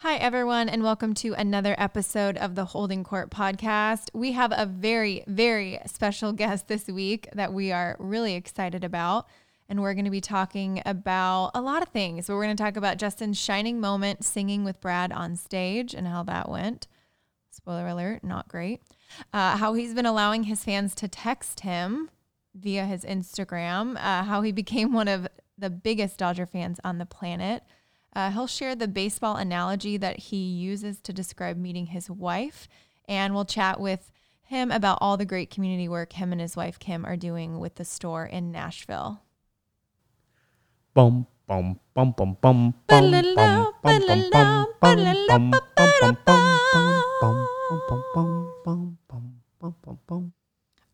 Hi, 0.00 0.16
everyone, 0.16 0.68
and 0.68 0.82
welcome 0.82 1.14
to 1.14 1.32
another 1.32 1.74
episode 1.78 2.36
of 2.36 2.54
the 2.54 2.66
Holding 2.66 3.02
Court 3.02 3.30
podcast. 3.30 4.10
We 4.12 4.32
have 4.32 4.52
a 4.54 4.66
very, 4.66 5.24
very 5.26 5.78
special 5.86 6.34
guest 6.34 6.68
this 6.68 6.86
week 6.86 7.30
that 7.32 7.54
we 7.54 7.72
are 7.72 7.96
really 7.98 8.34
excited 8.34 8.84
about. 8.84 9.26
And 9.70 9.80
we're 9.80 9.94
going 9.94 10.04
to 10.04 10.10
be 10.10 10.20
talking 10.20 10.82
about 10.84 11.52
a 11.54 11.62
lot 11.62 11.80
of 11.80 11.88
things. 11.88 12.28
We're 12.28 12.44
going 12.44 12.54
to 12.54 12.62
talk 12.62 12.76
about 12.76 12.98
Justin's 12.98 13.40
shining 13.40 13.80
moment 13.80 14.22
singing 14.22 14.64
with 14.64 14.82
Brad 14.82 15.12
on 15.12 15.34
stage 15.34 15.94
and 15.94 16.06
how 16.06 16.22
that 16.24 16.50
went. 16.50 16.88
Spoiler 17.50 17.88
alert, 17.88 18.22
not 18.22 18.48
great. 18.48 18.82
Uh, 19.32 19.56
how 19.56 19.72
he's 19.72 19.94
been 19.94 20.04
allowing 20.04 20.42
his 20.42 20.62
fans 20.62 20.94
to 20.96 21.08
text 21.08 21.60
him 21.60 22.10
via 22.54 22.84
his 22.84 23.02
Instagram, 23.02 23.96
uh, 23.96 24.24
how 24.24 24.42
he 24.42 24.52
became 24.52 24.92
one 24.92 25.08
of 25.08 25.26
the 25.56 25.70
biggest 25.70 26.18
Dodger 26.18 26.44
fans 26.44 26.78
on 26.84 26.98
the 26.98 27.06
planet 27.06 27.62
uh, 28.16 28.30
he'll 28.30 28.46
share 28.46 28.74
the 28.74 28.88
baseball 28.88 29.36
analogy 29.36 29.98
that 29.98 30.18
he 30.18 30.38
uses 30.38 30.98
to 31.00 31.12
describe 31.12 31.58
meeting 31.58 31.86
his 31.86 32.08
wife, 32.10 32.66
and 33.06 33.34
we'll 33.34 33.44
chat 33.44 33.78
with 33.78 34.10
him 34.40 34.70
about 34.70 34.96
all 35.02 35.18
the 35.18 35.26
great 35.26 35.50
community 35.50 35.86
work 35.86 36.14
him 36.14 36.32
and 36.32 36.40
his 36.40 36.56
wife 36.56 36.78
Kim 36.78 37.04
are 37.04 37.16
doing 37.16 37.58
with 37.58 37.74
the 37.74 37.84
store 37.84 38.24
in 38.24 38.50
Nashville. 38.50 39.20
Bum 40.94 41.26
bum 41.46 41.78
bum 41.94 42.14
bum 42.16 42.38
bum 42.40 42.74
bum 42.86 43.10
bum 43.12 43.74
bum 43.82 44.00
bum 44.08 44.64
bum 44.80 45.50
bum 45.68 46.12
bum 48.64 48.98
bum 49.60 49.98
bum 50.06 50.32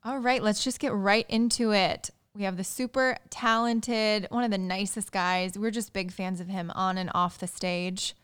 All 0.03 0.19
right, 0.19 0.43
let's 0.43 0.65
just 0.65 0.81
get 0.81 0.93
right 0.93 1.27
into 1.29 1.73
it. 1.73 2.11
We 2.35 2.45
have 2.45 2.57
the 2.57 2.65
super 2.65 3.19
talented, 3.29 4.27
one 4.31 4.43
of 4.43 4.51
the 4.51 4.57
nicest 4.59 5.13
guys. 5.13 5.59
We're 5.59 5.71
just 5.71 5.93
big 5.93 6.11
fans 6.11 6.41
of 6.41 6.49
him 6.49 6.71
on 6.75 6.97
and 6.97 7.11
off 7.15 7.37
the 7.39 7.47
stage. 7.47 8.15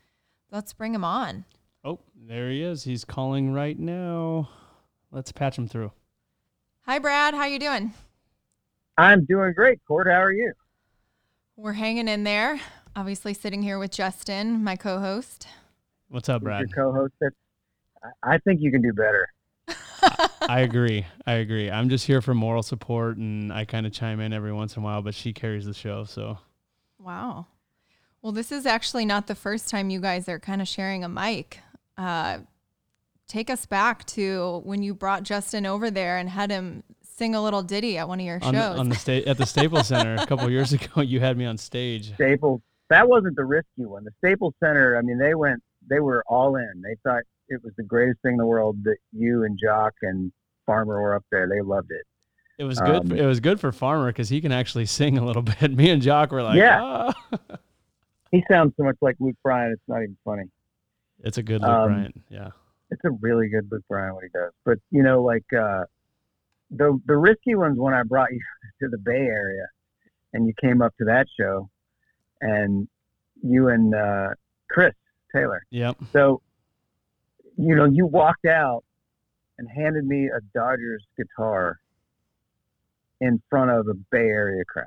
Let's 0.50 0.72
bring 0.72 0.94
him 0.94 1.04
on. 1.04 1.44
Oh, 1.84 1.98
there 2.16 2.50
he 2.50 2.62
is. 2.62 2.84
He's 2.84 3.04
calling 3.04 3.52
right 3.52 3.78
now. 3.78 4.48
Let's 5.12 5.30
patch 5.30 5.58
him 5.58 5.68
through. 5.68 5.92
Hi, 6.86 6.98
Brad. 6.98 7.34
How 7.34 7.44
you 7.44 7.58
doing? 7.58 7.92
I'm 8.96 9.26
doing 9.26 9.52
great. 9.52 9.78
Court, 9.86 10.06
how 10.06 10.22
are 10.22 10.32
you? 10.32 10.52
We're 11.56 11.74
hanging 11.74 12.08
in 12.08 12.24
there. 12.24 12.58
Obviously, 12.96 13.34
sitting 13.34 13.62
here 13.62 13.78
with 13.78 13.90
Justin, 13.90 14.64
my 14.64 14.74
co-host. 14.76 15.46
What's 16.08 16.30
up, 16.30 16.40
Who's 16.40 16.46
Brad? 16.46 16.60
Your 16.60 16.68
co-host. 16.92 17.12
I- 17.22 17.28
I 18.22 18.38
think 18.38 18.60
you 18.62 18.70
can 18.70 18.80
do 18.80 18.92
better. 18.94 19.28
I 20.40 20.60
agree. 20.60 21.06
I 21.26 21.34
agree. 21.34 21.70
I'm 21.70 21.88
just 21.88 22.06
here 22.06 22.20
for 22.20 22.34
moral 22.34 22.62
support, 22.62 23.16
and 23.16 23.52
I 23.52 23.64
kind 23.64 23.86
of 23.86 23.92
chime 23.92 24.20
in 24.20 24.32
every 24.32 24.52
once 24.52 24.76
in 24.76 24.82
a 24.82 24.84
while. 24.84 25.02
But 25.02 25.14
she 25.14 25.32
carries 25.32 25.64
the 25.64 25.74
show, 25.74 26.04
so 26.04 26.38
Wow. 26.98 27.46
Well, 28.22 28.32
this 28.32 28.50
is 28.50 28.66
actually 28.66 29.04
not 29.04 29.26
the 29.28 29.34
first 29.34 29.68
time 29.68 29.90
you 29.90 30.00
guys 30.00 30.28
are 30.28 30.40
kind 30.40 30.60
of 30.60 30.66
sharing 30.68 31.04
a 31.04 31.08
mic. 31.08 31.60
Uh, 31.96 32.38
take 33.28 33.48
us 33.50 33.66
back 33.66 34.04
to 34.06 34.60
when 34.64 34.82
you 34.82 34.94
brought 34.94 35.22
Justin 35.22 35.66
over 35.66 35.90
there 35.90 36.16
and 36.16 36.28
had 36.28 36.50
him 36.50 36.82
sing 37.02 37.34
a 37.34 37.42
little 37.42 37.62
ditty 37.62 37.98
at 37.98 38.08
one 38.08 38.20
of 38.20 38.26
your 38.26 38.38
on 38.42 38.54
the, 38.54 38.60
shows. 38.60 38.78
on 38.78 38.88
the 38.88 38.94
sta- 38.96 39.24
at 39.24 39.38
the 39.38 39.46
Staples 39.46 39.86
Center 39.88 40.16
a 40.20 40.26
couple 40.26 40.50
years 40.50 40.72
ago, 40.72 41.00
you 41.02 41.20
had 41.20 41.36
me 41.36 41.44
on 41.44 41.56
stage. 41.56 42.14
Staples. 42.14 42.60
That 42.90 43.08
wasn't 43.08 43.36
the 43.36 43.44
risky 43.44 43.84
one. 43.84 44.04
The 44.04 44.12
Staples 44.18 44.54
Center. 44.60 44.96
I 44.96 45.02
mean, 45.02 45.18
they 45.18 45.34
went. 45.34 45.62
They 45.88 46.00
were 46.00 46.24
all 46.26 46.56
in. 46.56 46.82
They 46.82 46.96
thought 47.04 47.22
it 47.48 47.62
was 47.64 47.72
the 47.76 47.82
greatest 47.82 48.20
thing 48.22 48.32
in 48.32 48.38
the 48.38 48.46
world 48.46 48.76
that 48.84 48.96
you 49.12 49.44
and 49.44 49.58
Joc 49.62 49.90
and 50.02 50.32
Farmer 50.66 51.00
were 51.00 51.14
up 51.14 51.24
there. 51.30 51.48
They 51.48 51.60
loved 51.60 51.90
it. 51.90 52.04
It 52.58 52.64
was 52.64 52.78
good. 52.80 53.12
Um, 53.12 53.18
it 53.18 53.24
was 53.24 53.40
good 53.40 53.60
for 53.60 53.70
Farmer 53.72 54.08
because 54.08 54.28
he 54.28 54.40
can 54.40 54.50
actually 54.52 54.86
sing 54.86 55.16
a 55.18 55.24
little 55.24 55.42
bit. 55.60 55.72
Me 55.74 55.90
and 55.90 56.02
Joc 56.02 56.30
were 56.30 56.42
like, 56.42 56.56
Yeah. 56.56 56.80
"Ah." 57.32 57.56
He 58.30 58.44
sounds 58.50 58.74
so 58.76 58.82
much 58.84 58.96
like 59.00 59.16
Luke 59.20 59.36
Bryan. 59.42 59.72
It's 59.72 59.80
not 59.88 60.02
even 60.02 60.14
funny. 60.22 60.42
It's 61.24 61.38
a 61.38 61.42
good 61.42 61.62
look, 61.62 61.70
Um, 61.70 61.92
Bryant. 61.94 62.20
Yeah. 62.28 62.50
It's 62.90 63.00
a 63.06 63.10
really 63.22 63.48
good 63.48 63.66
Luke 63.72 63.84
Bryan 63.88 64.12
what 64.14 64.22
he 64.24 64.28
does. 64.34 64.52
But 64.66 64.76
you 64.90 65.02
know, 65.02 65.22
like 65.22 65.50
uh, 65.52 65.84
the 66.70 67.00
the 67.06 67.16
risky 67.16 67.54
ones 67.54 67.78
when 67.78 67.94
I 67.94 68.02
brought 68.02 68.30
you 68.32 68.40
to 68.82 68.88
the 68.88 68.98
Bay 68.98 69.12
Area, 69.26 69.66
and 70.34 70.46
you 70.46 70.52
came 70.60 70.82
up 70.82 70.94
to 70.98 71.06
that 71.06 71.26
show, 71.40 71.70
and 72.42 72.86
you 73.42 73.68
and 73.68 73.94
uh, 73.94 74.28
Chris 74.70 74.92
Taylor. 75.34 75.62
Yep. 75.70 75.96
So, 76.12 76.42
you 77.58 77.74
know, 77.74 77.84
you 77.84 78.06
walked 78.06 78.46
out 78.46 78.84
and 79.58 79.68
handed 79.68 80.06
me 80.06 80.26
a 80.26 80.40
Dodgers 80.54 81.04
guitar 81.16 81.78
in 83.20 83.42
front 83.50 83.70
of 83.70 83.88
a 83.88 83.94
Bay 83.94 84.28
Area 84.28 84.64
crowd. 84.64 84.86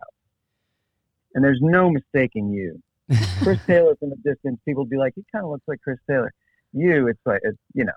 And 1.35 1.43
there's 1.43 1.59
no 1.61 1.89
mistaking 1.89 2.49
you. 2.49 2.81
Chris 3.43 3.59
Taylor 3.67 3.95
from 3.97 4.09
the 4.09 4.15
distance, 4.23 4.59
people 4.65 4.83
would 4.83 4.89
be 4.89 4.97
like, 4.97 5.13
he 5.15 5.23
kind 5.31 5.43
of 5.43 5.51
looks 5.51 5.67
like 5.67 5.81
Chris 5.81 5.99
Taylor. 6.09 6.31
You, 6.71 7.07
it's 7.07 7.19
like, 7.25 7.41
it's, 7.43 7.57
you 7.73 7.83
know, 7.83 7.91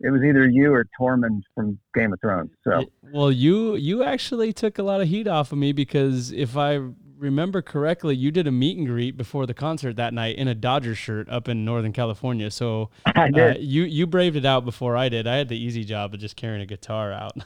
it 0.00 0.10
was 0.10 0.22
either 0.22 0.48
you 0.48 0.72
or 0.72 0.86
Tormund 0.98 1.42
from 1.54 1.78
Game 1.94 2.12
of 2.12 2.20
Thrones. 2.20 2.50
So, 2.64 2.84
Well, 3.12 3.32
you 3.32 3.74
you 3.74 4.04
actually 4.04 4.52
took 4.52 4.78
a 4.78 4.82
lot 4.82 5.00
of 5.00 5.08
heat 5.08 5.26
off 5.26 5.52
of 5.52 5.58
me 5.58 5.72
because 5.72 6.30
if 6.30 6.56
I 6.56 6.80
remember 7.18 7.62
correctly, 7.62 8.14
you 8.16 8.30
did 8.30 8.46
a 8.46 8.52
meet 8.52 8.78
and 8.78 8.86
greet 8.86 9.16
before 9.16 9.46
the 9.46 9.54
concert 9.54 9.96
that 9.96 10.14
night 10.14 10.36
in 10.36 10.48
a 10.48 10.54
Dodgers 10.54 10.98
shirt 10.98 11.28
up 11.28 11.48
in 11.48 11.64
Northern 11.64 11.92
California. 11.92 12.50
So 12.50 12.90
I 13.06 13.28
uh, 13.28 13.54
you 13.58 13.82
you 13.82 14.06
braved 14.06 14.36
it 14.36 14.44
out 14.44 14.64
before 14.64 14.96
I 14.96 15.08
did. 15.08 15.26
I 15.26 15.36
had 15.36 15.48
the 15.48 15.58
easy 15.58 15.84
job 15.84 16.14
of 16.14 16.20
just 16.20 16.36
carrying 16.36 16.62
a 16.62 16.66
guitar 16.66 17.12
out. 17.12 17.36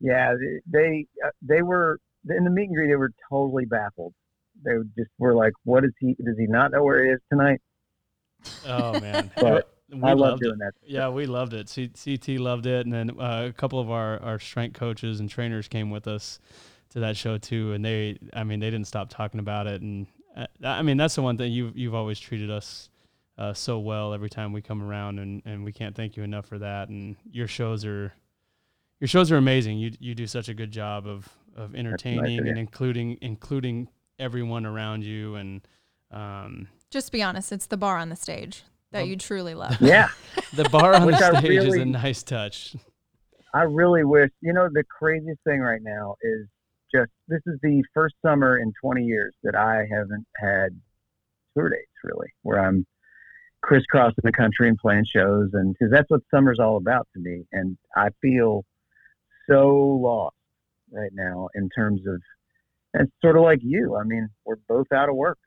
yeah, 0.00 0.34
they, 0.66 1.06
they, 1.42 1.60
uh, 1.60 1.64
were, 1.64 1.98
in 2.28 2.44
the 2.44 2.50
meet 2.50 2.68
and 2.68 2.76
greet, 2.76 2.88
they 2.88 2.96
were 2.96 3.12
totally 3.28 3.64
baffled. 3.64 4.14
They 4.64 4.72
just 4.96 5.10
were 5.18 5.34
like, 5.34 5.52
what 5.64 5.84
is 5.84 5.92
he, 5.98 6.14
does 6.22 6.36
he 6.38 6.46
not 6.46 6.72
know 6.72 6.84
where 6.84 7.04
he 7.04 7.10
is 7.10 7.20
tonight? 7.30 7.60
oh 8.66 8.98
man, 9.00 9.30
But 9.40 9.70
we 9.90 10.02
I 10.02 10.12
love 10.12 10.18
loved 10.18 10.42
doing 10.42 10.54
it. 10.54 10.58
that. 10.58 10.72
Yeah, 10.86 11.08
we 11.08 11.26
loved 11.26 11.52
it. 11.52 11.68
C- 11.68 11.88
CT 11.88 12.40
loved 12.40 12.66
it, 12.66 12.86
and 12.86 12.92
then 12.92 13.10
uh, 13.20 13.46
a 13.48 13.52
couple 13.52 13.80
of 13.80 13.90
our 13.90 14.20
our 14.22 14.38
strength 14.38 14.78
coaches 14.78 15.18
and 15.20 15.28
trainers 15.28 15.66
came 15.68 15.90
with 15.90 16.06
us 16.06 16.38
to 16.90 17.00
that 17.00 17.16
show 17.16 17.38
too, 17.38 17.72
and 17.72 17.84
they, 17.84 18.18
I 18.32 18.44
mean, 18.44 18.60
they 18.60 18.70
didn't 18.70 18.86
stop 18.86 19.10
talking 19.10 19.40
about 19.40 19.66
it, 19.66 19.82
and 19.82 20.06
uh, 20.36 20.46
I 20.62 20.82
mean, 20.82 20.96
that's 20.96 21.14
the 21.14 21.22
one 21.22 21.36
thing 21.36 21.52
you've 21.52 21.76
you've 21.76 21.94
always 21.94 22.20
treated 22.20 22.50
us 22.50 22.88
uh, 23.38 23.54
so 23.54 23.78
well 23.78 24.12
every 24.12 24.30
time 24.30 24.52
we 24.52 24.62
come 24.62 24.82
around, 24.82 25.18
and 25.18 25.42
and 25.44 25.64
we 25.64 25.72
can't 25.72 25.94
thank 25.96 26.16
you 26.16 26.22
enough 26.22 26.46
for 26.46 26.58
that. 26.58 26.88
And 26.88 27.16
your 27.30 27.46
shows 27.46 27.84
are 27.84 28.12
your 29.00 29.08
shows 29.08 29.32
are 29.32 29.36
amazing. 29.36 29.78
You 29.78 29.92
you 29.98 30.14
do 30.14 30.26
such 30.26 30.48
a 30.48 30.54
good 30.54 30.70
job 30.70 31.06
of 31.06 31.28
of 31.56 31.74
entertaining 31.74 32.46
and 32.46 32.58
including 32.58 33.18
including 33.20 33.88
everyone 34.18 34.66
around 34.66 35.04
you, 35.04 35.34
and 35.36 35.66
um, 36.10 36.68
just 36.90 37.12
be 37.12 37.22
honest, 37.22 37.52
it's 37.52 37.66
the 37.66 37.76
bar 37.76 37.96
on 37.96 38.08
the 38.08 38.16
stage 38.16 38.64
that 38.90 39.00
Well- 39.00 39.08
you 39.08 39.16
truly 39.16 39.54
love. 39.54 39.76
Yeah. 39.80 40.08
the 40.54 40.68
bar 40.68 40.94
on 40.94 41.02
the 41.02 41.06
Which 41.08 41.16
I 41.16 41.38
stage 41.38 41.64
is 41.64 41.74
a 41.74 41.84
nice 41.84 42.22
touch. 42.22 42.76
I 43.52 43.62
really 43.62 44.04
wish, 44.04 44.30
you 44.40 44.52
know, 44.52 44.68
the 44.72 44.84
craziest 44.84 45.40
thing 45.42 45.60
right 45.60 45.82
now 45.82 46.14
is 46.22 46.46
just 46.94 47.10
this 47.28 47.40
is 47.46 47.58
the 47.62 47.82
first 47.94 48.14
summer 48.24 48.58
in 48.58 48.72
20 48.82 49.04
years 49.04 49.34
that 49.42 49.54
I 49.54 49.86
haven't 49.90 50.26
had 50.36 50.78
tour 51.56 51.68
dates 51.68 51.90
really, 52.04 52.28
where 52.42 52.58
I'm 52.64 52.86
crisscrossing 53.62 54.22
the 54.22 54.32
country 54.32 54.68
and 54.68 54.78
playing 54.78 55.04
shows. 55.04 55.50
And 55.52 55.74
because 55.74 55.90
that's 55.92 56.10
what 56.10 56.20
summer's 56.32 56.58
all 56.58 56.76
about 56.76 57.06
to 57.14 57.20
me. 57.20 57.44
And 57.52 57.76
I 57.96 58.08
feel 58.22 58.64
so 59.48 59.76
lost 60.02 60.36
right 60.92 61.10
now 61.12 61.48
in 61.54 61.68
terms 61.70 62.00
of, 62.06 62.20
and 62.94 63.06
it's 63.06 63.12
sort 63.22 63.36
of 63.36 63.42
like 63.42 63.60
you. 63.62 63.96
I 63.96 64.04
mean, 64.04 64.28
we're 64.44 64.56
both 64.68 64.90
out 64.92 65.08
of 65.08 65.14
work, 65.14 65.38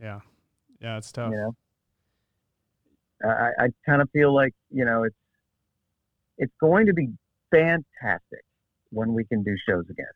Yeah, 0.00 0.20
yeah, 0.80 0.96
it's 0.96 1.12
tough. 1.12 1.30
you 1.32 1.36
know. 1.36 1.54
I, 3.22 3.50
I 3.58 3.68
kind 3.86 4.02
of 4.02 4.10
feel 4.10 4.34
like, 4.34 4.52
you 4.70 4.84
know, 4.84 5.04
it's, 5.04 5.16
it's 6.36 6.52
going 6.60 6.86
to 6.86 6.92
be 6.92 7.08
fantastic 7.50 8.44
when 8.90 9.14
we 9.14 9.24
can 9.24 9.42
do 9.42 9.54
shows 9.66 9.84
again. 9.88 10.06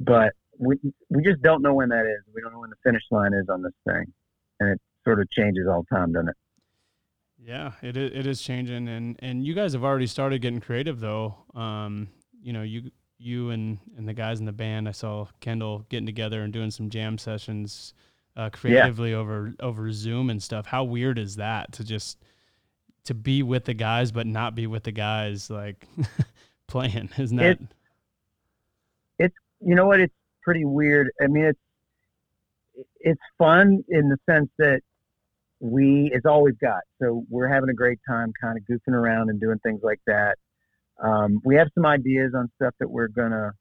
But 0.00 0.32
we 0.58 0.76
we 1.10 1.22
just 1.22 1.42
don't 1.42 1.62
know 1.62 1.74
when 1.74 1.88
that 1.90 2.06
is. 2.06 2.22
We 2.34 2.40
don't 2.40 2.52
know 2.52 2.60
when 2.60 2.70
the 2.70 2.76
finish 2.84 3.02
line 3.10 3.32
is 3.34 3.48
on 3.48 3.62
this 3.62 3.72
thing, 3.86 4.12
and 4.60 4.70
it 4.70 4.80
sort 5.04 5.20
of 5.20 5.30
changes 5.30 5.66
all 5.68 5.84
the 5.88 5.96
time, 5.96 6.12
doesn't 6.12 6.30
it? 6.30 6.36
Yeah, 7.38 7.72
it 7.82 7.96
is, 7.96 8.10
it 8.14 8.26
is 8.26 8.40
changing, 8.42 8.88
and 8.88 9.16
and 9.20 9.44
you 9.44 9.54
guys 9.54 9.72
have 9.74 9.84
already 9.84 10.06
started 10.06 10.40
getting 10.40 10.60
creative 10.60 11.00
though. 11.00 11.34
Um, 11.54 12.08
you 12.42 12.52
know, 12.52 12.62
you 12.62 12.90
you 13.18 13.50
and 13.50 13.78
and 13.96 14.08
the 14.08 14.14
guys 14.14 14.40
in 14.40 14.46
the 14.46 14.52
band, 14.52 14.88
I 14.88 14.92
saw 14.92 15.26
Kendall 15.40 15.84
getting 15.88 16.06
together 16.06 16.42
and 16.42 16.52
doing 16.52 16.70
some 16.70 16.90
jam 16.90 17.18
sessions 17.18 17.94
uh, 18.36 18.50
creatively 18.50 19.14
over 19.14 19.52
over 19.60 19.92
Zoom 19.92 20.30
and 20.30 20.42
stuff. 20.42 20.66
How 20.66 20.84
weird 20.84 21.18
is 21.18 21.36
that 21.36 21.72
to 21.72 21.84
just 21.84 22.18
to 23.04 23.14
be 23.14 23.42
with 23.42 23.64
the 23.64 23.74
guys 23.74 24.10
but 24.12 24.26
not 24.26 24.54
be 24.54 24.66
with 24.66 24.82
the 24.84 24.92
guys 24.92 25.48
like 25.50 25.86
playing? 26.66 27.10
Isn't 27.18 27.36
that? 27.36 27.46
It- 27.46 27.60
You 29.60 29.74
know 29.74 29.86
what? 29.86 30.00
It's 30.00 30.14
pretty 30.42 30.64
weird. 30.64 31.10
I 31.20 31.26
mean, 31.26 31.44
it's 31.44 31.58
it's 33.00 33.20
fun 33.38 33.84
in 33.88 34.08
the 34.08 34.18
sense 34.28 34.50
that 34.58 34.80
we 35.60 36.10
it's 36.12 36.26
all 36.26 36.42
we've 36.42 36.58
got. 36.58 36.82
So 37.00 37.24
we're 37.28 37.48
having 37.48 37.70
a 37.70 37.74
great 37.74 37.98
time, 38.08 38.32
kind 38.40 38.58
of 38.58 38.64
goofing 38.64 38.94
around 38.94 39.30
and 39.30 39.40
doing 39.40 39.58
things 39.60 39.80
like 39.82 40.00
that. 40.06 40.36
Um, 41.02 41.40
we 41.44 41.56
have 41.56 41.68
some 41.74 41.86
ideas 41.86 42.32
on 42.34 42.50
stuff 42.56 42.74
that 42.80 42.90
we're 42.90 43.08
gonna 43.08 43.52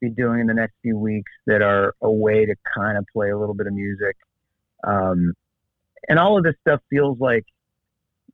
be 0.00 0.10
doing 0.10 0.40
in 0.40 0.46
the 0.46 0.54
next 0.54 0.74
few 0.82 0.98
weeks 0.98 1.30
that 1.46 1.62
are 1.62 1.94
a 2.00 2.10
way 2.10 2.46
to 2.46 2.54
kind 2.74 2.96
of 2.96 3.04
play 3.12 3.30
a 3.30 3.38
little 3.38 3.54
bit 3.54 3.66
of 3.66 3.72
music. 3.72 4.16
Um, 4.84 5.34
and 6.08 6.18
all 6.18 6.38
of 6.38 6.44
this 6.44 6.54
stuff 6.60 6.80
feels 6.88 7.18
like 7.20 7.44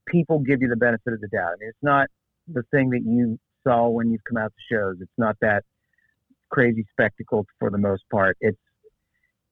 people 0.06 0.38
give 0.38 0.62
you 0.62 0.69
the 0.69 0.76
benefit 0.76 1.12
of 1.12 1.20
the 1.20 1.28
doubt. 1.28 1.52
I 1.54 1.56
mean, 1.58 1.69
it's 1.69 1.82
not 1.82 2.08
the 2.48 2.62
thing 2.70 2.90
that 2.90 3.02
you 3.04 3.38
saw 3.64 3.88
when 3.88 4.10
you've 4.10 4.22
come 4.25 4.38
out 4.38 4.52
to 4.52 4.75
shows. 4.75 4.96
It's 5.00 5.19
not 5.19 5.37
that 5.40 5.64
crazy 6.50 6.84
spectacle 6.93 7.46
for 7.58 7.70
the 7.70 7.78
most 7.78 8.02
part. 8.10 8.37
It's 8.40 8.58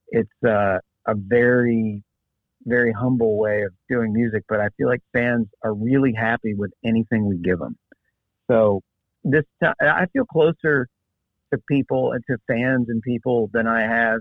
it's 0.09 0.45
uh, 0.47 0.79
a 1.07 1.15
very 1.17 2.03
very 2.67 2.93
humble 2.93 3.39
way 3.39 3.63
of 3.63 3.73
doing 3.91 4.13
music, 4.13 4.43
but 4.49 4.61
I 4.61 4.69
feel 4.77 4.89
like 4.89 5.03
fans 5.13 5.47
are 5.63 5.75
really 5.75 6.15
happy 6.15 6.55
with 6.55 6.73
anything 6.85 7.27
we 7.27 7.37
give 7.37 7.59
them. 7.59 7.77
So 8.51 8.81
this 9.23 9.45
time, 9.63 9.75
I 9.81 10.07
feel 10.13 10.25
closer 10.25 10.89
to 11.53 11.61
people 11.69 12.13
and 12.13 12.23
to 12.31 12.39
fans 12.47 12.87
and 12.89 13.03
people 13.03 13.51
than 13.53 13.67
I 13.67 13.83
have 13.83 14.21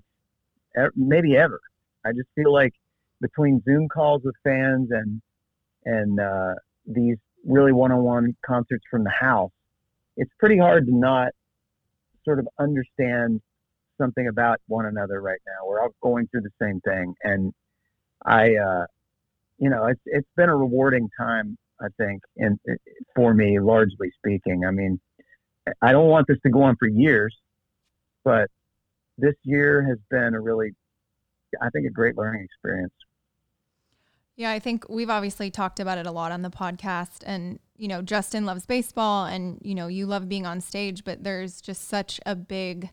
maybe 0.95 1.37
ever. 1.37 1.59
I 2.05 2.11
just 2.11 2.27
feel 2.35 2.51
like 2.51 2.73
between 3.21 3.61
Zoom 3.63 3.87
calls 3.87 4.21
with 4.23 4.35
fans 4.43 4.89
and 4.91 5.21
and 5.85 6.19
uh, 6.19 6.53
these 6.85 7.17
really 7.45 7.73
one-on-one 7.73 8.35
concerts 8.45 8.83
from 8.89 9.03
the 9.03 9.09
house, 9.09 9.51
it's 10.15 10.31
pretty 10.39 10.57
hard 10.57 10.85
to 10.85 10.95
not 10.95 11.29
sort 12.25 12.39
of 12.39 12.47
understand 12.59 13.41
something 13.99 14.27
about 14.27 14.59
one 14.67 14.85
another 14.85 15.21
right 15.21 15.39
now. 15.45 15.67
We're 15.67 15.81
all 15.81 15.93
going 16.01 16.27
through 16.27 16.41
the 16.41 16.51
same 16.61 16.79
thing, 16.81 17.13
and 17.23 17.53
I, 18.25 18.55
uh, 18.55 18.85
you 19.59 19.69
know, 19.69 19.85
it's 19.85 20.01
it's 20.05 20.29
been 20.35 20.49
a 20.49 20.55
rewarding 20.55 21.09
time. 21.19 21.57
I 21.81 21.87
think, 21.97 22.21
and 22.37 22.57
for 23.15 23.33
me, 23.33 23.59
largely 23.59 24.09
speaking, 24.17 24.63
I 24.65 24.71
mean, 24.71 24.99
I 25.81 25.91
don't 25.91 26.07
want 26.07 26.27
this 26.27 26.37
to 26.43 26.49
go 26.49 26.63
on 26.63 26.77
for 26.77 26.87
years, 26.87 27.35
but 28.23 28.49
this 29.17 29.35
year 29.43 29.83
has 29.83 29.97
been 30.09 30.33
a 30.33 30.39
really, 30.39 30.71
I 31.61 31.69
think, 31.69 31.85
a 31.87 31.89
great 31.89 32.17
learning 32.17 32.43
experience. 32.43 32.93
Yeah, 34.35 34.51
I 34.51 34.59
think 34.59 34.87
we've 34.89 35.09
obviously 35.09 35.51
talked 35.51 35.79
about 35.79 35.97
it 35.97 36.07
a 36.07 36.11
lot 36.11 36.31
on 36.31 36.41
the 36.41 36.49
podcast. 36.49 37.23
And, 37.25 37.59
you 37.77 37.87
know, 37.87 38.01
Justin 38.01 38.45
loves 38.45 38.65
baseball 38.65 39.25
and, 39.25 39.59
you 39.61 39.75
know, 39.75 39.87
you 39.87 40.05
love 40.05 40.29
being 40.29 40.45
on 40.45 40.61
stage, 40.61 41.03
but 41.03 41.23
there's 41.23 41.61
just 41.61 41.87
such 41.87 42.19
a 42.25 42.35
big 42.35 42.89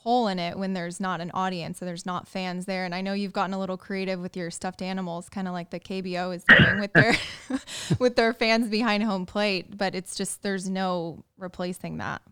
hole 0.00 0.28
in 0.28 0.38
it 0.38 0.58
when 0.58 0.72
there's 0.72 0.98
not 0.98 1.20
an 1.20 1.30
audience 1.34 1.80
and 1.80 1.88
there's 1.88 2.06
not 2.06 2.26
fans 2.26 2.64
there. 2.64 2.84
And 2.84 2.94
I 2.94 3.02
know 3.02 3.12
you've 3.12 3.34
gotten 3.34 3.52
a 3.52 3.58
little 3.58 3.76
creative 3.76 4.18
with 4.18 4.36
your 4.36 4.50
stuffed 4.50 4.80
animals, 4.80 5.28
kind 5.28 5.46
of 5.46 5.52
like 5.52 5.70
the 5.70 5.80
KBO 5.80 6.34
is 6.34 6.44
doing 6.44 6.80
with 6.80 6.92
their 6.94 7.14
with 7.98 8.16
their 8.16 8.32
fans 8.32 8.68
behind 8.68 9.02
home 9.02 9.26
plate, 9.26 9.76
but 9.76 9.94
it's 9.94 10.14
just 10.14 10.42
there's 10.42 10.70
no 10.70 11.22
replacing 11.36 11.98
that. 11.98 12.22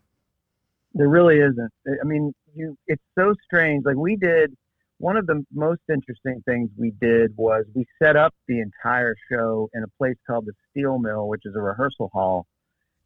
There 0.94 1.08
really 1.08 1.36
isn't. 1.36 1.72
I 1.86 2.04
mean, 2.06 2.32
you 2.54 2.76
it's 2.86 3.02
so 3.18 3.34
strange. 3.44 3.84
Like 3.84 3.96
we 3.96 4.16
did 4.16 4.56
one 4.98 5.16
of 5.16 5.26
the 5.26 5.44
most 5.52 5.80
interesting 5.88 6.42
things 6.44 6.70
we 6.76 6.92
did 7.00 7.32
was 7.36 7.64
we 7.74 7.86
set 8.02 8.16
up 8.16 8.34
the 8.48 8.60
entire 8.60 9.14
show 9.30 9.70
in 9.72 9.84
a 9.84 9.88
place 9.96 10.16
called 10.26 10.46
the 10.46 10.52
Steel 10.70 10.98
Mill, 10.98 11.28
which 11.28 11.42
is 11.44 11.54
a 11.54 11.60
rehearsal 11.60 12.10
hall, 12.12 12.46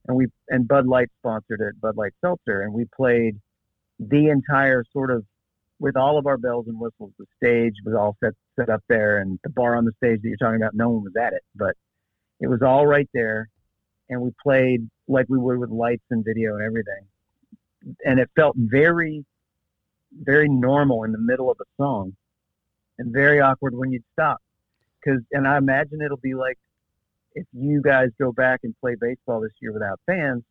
and 0.09 0.17
we 0.17 0.27
and 0.49 0.67
Bud 0.67 0.87
Light 0.87 1.09
sponsored 1.19 1.61
it, 1.61 1.81
Bud 1.81 1.97
Light 1.97 2.13
Seltzer, 2.23 2.63
and 2.63 2.73
we 2.73 2.87
played 2.97 3.39
the 3.99 4.29
entire 4.29 4.85
sort 4.93 5.11
of 5.11 5.25
with 5.79 5.97
all 5.97 6.19
of 6.19 6.27
our 6.27 6.39
bells 6.39 6.67
and 6.67 6.81
whistles. 6.81 7.13
The 7.19 7.27
stage 7.37 7.75
was 7.85 7.95
all 7.95 8.17
set 8.25 8.33
set 8.59 8.71
up 8.71 8.83
there, 8.89 9.19
and 9.19 9.39
the 9.45 9.51
bar 9.51 9.77
on 9.77 9.85
the 9.85 9.93
stage 10.03 10.23
that 10.23 10.29
you're 10.29 10.39
talking 10.39 10.63
about, 10.63 10.75
no 10.75 10.89
one 10.89 11.05
was 11.05 11.15
at 11.21 11.35
it, 11.35 11.43
but 11.55 11.77
it 12.41 12.49
was 12.49 12.63
all 12.63 12.87
right 12.87 13.09
there, 13.13 13.51
and 14.09 14.23
we 14.23 14.31
played 14.43 14.89
like 15.09 15.27
we 15.29 15.39
would 15.39 15.59
with 15.59 15.71
lights 15.71 16.05
and 16.11 16.25
video 16.25 16.55
and 16.55 16.65
everything, 16.65 17.97
and 18.07 18.19
it 18.19 18.31
felt 18.35 18.57
very 18.57 19.27
very 20.21 20.49
normal 20.49 21.05
in 21.05 21.13
the 21.13 21.19
middle 21.19 21.51
of 21.51 21.59
a 21.61 21.65
song 21.77 22.15
and 22.99 23.13
very 23.13 23.41
awkward 23.41 23.75
when 23.75 23.93
you'd 23.93 24.05
stop. 24.13 24.39
Cause, 25.05 25.21
and 25.33 25.49
I 25.49 25.59
imagine 25.59 26.01
it'll 26.01 26.17
be 26.17 26.35
like 26.35 26.59
if 27.35 27.47
you 27.53 27.83
guys 27.83 28.09
go 28.21 28.33
back 28.33 28.61
and 28.63 28.75
play 28.81 28.95
baseball 29.01 29.41
this 29.41 29.53
year 29.61 29.73
without 29.73 30.01
fans, 30.07 30.43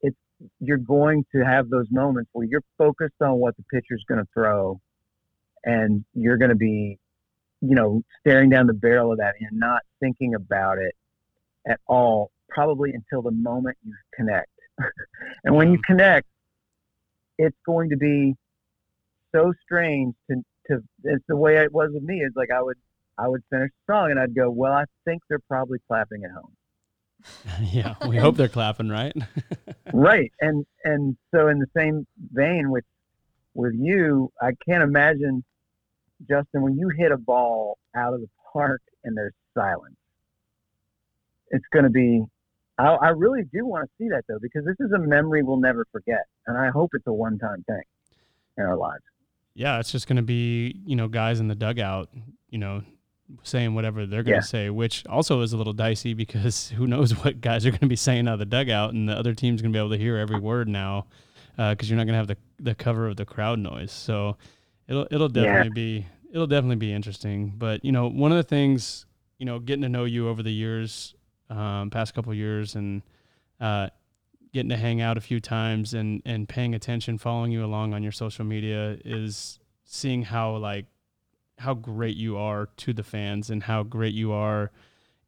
it's, 0.00 0.16
you're 0.60 0.78
going 0.78 1.24
to 1.34 1.44
have 1.44 1.68
those 1.68 1.86
moments 1.90 2.30
where 2.32 2.46
you're 2.46 2.62
focused 2.78 3.20
on 3.20 3.34
what 3.34 3.56
the 3.56 3.64
pitcher's 3.64 4.04
going 4.08 4.20
to 4.20 4.28
throw 4.32 4.80
and 5.64 6.04
you're 6.14 6.36
going 6.36 6.50
to 6.50 6.56
be, 6.56 6.98
you 7.60 7.74
know, 7.74 8.02
staring 8.20 8.50
down 8.50 8.66
the 8.66 8.74
barrel 8.74 9.12
of 9.12 9.18
that 9.18 9.34
and 9.40 9.58
not 9.58 9.82
thinking 10.00 10.34
about 10.34 10.78
it 10.78 10.94
at 11.66 11.80
all, 11.86 12.30
probably 12.48 12.92
until 12.92 13.22
the 13.22 13.30
moment 13.30 13.76
you 13.84 13.94
connect. 14.14 14.50
and 15.44 15.54
when 15.54 15.72
you 15.72 15.78
connect, 15.84 16.26
it's 17.38 17.56
going 17.66 17.90
to 17.90 17.96
be 17.96 18.34
so 19.34 19.52
strange 19.64 20.14
to 20.30 20.42
to 20.68 20.82
it's 21.04 21.24
the 21.28 21.36
way 21.36 21.56
it 21.58 21.72
was 21.72 21.90
with 21.92 22.02
me. 22.02 22.20
It's 22.20 22.36
like 22.36 22.50
I 22.50 22.62
would 22.62 22.78
I 23.18 23.28
would 23.28 23.42
finish 23.50 23.70
the 23.86 23.92
song 23.92 24.10
and 24.10 24.20
I'd 24.20 24.34
go, 24.34 24.50
Well, 24.50 24.72
I 24.72 24.84
think 25.04 25.22
they're 25.28 25.38
probably 25.48 25.78
clapping 25.86 26.24
at 26.24 26.30
home. 26.30 26.52
yeah, 27.72 27.94
we 28.06 28.16
hope 28.16 28.36
they're 28.36 28.48
clapping, 28.48 28.88
right? 28.88 29.14
right. 29.92 30.32
And 30.40 30.66
and 30.84 31.16
so 31.34 31.48
in 31.48 31.58
the 31.58 31.68
same 31.76 32.06
vein 32.32 32.70
with 32.70 32.84
with 33.54 33.74
you, 33.74 34.32
I 34.40 34.52
can't 34.66 34.82
imagine 34.82 35.44
Justin 36.28 36.62
when 36.62 36.76
you 36.76 36.88
hit 36.88 37.12
a 37.12 37.18
ball 37.18 37.78
out 37.94 38.14
of 38.14 38.20
the 38.20 38.28
park 38.52 38.82
and 39.04 39.16
there's 39.16 39.34
silence. 39.54 39.96
It's 41.50 41.66
going 41.72 41.84
to 41.84 41.90
be. 41.90 42.24
I, 42.76 42.86
I 42.86 43.08
really 43.10 43.44
do 43.52 43.64
want 43.64 43.84
to 43.84 43.90
see 43.98 44.08
that 44.08 44.24
though 44.28 44.40
because 44.40 44.64
this 44.64 44.76
is 44.80 44.90
a 44.92 44.98
memory 44.98 45.44
we'll 45.44 45.58
never 45.58 45.86
forget, 45.92 46.26
and 46.46 46.58
I 46.58 46.70
hope 46.70 46.90
it's 46.94 47.06
a 47.06 47.12
one-time 47.12 47.62
thing 47.68 47.82
in 48.58 48.64
our 48.64 48.76
lives 48.76 49.04
yeah, 49.54 49.78
it's 49.78 49.92
just 49.92 50.06
going 50.06 50.16
to 50.16 50.22
be, 50.22 50.80
you 50.84 50.96
know, 50.96 51.08
guys 51.08 51.40
in 51.40 51.48
the 51.48 51.54
dugout, 51.54 52.10
you 52.50 52.58
know, 52.58 52.82
saying 53.42 53.74
whatever 53.74 54.06
they're 54.06 54.22
going 54.22 54.40
to 54.40 54.46
yeah. 54.46 54.66
say, 54.66 54.70
which 54.70 55.06
also 55.06 55.40
is 55.40 55.52
a 55.52 55.56
little 55.56 55.72
dicey 55.72 56.14
because 56.14 56.68
who 56.76 56.86
knows 56.86 57.12
what 57.24 57.40
guys 57.40 57.64
are 57.64 57.70
going 57.70 57.80
to 57.80 57.86
be 57.86 57.96
saying 57.96 58.28
out 58.28 58.34
of 58.34 58.38
the 58.40 58.46
dugout, 58.46 58.92
and 58.92 59.08
the 59.08 59.14
other 59.14 59.34
team's 59.34 59.62
going 59.62 59.72
to 59.72 59.76
be 59.76 59.80
able 59.80 59.90
to 59.90 59.98
hear 59.98 60.16
every 60.16 60.38
word 60.38 60.68
now 60.68 61.06
because 61.56 61.88
uh, 61.88 61.90
you're 61.90 61.96
not 61.96 62.04
going 62.04 62.14
to 62.14 62.18
have 62.18 62.26
the 62.26 62.36
the 62.58 62.74
cover 62.74 63.06
of 63.06 63.16
the 63.16 63.24
crowd 63.24 63.58
noise. 63.58 63.92
So 63.92 64.36
it'll 64.88 65.06
it'll 65.10 65.28
definitely 65.28 65.68
yeah. 65.68 66.00
be 66.00 66.06
it'll 66.32 66.46
definitely 66.46 66.76
be 66.76 66.92
interesting. 66.92 67.54
But 67.56 67.84
you 67.84 67.92
know, 67.92 68.08
one 68.08 68.32
of 68.32 68.36
the 68.36 68.42
things, 68.42 69.06
you 69.38 69.46
know, 69.46 69.60
getting 69.60 69.82
to 69.82 69.88
know 69.88 70.04
you 70.04 70.28
over 70.28 70.42
the 70.42 70.52
years, 70.52 71.14
um, 71.48 71.90
past 71.90 72.14
couple 72.14 72.34
years, 72.34 72.74
and 72.74 73.02
uh, 73.60 73.88
getting 74.54 74.70
to 74.70 74.76
hang 74.76 75.00
out 75.00 75.18
a 75.18 75.20
few 75.20 75.40
times 75.40 75.92
and 75.92 76.22
and 76.24 76.48
paying 76.48 76.74
attention, 76.74 77.18
following 77.18 77.52
you 77.52 77.64
along 77.64 77.92
on 77.92 78.02
your 78.02 78.12
social 78.12 78.44
media 78.44 78.96
is 79.04 79.58
seeing 79.84 80.22
how 80.22 80.56
like 80.56 80.86
how 81.58 81.74
great 81.74 82.16
you 82.16 82.38
are 82.38 82.68
to 82.76 82.92
the 82.92 83.02
fans 83.02 83.50
and 83.50 83.64
how 83.64 83.82
great 83.82 84.14
you 84.14 84.32
are 84.32 84.70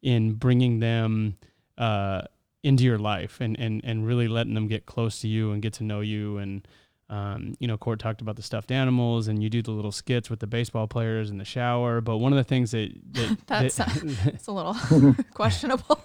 in 0.01 0.33
bringing 0.33 0.79
them 0.79 1.37
uh, 1.77 2.21
into 2.63 2.83
your 2.83 2.97
life 2.97 3.39
and, 3.39 3.59
and 3.59 3.81
and 3.83 4.07
really 4.07 4.27
letting 4.27 4.53
them 4.53 4.67
get 4.67 4.85
close 4.85 5.21
to 5.21 5.27
you 5.27 5.51
and 5.51 5.61
get 5.61 5.73
to 5.73 5.83
know 5.83 5.99
you 5.99 6.37
and 6.37 6.67
um, 7.09 7.55
you 7.59 7.67
know, 7.67 7.77
Court 7.77 7.99
talked 7.99 8.19
about 8.21 8.35
the 8.35 8.41
stuffed 8.41 8.71
animals, 8.71 9.29
and 9.29 9.41
you 9.41 9.49
do 9.49 9.61
the 9.61 9.71
little 9.71 9.93
skits 9.93 10.29
with 10.29 10.39
the 10.39 10.47
baseball 10.47 10.87
players 10.87 11.29
in 11.29 11.37
the 11.37 11.45
shower. 11.45 12.01
But 12.01 12.17
one 12.17 12.33
of 12.33 12.37
the 12.37 12.43
things 12.43 12.71
that, 12.71 12.91
that 13.13 13.37
that's 13.47 13.75
that, 13.75 14.03
it's 14.25 14.47
a 14.47 14.51
little 14.51 14.75
questionable. 15.33 16.01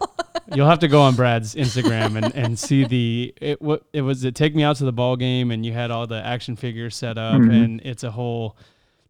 you'll 0.54 0.68
have 0.68 0.78
to 0.78 0.88
go 0.88 1.02
on 1.02 1.16
Brad's 1.16 1.56
Instagram 1.56 2.22
and, 2.22 2.34
and 2.36 2.58
see 2.58 2.84
the 2.84 3.34
it. 3.40 3.60
What 3.60 3.84
it 3.92 4.02
was? 4.02 4.24
It 4.24 4.36
take 4.36 4.54
me 4.54 4.62
out 4.62 4.76
to 4.76 4.84
the 4.84 4.92
ball 4.92 5.16
game, 5.16 5.50
and 5.50 5.66
you 5.66 5.72
had 5.72 5.90
all 5.90 6.06
the 6.06 6.24
action 6.24 6.54
figures 6.54 6.94
set 6.94 7.18
up, 7.18 7.34
mm-hmm. 7.34 7.50
and 7.50 7.80
it's 7.80 8.04
a 8.04 8.12
whole 8.12 8.56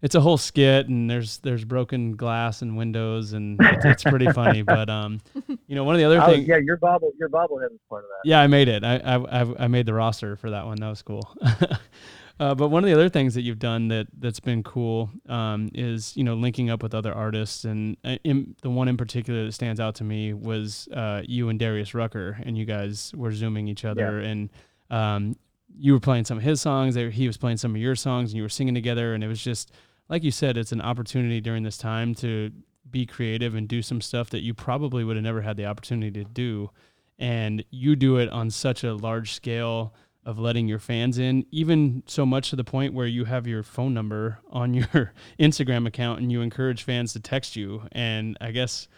it's 0.03 0.15
a 0.15 0.21
whole 0.21 0.37
skit 0.37 0.89
and 0.89 1.09
there's 1.09 1.39
there's 1.39 1.65
broken 1.65 2.17
glass 2.17 2.61
and 2.61 2.77
windows 2.77 3.33
and 3.33 3.59
it's, 3.63 3.85
it's 3.85 4.05
pretty 4.05 4.31
funny 4.33 4.63
but 4.63 4.91
um 4.91 5.21
you 5.67 5.75
know 5.75 5.85
one 5.85 5.95
of 5.95 6.01
the 6.01 6.05
other 6.05 6.21
things 6.33 6.47
yeah 6.47 6.59
your 6.59 6.77
bobble 6.77 7.13
your 7.19 7.29
bobblehead 7.29 7.71
was 7.71 7.81
part 7.89 8.05
of 8.05 8.11
that. 8.11 8.29
Yeah 8.29 8.41
i 8.41 8.47
made 8.47 8.69
it. 8.69 8.85
I 8.85 8.97
i 8.97 9.65
i 9.65 9.69
made 9.69 9.87
the 9.87 9.95
roster 9.95 10.37
for 10.37 10.51
that 10.51 10.67
one. 10.67 10.77
That 10.79 10.89
was 10.89 11.03
cool. 11.03 11.23
Uh, 12.41 12.55
but 12.57 12.69
one 12.69 12.83
of 12.83 12.89
the 12.89 12.95
other 12.95 13.09
things 13.09 13.35
that 13.35 13.43
you've 13.43 13.61
done 13.61 13.87
that 13.87 14.09
that's 14.19 14.41
been 14.41 14.65
cool 14.65 15.11
um, 15.29 15.69
is 15.75 16.17
you 16.17 16.25
know 16.25 16.35
linking 16.35 16.71
up 16.71 16.83
with 16.83 16.95
other 16.95 17.13
artists 17.13 17.65
and 17.65 17.97
uh, 18.05 18.17
in, 18.25 18.57
the 18.63 18.71
one 18.71 18.89
in 18.89 18.97
particular 18.97 19.45
that 19.45 19.53
stands 19.53 19.79
out 19.79 19.95
to 19.95 20.03
me 20.03 20.33
was 20.33 20.89
uh, 20.93 21.23
you 21.25 21.51
and 21.51 21.59
Darius 21.61 21.95
Rucker 21.95 22.41
and 22.43 22.57
you 22.59 22.65
guys 22.65 23.13
were 23.15 23.31
zooming 23.31 23.69
each 23.69 23.85
other 23.85 24.21
yeah. 24.21 24.29
and 24.29 24.51
um, 24.91 25.37
you 25.79 25.93
were 25.93 26.01
playing 26.01 26.25
some 26.25 26.39
of 26.39 26.43
his 26.43 26.61
songs 26.61 26.97
he 26.97 27.27
was 27.27 27.37
playing 27.37 27.59
some 27.59 27.77
of 27.77 27.81
your 27.81 27.95
songs 27.95 28.31
and 28.31 28.37
you 28.37 28.43
were 28.43 28.49
singing 28.49 28.75
together 28.75 29.15
and 29.15 29.23
it 29.23 29.29
was 29.29 29.43
just 29.43 29.71
like 30.13 30.23
you 30.23 30.31
said, 30.31 30.59
it's 30.59 30.73
an 30.73 30.83
opportunity 30.83 31.41
during 31.41 31.63
this 31.63 31.79
time 31.79 32.15
to 32.15 32.51
be 32.91 33.07
creative 33.07 33.55
and 33.55 33.67
do 33.67 33.81
some 33.81 34.03
stuff 34.03 34.29
that 34.29 34.43
you 34.43 34.53
probably 34.53 35.05
would 35.05 35.17
have 35.17 35.23
never 35.23 35.41
had 35.41 35.57
the 35.57 35.65
opportunity 35.65 36.23
to 36.23 36.31
do. 36.31 36.71
And 37.19 37.65
you 37.71 37.97
do 37.97 38.19
it 38.19 38.29
on 38.29 38.51
such 38.51 38.85
a 38.85 38.93
large 38.93 39.33
scale 39.33 39.95
of 40.27 40.39
letting 40.39 40.69
your 40.69 40.79
fans 40.79 41.19
in, 41.19 41.47
even 41.51 42.03
so 42.07 42.27
much 42.27 42.51
to 42.51 42.57
the 42.57 42.63
point 42.63 42.93
where 42.93 43.07
you 43.07 43.25
have 43.25 43.47
your 43.47 43.63
phone 43.63 43.95
number 43.95 44.39
on 44.51 44.75
your 44.75 45.15
Instagram 45.41 45.87
account 45.87 46.21
and 46.21 46.31
you 46.31 46.43
encourage 46.43 46.83
fans 46.83 47.15
to 47.15 47.21
text 47.21 47.57
you. 47.57 47.83
And 47.93 48.37
I 48.39 48.51
guess 48.51 48.89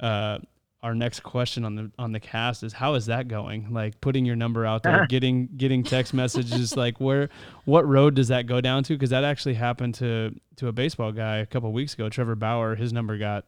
uh, 0.00 0.38
our 0.82 0.94
next 0.94 1.20
question 1.20 1.64
on 1.64 1.76
the 1.76 1.90
on 1.98 2.12
the 2.12 2.20
cast 2.20 2.62
is 2.62 2.72
how 2.72 2.94
is 2.94 3.06
that 3.06 3.28
going? 3.28 3.72
Like 3.72 4.00
putting 4.00 4.24
your 4.24 4.36
number 4.36 4.66
out 4.66 4.82
there, 4.82 5.06
getting 5.08 5.48
getting 5.56 5.82
text 5.82 6.12
messages. 6.12 6.76
like 6.76 7.00
where, 7.00 7.28
what 7.64 7.86
road 7.86 8.14
does 8.14 8.28
that 8.28 8.46
go 8.46 8.60
down 8.60 8.82
to? 8.84 8.94
Because 8.94 9.10
that 9.10 9.24
actually 9.24 9.54
happened 9.54 9.94
to 9.96 10.34
to 10.56 10.68
a 10.68 10.72
baseball 10.72 11.12
guy 11.12 11.36
a 11.36 11.46
couple 11.46 11.72
weeks 11.72 11.94
ago. 11.94 12.08
Trevor 12.08 12.34
Bauer, 12.34 12.74
his 12.74 12.92
number 12.92 13.16
got 13.16 13.44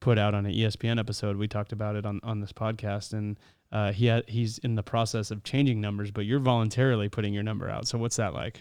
put 0.00 0.18
out 0.18 0.34
on 0.34 0.44
an 0.44 0.52
ESPN 0.52 0.98
episode. 0.98 1.36
We 1.36 1.46
talked 1.46 1.72
about 1.72 1.94
it 1.94 2.04
on, 2.04 2.20
on 2.24 2.40
this 2.40 2.52
podcast, 2.52 3.12
and 3.12 3.38
uh, 3.70 3.92
he 3.92 4.08
ha- 4.08 4.22
he's 4.26 4.58
in 4.58 4.74
the 4.74 4.82
process 4.82 5.30
of 5.30 5.44
changing 5.44 5.80
numbers, 5.80 6.10
but 6.10 6.26
you're 6.26 6.40
voluntarily 6.40 7.08
putting 7.08 7.32
your 7.32 7.44
number 7.44 7.70
out. 7.70 7.86
So 7.86 7.96
what's 7.96 8.16
that 8.16 8.34
like? 8.34 8.58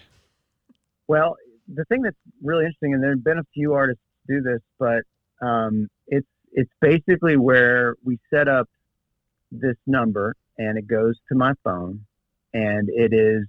Well, 1.08 1.36
the 1.68 1.84
thing 1.86 2.04
that's 2.04 2.16
really 2.42 2.66
interesting, 2.66 2.94
and 2.94 3.04
there 3.04 3.12
have 3.12 3.24
been 3.24 3.40
a 3.40 3.48
few 3.54 3.74
artists 3.74 4.04
do 4.28 4.42
this, 4.42 4.62
but 4.80 5.02
um, 5.46 5.88
it's 6.52 6.72
basically 6.82 7.38
where 7.38 7.96
we 8.04 8.20
set 8.34 8.48
up 8.48 8.68
this 9.52 9.78
number 9.86 10.36
and 10.58 10.78
it 10.78 10.88
goes 10.88 11.16
to 11.30 11.36
my 11.36 11.54
phone, 11.64 12.02
and 12.54 12.90
it 12.90 13.14
is 13.14 13.46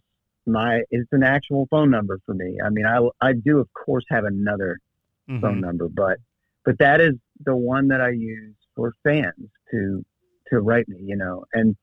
my 0.47 0.83
it's 0.91 1.09
an 1.13 1.23
actual 1.23 1.67
phone 1.71 1.91
number 1.91 2.19
for 2.27 2.35
me. 2.35 2.59
I 2.65 2.71
mean, 2.71 2.87
I 2.87 3.01
I 3.21 3.33
do 3.33 3.59
of 3.59 3.69
course 3.73 4.05
have 4.09 4.25
another 4.25 4.79
mm-hmm. 5.29 5.41
phone 5.41 5.61
number, 5.61 5.89
but 5.89 6.19
but 6.65 6.79
that 6.79 7.01
is 7.01 7.15
the 7.45 7.57
one 7.57 7.89
that 7.89 8.01
I 8.01 8.11
use 8.11 8.55
for 8.75 8.95
fans 9.05 9.51
to 9.71 10.05
to 10.49 10.61
write 10.61 10.89
me, 10.89 10.99
you 11.03 11.17
know. 11.17 11.45
And 11.53 11.77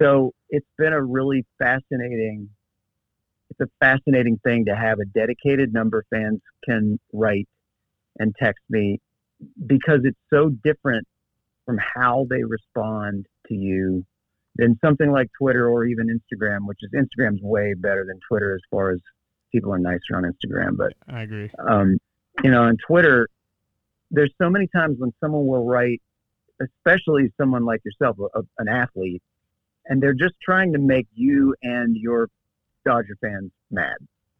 so 0.00 0.32
it's 0.50 0.66
been 0.78 0.92
a 0.92 1.02
really 1.02 1.44
fascinating 1.58 2.48
it's 3.50 3.60
a 3.60 3.84
fascinating 3.84 4.38
thing 4.44 4.64
to 4.66 4.74
have 4.74 4.98
a 4.98 5.04
dedicated 5.04 5.74
number 5.74 6.04
fans 6.10 6.40
can 6.64 6.98
write 7.12 7.48
and 8.18 8.34
text 8.40 8.62
me 8.70 8.98
because 9.66 10.00
it's 10.04 10.18
so 10.32 10.50
different 10.64 11.06
from 11.66 11.78
how 11.78 12.26
they 12.28 12.42
respond 12.42 13.26
to 13.48 13.54
you 13.54 14.04
than 14.56 14.78
something 14.84 15.10
like 15.10 15.28
Twitter 15.38 15.68
or 15.68 15.84
even 15.84 16.08
Instagram, 16.08 16.66
which 16.66 16.78
is 16.82 16.90
Instagram's 16.92 17.40
way 17.42 17.74
better 17.74 18.04
than 18.06 18.18
Twitter 18.28 18.54
as 18.54 18.60
far 18.70 18.90
as 18.90 19.00
people 19.52 19.72
are 19.72 19.78
nicer 19.78 20.16
on 20.16 20.24
Instagram. 20.24 20.76
But 20.76 20.92
I 21.08 21.22
agree. 21.22 21.50
Um, 21.58 21.98
you 22.42 22.50
know, 22.50 22.62
on 22.62 22.76
Twitter, 22.86 23.28
there's 24.10 24.32
so 24.40 24.50
many 24.50 24.68
times 24.74 24.96
when 24.98 25.12
someone 25.20 25.46
will 25.46 25.64
write, 25.64 26.02
especially 26.60 27.32
someone 27.40 27.64
like 27.64 27.80
yourself, 27.84 28.16
a, 28.34 28.40
an 28.58 28.68
athlete, 28.68 29.22
and 29.86 30.02
they're 30.02 30.14
just 30.14 30.34
trying 30.42 30.72
to 30.72 30.78
make 30.78 31.06
you 31.14 31.54
and 31.62 31.96
your 31.96 32.28
Dodger 32.84 33.16
fans 33.20 33.50
mad. 33.70 33.96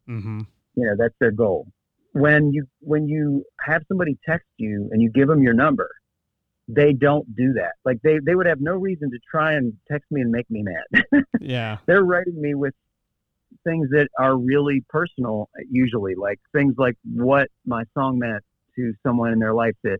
Mm-hmm. 0.07 0.41
You 0.75 0.85
know, 0.85 0.95
that's 0.97 1.15
their 1.19 1.31
goal. 1.31 1.67
When 2.13 2.51
you 2.51 2.65
when 2.79 3.07
you 3.07 3.43
have 3.59 3.83
somebody 3.87 4.17
text 4.25 4.47
you 4.57 4.89
and 4.91 5.01
you 5.01 5.09
give 5.09 5.27
them 5.27 5.41
your 5.41 5.53
number, 5.53 5.89
they 6.67 6.93
don't 6.93 7.35
do 7.35 7.53
that. 7.53 7.73
Like 7.85 7.99
they, 8.03 8.19
they 8.25 8.35
would 8.35 8.45
have 8.45 8.61
no 8.61 8.73
reason 8.73 9.11
to 9.11 9.19
try 9.29 9.53
and 9.53 9.73
text 9.91 10.11
me 10.11 10.21
and 10.21 10.31
make 10.31 10.49
me 10.49 10.63
mad. 10.63 11.23
yeah. 11.41 11.77
They're 11.85 12.03
writing 12.03 12.39
me 12.39 12.55
with 12.55 12.73
things 13.63 13.89
that 13.91 14.07
are 14.19 14.37
really 14.37 14.83
personal 14.89 15.49
usually, 15.69 16.15
like 16.15 16.39
things 16.53 16.75
like 16.77 16.95
what 17.03 17.49
my 17.65 17.83
song 17.93 18.19
meant 18.19 18.43
to 18.75 18.93
someone 19.05 19.33
in 19.33 19.39
their 19.39 19.53
life 19.53 19.75
that 19.83 19.99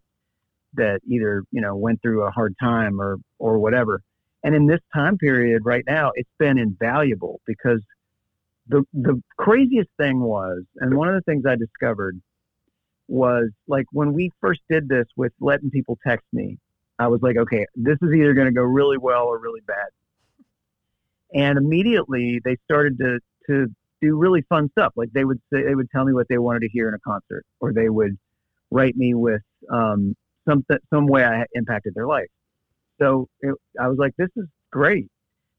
that 0.76 1.02
either, 1.08 1.44
you 1.52 1.62
know, 1.62 1.76
went 1.76 2.02
through 2.02 2.24
a 2.24 2.32
hard 2.32 2.56
time 2.60 3.00
or 3.00 3.18
or 3.40 3.60
whatever. 3.60 4.02
And 4.44 4.56
in 4.56 4.68
this 4.68 4.82
time 4.94 5.18
period 5.18 5.64
right 5.66 5.84
now, 5.88 6.12
it's 6.16 6.30
been 6.40 6.58
invaluable 6.58 7.40
because 7.46 7.82
the 8.68 8.84
the 8.94 9.22
craziest 9.38 9.90
thing 9.98 10.22
was, 10.22 10.64
and 10.78 10.96
one 10.96 11.10
of 11.10 11.16
the 11.16 11.22
things 11.22 11.46
I 11.46 11.56
discovered 11.56 12.20
was 13.08 13.50
like 13.68 13.86
when 13.92 14.14
we 14.14 14.32
first 14.40 14.62
did 14.70 14.88
this 14.88 15.06
with 15.16 15.34
letting 15.40 15.70
people 15.70 15.98
text 16.06 16.26
me, 16.32 16.58
I 17.00 17.08
was 17.08 17.22
like, 17.22 17.38
okay, 17.38 17.66
this 17.76 17.98
is 18.02 18.14
either 18.14 18.34
going 18.34 18.48
to 18.48 18.54
go 18.54 18.64
really 18.64 18.98
well 18.98 19.26
or 19.26 19.38
really 19.40 19.62
bad. 19.68 19.88
And 21.34 21.58
immediately 21.58 22.40
they 22.44 22.58
started 22.64 22.98
to 23.00 23.20
to 23.48 23.68
do 24.02 24.18
really 24.18 24.44
fun 24.48 24.70
stuff. 24.72 24.94
Like 24.96 25.12
they 25.12 25.26
would 25.26 25.42
say, 25.52 25.64
they 25.64 25.76
would 25.76 25.90
tell 25.92 26.06
me 26.06 26.14
what 26.14 26.28
they 26.30 26.38
wanted 26.38 26.62
to 26.62 26.70
hear 26.70 26.88
in 26.88 26.94
a 26.94 27.00
concert, 27.00 27.46
or 27.60 27.74
they 27.74 27.90
would 27.90 28.18
write 28.72 28.96
me 28.96 29.14
with 29.14 29.42
um, 29.72 30.16
some 30.48 30.66
some 30.94 31.08
way 31.08 31.24
I 31.24 31.46
impacted 31.54 31.94
their 31.96 32.08
life. 32.08 32.30
So 33.02 33.28
it, 33.42 33.56
I 33.80 33.88
was 33.88 33.98
like, 33.98 34.14
this 34.18 34.30
is 34.36 34.46
great. 34.72 35.08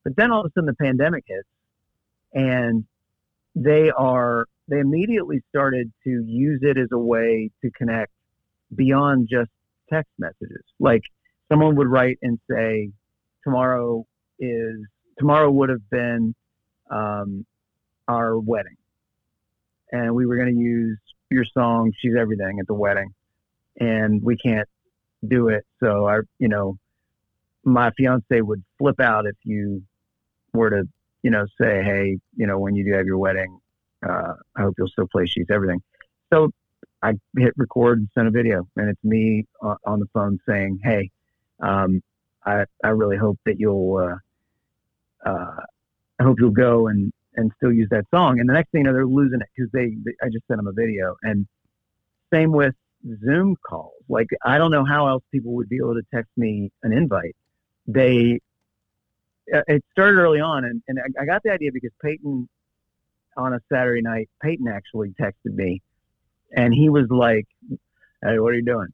But 0.04 0.16
then 0.16 0.30
all 0.30 0.40
of 0.40 0.46
a 0.46 0.50
sudden 0.50 0.66
the 0.66 0.74
pandemic 0.74 1.24
hits, 1.26 1.48
and 2.32 2.84
they 3.54 3.90
are 3.90 4.46
they 4.68 4.78
immediately 4.78 5.42
started 5.50 5.92
to 6.04 6.10
use 6.26 6.60
it 6.62 6.78
as 6.78 6.88
a 6.92 6.98
way 6.98 7.50
to 7.62 7.70
connect 7.72 8.12
beyond 8.74 9.28
just 9.30 9.50
text 9.92 10.10
messages. 10.18 10.62
Like 10.80 11.02
someone 11.50 11.76
would 11.76 11.88
write 11.88 12.18
and 12.22 12.38
say, 12.50 12.90
"Tomorrow 13.44 14.06
is 14.38 14.76
tomorrow 15.18 15.50
would 15.50 15.68
have 15.68 15.88
been 15.90 16.34
um, 16.90 17.46
our 18.08 18.38
wedding, 18.38 18.76
and 19.92 20.14
we 20.14 20.26
were 20.26 20.36
going 20.36 20.54
to 20.54 20.60
use 20.60 20.98
your 21.30 21.44
song 21.44 21.92
"She's 22.00 22.14
Everything" 22.18 22.58
at 22.60 22.66
the 22.66 22.74
wedding, 22.74 23.10
and 23.78 24.22
we 24.22 24.36
can't 24.36 24.68
do 25.26 25.48
it. 25.48 25.64
So 25.82 26.06
I, 26.06 26.20
you 26.38 26.48
know, 26.48 26.76
my 27.64 27.90
fiance 27.96 28.40
would 28.40 28.62
flip 28.78 29.00
out 29.00 29.26
if 29.26 29.36
you 29.44 29.82
were 30.52 30.70
to, 30.70 30.88
you 31.24 31.30
know, 31.30 31.46
say, 31.60 31.82
"Hey, 31.82 32.18
you 32.36 32.46
know, 32.46 32.58
when 32.60 32.76
you 32.76 32.84
do 32.84 32.92
have 32.92 33.06
your 33.06 33.18
wedding, 33.18 33.58
uh, 34.06 34.34
I 34.56 34.62
hope 34.62 34.74
you'll 34.78 34.88
still 34.88 35.08
play 35.10 35.26
She's 35.26 35.46
Everything. 35.50 35.80
So 36.32 36.50
I 37.02 37.14
hit 37.36 37.54
record 37.56 37.98
and 37.98 38.08
sent 38.14 38.28
a 38.28 38.30
video, 38.30 38.68
and 38.76 38.90
it's 38.90 39.02
me 39.02 39.46
on, 39.62 39.76
on 39.86 40.00
the 40.00 40.06
phone 40.12 40.38
saying, 40.46 40.80
"Hey, 40.84 41.10
um, 41.60 42.02
I 42.44 42.66
I 42.84 42.88
really 42.88 43.16
hope 43.16 43.38
that 43.46 43.58
you'll 43.58 43.96
uh, 43.96 45.28
uh, 45.28 45.60
I 46.20 46.22
hope 46.22 46.38
you'll 46.38 46.50
go 46.50 46.88
and 46.88 47.10
and 47.36 47.50
still 47.56 47.72
use 47.72 47.88
that 47.90 48.04
song." 48.14 48.38
And 48.38 48.48
the 48.48 48.52
next 48.52 48.70
thing 48.70 48.82
you 48.82 48.84
know, 48.84 48.92
they're 48.92 49.06
losing 49.06 49.40
it 49.40 49.48
because 49.56 49.72
they, 49.72 49.96
they 50.04 50.14
I 50.22 50.28
just 50.28 50.46
sent 50.46 50.58
them 50.58 50.66
a 50.66 50.72
video, 50.72 51.16
and 51.22 51.46
same 52.32 52.52
with 52.52 52.74
Zoom 53.24 53.56
calls. 53.66 54.02
Like 54.10 54.28
I 54.44 54.58
don't 54.58 54.70
know 54.70 54.84
how 54.84 55.08
else 55.08 55.22
people 55.32 55.54
would 55.54 55.70
be 55.70 55.76
able 55.76 55.94
to 55.94 56.02
text 56.14 56.30
me 56.36 56.70
an 56.82 56.92
invite. 56.92 57.34
They 57.86 58.34
uh, 58.34 58.43
it 59.46 59.84
started 59.92 60.18
early 60.18 60.40
on, 60.40 60.64
and, 60.64 60.82
and 60.88 60.98
I 61.20 61.24
got 61.24 61.42
the 61.42 61.50
idea 61.50 61.70
because 61.72 61.92
Peyton 62.02 62.48
on 63.36 63.54
a 63.54 63.60
Saturday 63.70 64.02
night, 64.02 64.28
Peyton 64.42 64.68
actually 64.68 65.10
texted 65.20 65.54
me, 65.54 65.82
and 66.56 66.72
he 66.72 66.88
was 66.88 67.06
like, 67.10 67.46
"Hey, 68.22 68.38
what 68.38 68.52
are 68.52 68.56
you 68.56 68.64
doing?" 68.64 68.88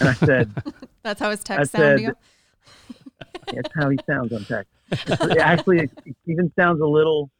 And 0.00 0.08
I 0.08 0.14
said, 0.14 0.50
"That's 1.02 1.20
how 1.20 1.30
his 1.30 1.42
text 1.42 1.72
sounds." 1.72 2.02
That's 3.52 3.70
how 3.74 3.90
he 3.90 3.98
sounds 4.06 4.32
on 4.32 4.44
text. 4.44 4.72
It 4.90 5.38
actually, 5.38 5.80
it 5.80 6.16
even 6.26 6.52
sounds 6.58 6.80
a 6.80 6.86
little, 6.86 7.30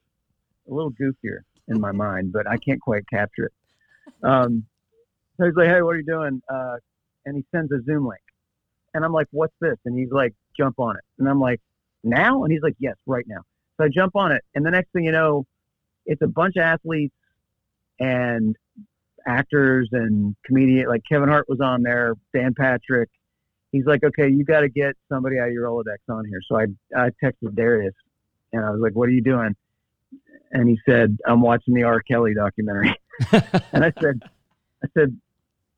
a 0.68 0.74
little 0.74 0.92
goofier 0.92 1.40
in 1.68 1.80
my 1.80 1.92
mind, 1.92 2.32
but 2.32 2.46
I 2.46 2.58
can't 2.58 2.80
quite 2.80 3.08
capture 3.08 3.46
it. 3.46 3.52
Um, 4.22 4.66
so 5.36 5.46
he's 5.46 5.54
like, 5.54 5.68
"Hey, 5.68 5.82
what 5.82 5.94
are 5.94 5.98
you 5.98 6.04
doing?" 6.04 6.42
Uh, 6.48 6.76
and 7.26 7.36
he 7.36 7.44
sends 7.54 7.72
a 7.72 7.82
Zoom 7.84 8.06
link, 8.06 8.20
and 8.92 9.04
I'm 9.04 9.12
like, 9.12 9.28
"What's 9.30 9.54
this?" 9.60 9.76
And 9.84 9.98
he's 9.98 10.10
like, 10.10 10.34
"Jump 10.56 10.78
on 10.78 10.96
it." 10.96 11.04
And 11.18 11.28
I'm 11.28 11.40
like, 11.40 11.60
"Now?" 12.04 12.44
And 12.44 12.52
he's 12.52 12.62
like, 12.62 12.76
"Yes, 12.78 12.96
right 13.06 13.24
now." 13.26 13.42
So 13.76 13.84
I 13.84 13.88
jump 13.88 14.14
on 14.14 14.32
it, 14.32 14.42
and 14.54 14.64
the 14.64 14.70
next 14.70 14.92
thing 14.92 15.04
you 15.04 15.12
know, 15.12 15.46
it's 16.06 16.22
a 16.22 16.28
bunch 16.28 16.56
of 16.56 16.62
athletes 16.62 17.14
and 17.98 18.56
actors 19.26 19.88
and 19.92 20.36
comedian 20.44 20.88
like 20.88 21.02
Kevin 21.08 21.28
Hart 21.28 21.48
was 21.48 21.60
on 21.60 21.82
there, 21.82 22.14
Dan 22.34 22.54
Patrick. 22.54 23.08
He's 23.72 23.86
like, 23.86 24.04
okay, 24.04 24.28
you 24.28 24.44
got 24.44 24.60
to 24.60 24.68
get 24.68 24.94
somebody 25.08 25.38
out 25.38 25.48
of 25.48 25.52
your 25.52 25.68
Rolodex 25.68 25.96
on 26.08 26.24
here. 26.26 26.40
So 26.46 26.56
I 26.56 26.66
I 26.96 27.10
texted 27.22 27.54
Darius 27.54 27.94
and 28.52 28.64
I 28.64 28.70
was 28.70 28.80
like, 28.80 28.92
what 28.92 29.08
are 29.08 29.12
you 29.12 29.22
doing? 29.22 29.56
And 30.52 30.68
he 30.68 30.78
said, 30.86 31.18
I'm 31.26 31.40
watching 31.40 31.74
the 31.74 31.82
R. 31.82 32.00
Kelly 32.00 32.34
documentary. 32.34 32.94
and 33.32 33.84
I 33.84 33.92
said, 34.00 34.22
I 34.84 34.88
said, 34.96 35.18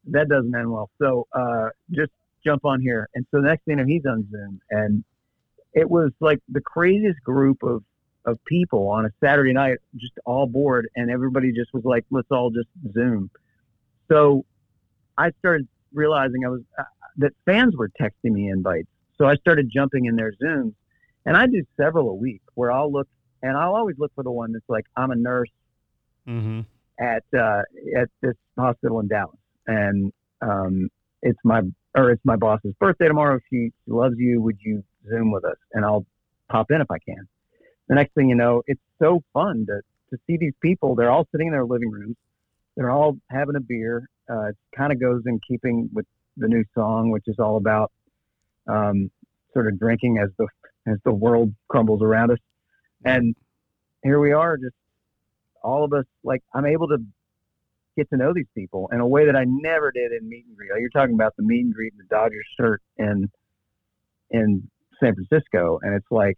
that 0.08 0.28
doesn't 0.28 0.54
end 0.54 0.70
well. 0.70 0.90
So 1.00 1.26
uh, 1.32 1.70
just 1.90 2.12
jump 2.44 2.64
on 2.64 2.80
here. 2.80 3.08
And 3.14 3.26
so 3.30 3.40
the 3.40 3.48
next 3.48 3.64
thing 3.64 3.78
you 3.78 3.84
know, 3.84 3.88
he's 3.88 4.04
on 4.04 4.28
Zoom, 4.30 4.60
and 4.70 5.04
it 5.76 5.88
was 5.88 6.10
like 6.20 6.40
the 6.48 6.60
craziest 6.60 7.22
group 7.22 7.62
of 7.62 7.84
of 8.24 8.44
people 8.44 8.88
on 8.88 9.06
a 9.06 9.10
Saturday 9.22 9.52
night, 9.52 9.78
just 9.96 10.14
all 10.24 10.48
bored, 10.48 10.88
and 10.96 11.10
everybody 11.10 11.52
just 11.52 11.72
was 11.72 11.84
like, 11.84 12.04
"Let's 12.10 12.30
all 12.30 12.50
just 12.50 12.68
Zoom." 12.92 13.30
So 14.10 14.44
I 15.16 15.30
started 15.38 15.68
realizing 15.92 16.44
I 16.44 16.48
was 16.48 16.62
uh, 16.78 16.82
that 17.18 17.32
fans 17.44 17.76
were 17.76 17.90
texting 18.00 18.32
me 18.32 18.48
invites, 18.48 18.88
so 19.16 19.26
I 19.26 19.36
started 19.36 19.70
jumping 19.72 20.06
in 20.06 20.16
their 20.16 20.32
Zooms, 20.42 20.74
and 21.24 21.36
I 21.36 21.46
do 21.46 21.62
several 21.76 22.08
a 22.08 22.14
week 22.14 22.42
where 22.54 22.72
I'll 22.72 22.90
look 22.90 23.06
and 23.42 23.56
I'll 23.56 23.76
always 23.76 23.96
look 23.98 24.12
for 24.14 24.24
the 24.24 24.32
one 24.32 24.52
that's 24.52 24.68
like, 24.68 24.86
"I'm 24.96 25.10
a 25.10 25.16
nurse 25.16 25.50
mm-hmm. 26.26 26.62
at 26.98 27.22
uh, 27.38 27.62
at 27.96 28.08
this 28.22 28.34
hospital 28.58 28.98
in 29.00 29.08
Dallas, 29.08 29.36
and 29.66 30.10
um, 30.40 30.88
it's 31.22 31.38
my 31.44 31.60
or 31.94 32.10
it's 32.10 32.24
my 32.24 32.36
boss's 32.36 32.74
birthday 32.80 33.08
tomorrow. 33.08 33.38
She 33.50 33.72
loves 33.86 34.16
you. 34.18 34.40
Would 34.40 34.58
you 34.64 34.82
Zoom 35.08 35.32
with 35.32 35.44
us?" 35.44 35.56
And 35.72 35.84
I'll 35.84 36.06
pop 36.48 36.70
in 36.70 36.80
if 36.80 36.90
I 36.90 36.98
can 36.98 37.28
the 37.88 37.94
next 37.94 38.14
thing 38.14 38.28
you 38.28 38.34
know, 38.34 38.62
it's 38.66 38.80
so 39.00 39.22
fun 39.32 39.66
to, 39.66 39.80
to 40.10 40.22
see 40.26 40.36
these 40.36 40.54
people. 40.60 40.94
They're 40.94 41.10
all 41.10 41.26
sitting 41.32 41.48
in 41.48 41.52
their 41.52 41.64
living 41.64 41.90
rooms. 41.90 42.16
They're 42.76 42.90
all 42.90 43.16
having 43.30 43.56
a 43.56 43.60
beer. 43.60 44.08
Uh, 44.28 44.48
it 44.48 44.56
kind 44.76 44.92
of 44.92 45.00
goes 45.00 45.22
in 45.26 45.40
keeping 45.46 45.88
with 45.92 46.06
the 46.36 46.48
new 46.48 46.64
song, 46.74 47.10
which 47.10 47.24
is 47.26 47.36
all 47.38 47.56
about 47.56 47.92
um, 48.66 49.10
sort 49.52 49.68
of 49.68 49.78
drinking 49.78 50.18
as 50.18 50.30
the 50.38 50.46
as 50.88 50.98
the 51.04 51.12
world 51.12 51.52
crumbles 51.68 52.02
around 52.02 52.30
us. 52.30 52.38
And 53.04 53.34
here 54.04 54.20
we 54.20 54.32
are, 54.32 54.56
just 54.56 54.74
all 55.62 55.84
of 55.84 55.92
us. 55.92 56.04
Like 56.22 56.42
I'm 56.54 56.66
able 56.66 56.88
to 56.88 56.98
get 57.96 58.10
to 58.10 58.16
know 58.16 58.32
these 58.34 58.46
people 58.54 58.90
in 58.92 59.00
a 59.00 59.06
way 59.06 59.26
that 59.26 59.36
I 59.36 59.44
never 59.46 59.90
did 59.90 60.12
in 60.12 60.28
meet 60.28 60.44
and 60.46 60.56
greet. 60.56 60.70
You're 60.78 60.90
talking 60.90 61.14
about 61.14 61.34
the 61.36 61.42
meet 61.42 61.64
and 61.64 61.74
greet 61.74 61.96
the 61.96 62.04
Dodgers 62.04 62.46
shirt 62.58 62.82
and 62.98 63.30
in 64.30 64.68
San 65.02 65.14
Francisco, 65.14 65.78
and 65.82 65.94
it's 65.94 66.10
like 66.10 66.36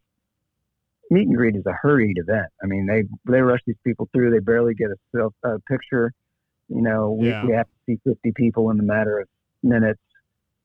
meet 1.10 1.26
and 1.26 1.36
greet 1.36 1.56
is 1.56 1.66
a 1.66 1.72
hurried 1.72 2.16
event. 2.18 2.48
I 2.62 2.66
mean, 2.66 2.86
they 2.86 3.04
they 3.30 3.40
rush 3.40 3.60
these 3.66 3.76
people 3.84 4.08
through. 4.12 4.30
They 4.30 4.40
barely 4.40 4.74
get 4.74 4.88
a 4.90 4.96
self 5.14 5.34
a 5.44 5.58
picture. 5.60 6.12
You 6.68 6.82
know, 6.82 7.12
we, 7.12 7.28
Yeah. 7.28 7.44
we 7.46 7.52
have 7.54 7.66
to 7.66 7.72
see 7.86 7.98
50 8.04 8.32
people 8.36 8.70
in 8.70 8.76
the 8.76 8.82
matter 8.82 9.18
of 9.20 9.28
minutes. 9.62 10.00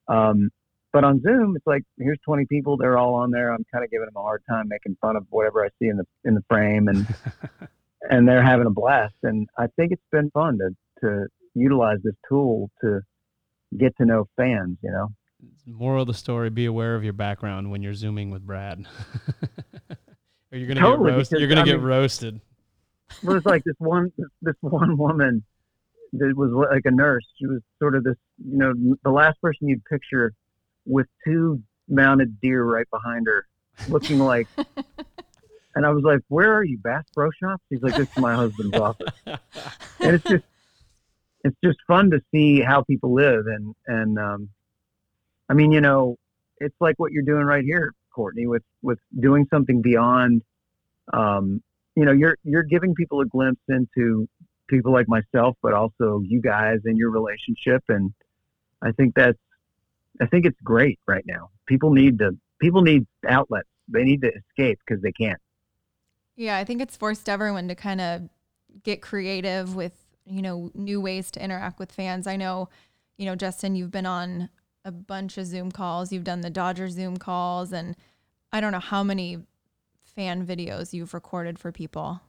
Um, 0.10 0.50
but 0.92 1.04
on 1.06 1.22
Zoom, 1.22 1.56
it's 1.56 1.66
like 1.66 1.84
here's 1.98 2.20
20 2.26 2.46
people. 2.46 2.78
They're 2.78 2.98
all 2.98 3.16
on 3.16 3.32
there. 3.32 3.52
I'm 3.54 3.66
kind 3.72 3.84
of 3.84 3.90
giving 3.90 4.06
them 4.06 4.18
a 4.18 4.22
hard 4.22 4.44
time, 4.50 4.68
making 4.68 4.98
fun 5.02 5.16
of 5.16 5.26
whatever 5.30 5.64
I 5.66 5.70
see 5.80 5.88
in 5.88 5.98
the 5.98 6.06
in 6.26 6.36
the 6.36 6.44
frame, 6.50 6.88
and 6.88 7.08
and 8.10 8.28
they're 8.28 8.44
having 8.44 8.68
a 8.68 8.72
blast. 8.72 9.16
And 9.24 9.48
I 9.58 9.68
think 9.76 9.92
it's 9.92 10.02
been 10.12 10.30
fun 10.32 10.60
to 10.60 10.70
to 11.02 11.28
utilize 11.56 12.00
this 12.04 12.16
tool 12.28 12.70
to 12.82 13.02
get 13.78 13.96
to 13.98 14.06
know 14.06 14.28
fans. 14.36 14.78
You 14.84 14.92
know, 14.92 15.08
Moral 15.66 16.02
of 16.02 16.08
the 16.08 16.14
story: 16.14 16.50
Be 16.50 16.66
aware 16.66 16.96
of 16.96 17.04
your 17.04 17.14
background 17.14 17.72
when 17.72 17.82
you're 17.82 17.94
zooming 17.94 18.32
with 18.32 18.46
Brad, 18.46 18.86
or 20.52 20.58
you're 20.58 20.68
gonna 20.68 20.80
Totally, 20.82 21.12
get 21.12 21.18
roasted. 21.18 21.30
because, 21.36 21.40
You're 21.42 21.50
gonna 21.50 21.62
I 21.62 21.66
get 21.66 21.76
mean- 21.78 21.86
roasted. 21.86 22.42
It 23.22 23.28
was 23.28 23.46
like 23.46 23.64
this 23.64 23.76
one 23.80 24.12
this 24.42 24.56
one 24.62 24.98
woman 24.98 25.44
that 26.14 26.34
was 26.36 26.52
like 26.72 26.82
a 26.86 26.92
nurse. 26.92 27.26
She 27.40 27.46
was 27.48 27.62
sort 27.80 27.96
of 27.96 28.04
this, 28.04 28.16
you 28.44 28.58
know, 28.58 28.74
the 29.04 29.12
last 29.12 29.40
person 29.42 29.68
you'd 29.68 29.86
picture 29.86 30.34
with 30.86 31.08
two 31.26 31.62
mounted 31.88 32.40
deer 32.42 32.64
right 32.64 32.88
behind 32.92 33.28
her, 33.28 33.46
looking 33.90 34.20
like. 34.20 34.48
And 35.76 35.88
I 35.88 35.90
was 35.90 36.04
like, 36.04 36.20
"Where 36.28 36.54
are 36.54 36.64
you, 36.64 36.78
Bass 36.78 37.04
Pro 37.16 37.32
Shop?" 37.32 37.60
She's 37.68 37.82
like, 37.82 37.96
"This 37.96 38.08
is 38.08 38.18
my 38.18 38.36
husband's 38.36 38.78
office." 38.78 39.10
And 39.26 39.40
it's 40.16 40.24
just, 40.24 40.44
it's 41.44 41.58
just 41.64 41.80
fun 41.88 42.12
to 42.12 42.22
see 42.32 42.62
how 42.62 42.84
people 42.84 43.12
live, 43.16 43.48
and 43.48 43.74
and 43.88 44.20
um, 44.20 44.50
I 45.54 45.56
mean, 45.56 45.72
you 45.72 45.82
know, 45.82 46.16
it's 46.58 46.76
like 46.80 46.96
what 46.98 47.12
you're 47.12 47.22
doing 47.22 47.44
right 47.44 47.64
here, 47.64 47.94
Courtney, 48.10 48.48
with 48.48 48.64
with 48.82 48.98
doing 49.20 49.46
something 49.52 49.84
beyond 49.84 50.42
um, 51.14 51.62
you 51.96 52.06
know, 52.06 52.12
you're 52.12 52.38
you're 52.44 52.64
giving 52.64 52.96
people 52.96 53.20
a 53.22 53.26
glimpse 53.28 53.62
into 53.70 54.28
people 54.68 54.92
like 54.92 55.08
myself, 55.08 55.56
but 55.62 55.74
also 55.74 56.24
you 56.26 56.42
guys 56.42 56.80
and 56.86 56.98
your 56.98 57.12
relationship, 57.12 57.84
and 57.88 58.12
I 58.82 58.94
think 58.94 59.14
that's 59.14 59.38
I 60.20 60.26
think 60.26 60.48
it's 60.48 60.60
great 60.64 61.00
right 61.06 61.24
now. 61.28 61.52
People 61.68 61.92
need 61.92 62.18
to 62.18 62.36
people 62.60 62.82
need 62.82 63.06
outlets. 63.30 63.70
They 63.88 64.04
need 64.04 64.24
to 64.24 64.32
escape 64.34 64.80
because 64.84 65.04
they 65.04 65.12
can't. 65.12 65.40
Yeah, 66.36 66.58
I 66.58 66.64
think 66.64 66.82
it's 66.82 66.98
forced 66.98 67.30
everyone 67.30 67.68
to 67.68 67.76
kind 67.76 68.02
of 68.02 68.24
get 68.82 69.04
creative 69.04 69.76
with, 69.76 69.94
you 70.26 70.42
know, 70.42 70.72
new 70.74 71.00
ways 71.00 71.30
to 71.30 71.44
interact 71.44 71.78
with 71.78 71.92
fans. 71.92 72.26
I 72.26 72.38
know, 72.38 72.70
you 73.18 73.28
know, 73.28 73.36
Justin, 73.36 73.76
you've 73.76 73.92
been 73.92 74.08
on 74.08 74.50
a 74.86 74.92
bunch 74.92 75.38
of 75.38 75.46
Zoom 75.46 75.72
calls. 75.72 76.12
You've 76.12 76.24
done 76.24 76.42
the 76.42 76.50
Dodger 76.50 76.90
Zoom 76.90 77.18
calls 77.18 77.72
and 77.72 77.96
I 78.52 78.62
don't 78.62 78.72
know 78.72 78.80
how 78.80 79.04
many 79.04 79.40
fan 80.16 80.46
videos 80.46 80.94
you've 80.94 81.14
recorded 81.14 81.58
for 81.58 81.72
people. 81.72 82.22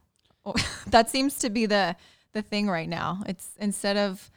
Oh, 0.45 0.55
that 0.87 1.11
seems 1.11 1.39
to 1.39 1.51
be 1.51 1.67
the 1.67 1.97
the 2.33 2.43
thing 2.43 2.69
right 2.69 2.89
now. 2.89 3.23
It's 3.27 3.51
instead 3.59 3.97
of 3.97 4.31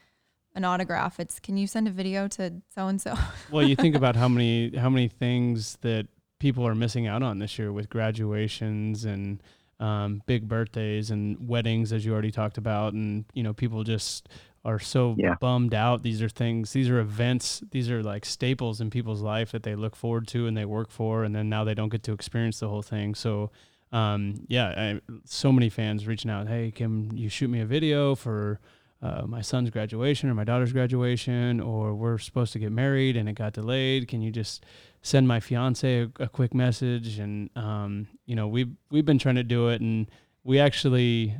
an 0.54 0.64
autograph, 0.66 1.20
it's 1.20 1.40
can 1.40 1.58
you 1.58 1.68
send 1.68 1.88
a 1.88 1.92
video 1.92 2.28
to 2.30 2.62
so 2.74 2.88
and 2.88 3.02
so? 3.02 3.16
well, 3.52 3.66
you 3.66 3.76
think 3.76 3.96
about 3.96 4.16
how 4.16 4.28
many 4.28 4.76
how 4.76 4.90
many 4.90 5.08
things 5.08 5.78
that 5.82 6.08
people 6.40 6.68
are 6.68 6.76
missing 6.76 7.08
out 7.08 7.24
on 7.24 7.40
this 7.40 7.58
year 7.58 7.72
with 7.72 7.90
graduations 7.90 9.06
and 9.06 9.42
um, 9.80 10.22
big 10.26 10.48
birthdays 10.48 11.12
and 11.12 11.48
weddings, 11.48 11.94
as 11.94 12.06
you 12.06 12.12
already 12.12 12.32
talked 12.32 12.58
about, 12.58 12.94
and 12.94 13.26
you 13.34 13.44
know 13.44 13.54
people 13.54 13.84
just 13.84 14.28
are 14.68 14.80
so 14.80 15.16
Yeah. 15.18 15.36
bummed 15.40 15.74
out. 15.74 16.04
These 16.04 16.22
are 16.22 16.30
things, 16.30 16.74
these 16.74 16.90
are 16.90 17.00
events, 17.00 17.64
these 17.72 17.90
are 17.90 18.04
like 18.04 18.26
staples 18.26 18.80
in 18.82 18.90
people's 18.90 19.22
life 19.22 19.52
that 19.54 19.64
they 19.64 19.76
look 19.76 19.96
forward 19.96 20.28
to 20.28 20.46
and 20.48 20.56
they 20.56 20.66
work 20.66 20.92
for, 20.92 21.24
and 21.24 21.34
then 21.36 21.50
now 21.50 21.64
they 21.64 21.74
don't 21.74 21.90
get 21.90 22.04
to 22.04 22.14
experience 22.14 22.60
the 22.60 22.70
whole 22.70 22.84
thing. 22.84 23.16
So. 23.16 23.50
Um, 23.94 24.44
yeah, 24.50 24.68
I, 24.78 25.02
so 25.24 25.50
many 25.54 25.70
fans 25.70 26.06
reaching 26.06 26.30
out. 26.30 26.50
Hey, 26.50 26.72
can 26.72 27.16
you 27.16 27.30
shoot 27.30 27.48
me 27.50 27.62
a 27.62 27.66
video 27.66 28.16
for 28.16 28.60
uh, 29.02 29.24
my 29.26 29.42
son's 29.42 29.70
graduation 29.70 30.30
or 30.30 30.34
my 30.34 30.44
daughter's 30.44 30.74
graduation, 30.74 31.62
or 31.62 31.96
we're 31.96 32.18
supposed 32.18 32.52
to 32.54 32.60
get 32.60 32.72
married 32.72 33.16
and 33.16 33.30
it 33.30 33.34
got 33.36 33.54
delayed. 33.54 34.08
Can 34.08 34.22
you 34.22 34.32
just 34.32 34.66
send 35.02 35.28
my 35.28 35.40
fiance 35.40 36.02
a, 36.02 36.10
a 36.20 36.28
quick 36.28 36.54
message? 36.54 37.20
And 37.20 37.50
um, 37.56 38.08
you 38.26 38.36
know, 38.36 38.48
we've 38.48 38.72
we've 38.92 39.06
been 39.06 39.20
trying 39.20 39.36
to 39.36 39.44
do 39.44 39.70
it, 39.70 39.82
and 39.82 40.08
we 40.44 40.60
actually 40.60 41.38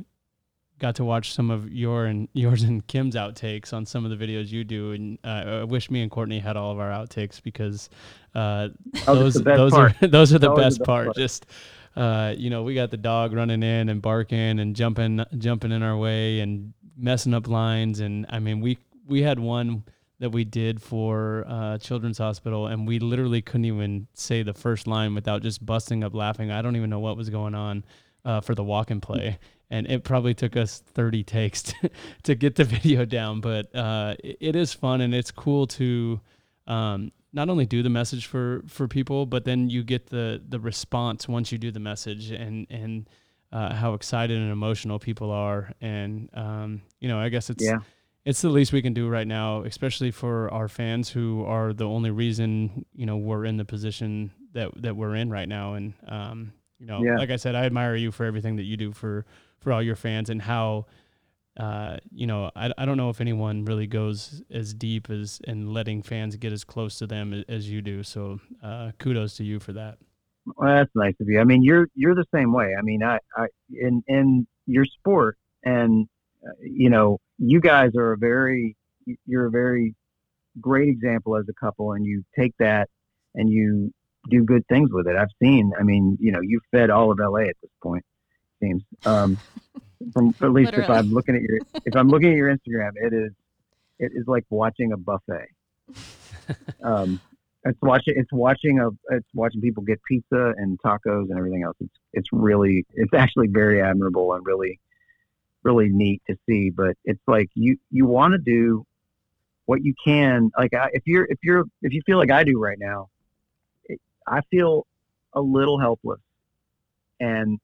got 0.78 0.96
to 0.96 1.04
watch 1.04 1.32
some 1.32 1.50
of 1.50 1.70
your 1.72 2.06
and 2.06 2.28
yours 2.34 2.62
and 2.62 2.86
Kim's 2.86 3.14
outtakes 3.14 3.72
on 3.72 3.86
some 3.86 4.04
of 4.04 4.16
the 4.16 4.26
videos 4.26 4.50
you 4.50 4.64
do, 4.64 4.92
and 4.92 5.18
uh, 5.24 5.60
I 5.60 5.64
wish 5.64 5.90
me 5.90 6.02
and 6.02 6.10
Courtney 6.10 6.38
had 6.38 6.56
all 6.56 6.72
of 6.72 6.78
our 6.78 6.90
outtakes 6.90 7.42
because 7.42 7.90
uh, 8.34 8.68
those 9.06 9.34
that's 9.34 9.36
the 9.36 9.42
best 9.42 9.58
those 9.58 9.72
part. 9.72 10.02
are 10.02 10.06
those 10.08 10.32
are 10.32 10.38
the 10.38 10.50
best 10.50 10.78
the 10.78 10.84
best 10.84 10.84
part. 10.84 11.06
part. 11.06 11.16
Just 11.16 11.46
uh, 11.96 12.34
you 12.36 12.50
know, 12.50 12.62
we 12.62 12.74
got 12.74 12.90
the 12.90 12.96
dog 12.96 13.32
running 13.32 13.62
in 13.62 13.88
and 13.88 14.00
barking 14.00 14.60
and 14.60 14.76
jumping 14.76 15.24
jumping 15.36 15.72
in 15.72 15.82
our 15.82 15.96
way 15.96 16.40
and 16.40 16.72
messing 16.96 17.34
up 17.34 17.48
lines. 17.48 18.00
And 18.00 18.26
I 18.28 18.38
mean, 18.38 18.60
we 18.60 18.78
we 19.06 19.22
had 19.22 19.38
one 19.38 19.84
that 20.20 20.30
we 20.30 20.44
did 20.44 20.82
for 20.82 21.44
uh, 21.46 21.78
Children's 21.78 22.18
Hospital, 22.18 22.66
and 22.66 22.86
we 22.86 22.98
literally 22.98 23.40
couldn't 23.40 23.66
even 23.66 24.08
say 24.14 24.42
the 24.42 24.54
first 24.54 24.86
line 24.86 25.14
without 25.14 25.42
just 25.42 25.64
busting 25.64 26.02
up 26.02 26.14
laughing. 26.14 26.50
I 26.50 26.60
don't 26.62 26.76
even 26.76 26.90
know 26.90 26.98
what 26.98 27.16
was 27.16 27.30
going 27.30 27.54
on 27.54 27.84
uh, 28.24 28.40
for 28.40 28.54
the 28.54 28.64
walk 28.64 28.90
and 28.90 29.00
play. 29.00 29.38
And 29.70 29.86
it 29.86 30.02
probably 30.02 30.32
took 30.34 30.56
us 30.56 30.78
30 30.94 31.22
takes 31.24 31.62
to, 31.64 31.90
to 32.22 32.34
get 32.34 32.54
the 32.54 32.64
video 32.64 33.04
down, 33.04 33.40
but 33.40 33.74
uh, 33.74 34.14
it, 34.24 34.36
it 34.40 34.56
is 34.56 34.72
fun 34.72 35.00
and 35.02 35.14
it's 35.14 35.30
cool 35.30 35.66
to 35.66 36.20
um, 36.66 37.12
not 37.32 37.50
only 37.50 37.66
do 37.66 37.82
the 37.82 37.90
message 37.90 38.26
for 38.26 38.62
for 38.66 38.88
people, 38.88 39.26
but 39.26 39.44
then 39.44 39.68
you 39.68 39.82
get 39.84 40.06
the 40.06 40.42
the 40.48 40.58
response 40.58 41.28
once 41.28 41.52
you 41.52 41.58
do 41.58 41.70
the 41.70 41.80
message 41.80 42.30
and 42.30 42.66
and 42.70 43.08
uh, 43.52 43.74
how 43.74 43.94
excited 43.94 44.36
and 44.38 44.50
emotional 44.50 44.98
people 44.98 45.30
are. 45.30 45.72
And 45.80 46.30
um, 46.34 46.82
you 47.00 47.08
know, 47.08 47.18
I 47.18 47.28
guess 47.28 47.50
it's 47.50 47.64
Yeah. 47.64 47.78
it's 48.24 48.40
the 48.42 48.48
least 48.48 48.72
we 48.72 48.80
can 48.82 48.94
do 48.94 49.08
right 49.08 49.26
now, 49.26 49.62
especially 49.64 50.10
for 50.10 50.50
our 50.52 50.68
fans 50.68 51.10
who 51.10 51.44
are 51.44 51.74
the 51.74 51.86
only 51.86 52.10
reason 52.10 52.86
you 52.94 53.04
know 53.06 53.18
we're 53.18 53.44
in 53.44 53.58
the 53.58 53.64
position 53.66 54.30
that 54.52 54.70
that 54.82 54.96
we're 54.96 55.14
in 55.14 55.28
right 55.30 55.48
now. 55.48 55.74
And 55.74 55.92
um, 56.06 56.52
you 56.78 56.86
know, 56.86 57.02
Yeah. 57.04 57.16
like 57.18 57.30
I 57.30 57.36
said, 57.36 57.54
I 57.54 57.64
admire 57.66 57.96
you 57.96 58.10
for 58.12 58.24
everything 58.24 58.56
that 58.56 58.64
you 58.64 58.76
do 58.78 58.92
for 58.92 59.26
for 59.60 59.72
all 59.72 59.82
your 59.82 59.96
fans 59.96 60.30
and 60.30 60.42
how 60.42 60.86
uh, 61.58 61.96
you 62.12 62.26
know, 62.26 62.50
I, 62.54 62.72
I 62.78 62.84
don't 62.84 62.96
know 62.96 63.10
if 63.10 63.20
anyone 63.20 63.64
really 63.64 63.88
goes 63.88 64.42
as 64.50 64.72
deep 64.72 65.10
as 65.10 65.40
and 65.46 65.72
letting 65.74 66.02
fans 66.02 66.36
get 66.36 66.52
as 66.52 66.62
close 66.62 66.98
to 66.98 67.06
them 67.06 67.44
as, 67.48 67.68
you 67.68 67.82
do. 67.82 68.04
So 68.04 68.38
uh, 68.62 68.92
kudos 68.98 69.36
to 69.38 69.44
you 69.44 69.58
for 69.58 69.72
that. 69.72 69.98
Well, 70.56 70.76
that's 70.76 70.90
nice 70.94 71.14
of 71.20 71.28
you. 71.28 71.40
I 71.40 71.44
mean, 71.44 71.62
you're 71.62 71.88
you're 71.94 72.14
the 72.14 72.24
same 72.32 72.52
way. 72.52 72.74
I 72.78 72.82
mean, 72.82 73.02
I, 73.02 73.18
I 73.36 73.48
in 73.70 74.02
in 74.06 74.46
your 74.66 74.84
sport, 74.84 75.36
and 75.64 76.08
uh, 76.46 76.52
you 76.62 76.88
know, 76.88 77.18
you 77.38 77.60
guys 77.60 77.90
are 77.96 78.12
a 78.12 78.16
very 78.16 78.76
you're 79.26 79.46
a 79.46 79.50
very 79.50 79.94
great 80.60 80.88
example 80.88 81.36
as 81.36 81.44
a 81.50 81.52
couple, 81.52 81.92
and 81.92 82.06
you 82.06 82.24
take 82.38 82.54
that 82.60 82.88
and 83.34 83.50
you 83.50 83.92
do 84.30 84.44
good 84.44 84.66
things 84.68 84.90
with 84.92 85.06
it. 85.06 85.16
I've 85.16 85.28
seen. 85.42 85.72
I 85.78 85.82
mean, 85.82 86.16
you 86.20 86.32
know, 86.32 86.40
you've 86.40 86.62
fed 86.70 86.88
all 86.88 87.10
of 87.10 87.18
LA 87.18 87.40
at 87.40 87.56
this 87.60 87.70
point. 87.82 88.04
Seems 88.60 88.82
um, 89.04 89.38
from 90.12 90.34
at 90.40 90.52
least 90.52 90.72
if 90.74 90.88
I'm 90.88 91.10
looking 91.10 91.36
at 91.36 91.42
your 91.42 91.60
if 91.84 91.96
I'm 91.96 92.08
looking 92.08 92.30
at 92.30 92.36
your 92.36 92.54
Instagram, 92.54 92.92
it 92.96 93.12
is 93.12 93.32
it 93.98 94.12
is 94.14 94.26
like 94.26 94.44
watching 94.50 94.92
a 94.92 94.96
buffet. 94.96 95.48
Um, 96.82 97.20
it's 97.64 97.78
watching 97.82 98.14
it's 98.16 98.32
watching 98.32 98.80
a 98.80 98.88
it's 99.10 99.28
watching 99.34 99.60
people 99.60 99.82
get 99.82 100.00
pizza 100.04 100.54
and 100.56 100.78
tacos 100.80 101.28
and 101.28 101.38
everything 101.38 101.62
else. 101.62 101.76
It's 101.80 101.94
it's 102.12 102.28
really 102.32 102.86
it's 102.94 103.12
actually 103.14 103.48
very 103.48 103.82
admirable 103.82 104.32
and 104.32 104.44
really 104.46 104.80
really 105.62 105.88
neat 105.88 106.22
to 106.28 106.36
see. 106.48 106.70
But 106.70 106.96
it's 107.04 107.22
like 107.26 107.48
you 107.54 107.76
you 107.90 108.06
want 108.06 108.32
to 108.32 108.38
do 108.38 108.84
what 109.66 109.84
you 109.84 109.94
can. 110.02 110.50
Like 110.56 110.72
I, 110.74 110.88
if 110.92 111.02
you're 111.06 111.26
if 111.28 111.38
you're 111.42 111.64
if 111.82 111.92
you 111.92 112.00
feel 112.06 112.18
like 112.18 112.30
I 112.30 112.44
do 112.44 112.58
right 112.58 112.78
now, 112.78 113.08
it, 113.84 114.00
I 114.26 114.40
feel 114.50 114.86
a 115.34 115.40
little 115.40 115.78
helpless, 115.78 116.20
and 117.20 117.58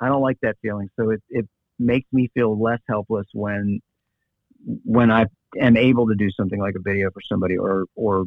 I 0.00 0.08
don't 0.08 0.22
like 0.22 0.38
that 0.42 0.56
feeling. 0.62 0.90
So 0.98 1.10
it 1.10 1.22
it 1.30 1.48
makes 1.78 2.10
me 2.12 2.30
feel 2.34 2.60
less 2.60 2.80
helpless 2.88 3.26
when 3.32 3.80
when 4.84 5.10
I 5.10 5.26
am 5.60 5.76
able 5.76 6.08
to 6.08 6.14
do 6.14 6.30
something 6.30 6.60
like 6.60 6.74
a 6.76 6.80
video 6.80 7.10
for 7.10 7.20
somebody 7.28 7.56
or 7.56 7.84
or 7.94 8.24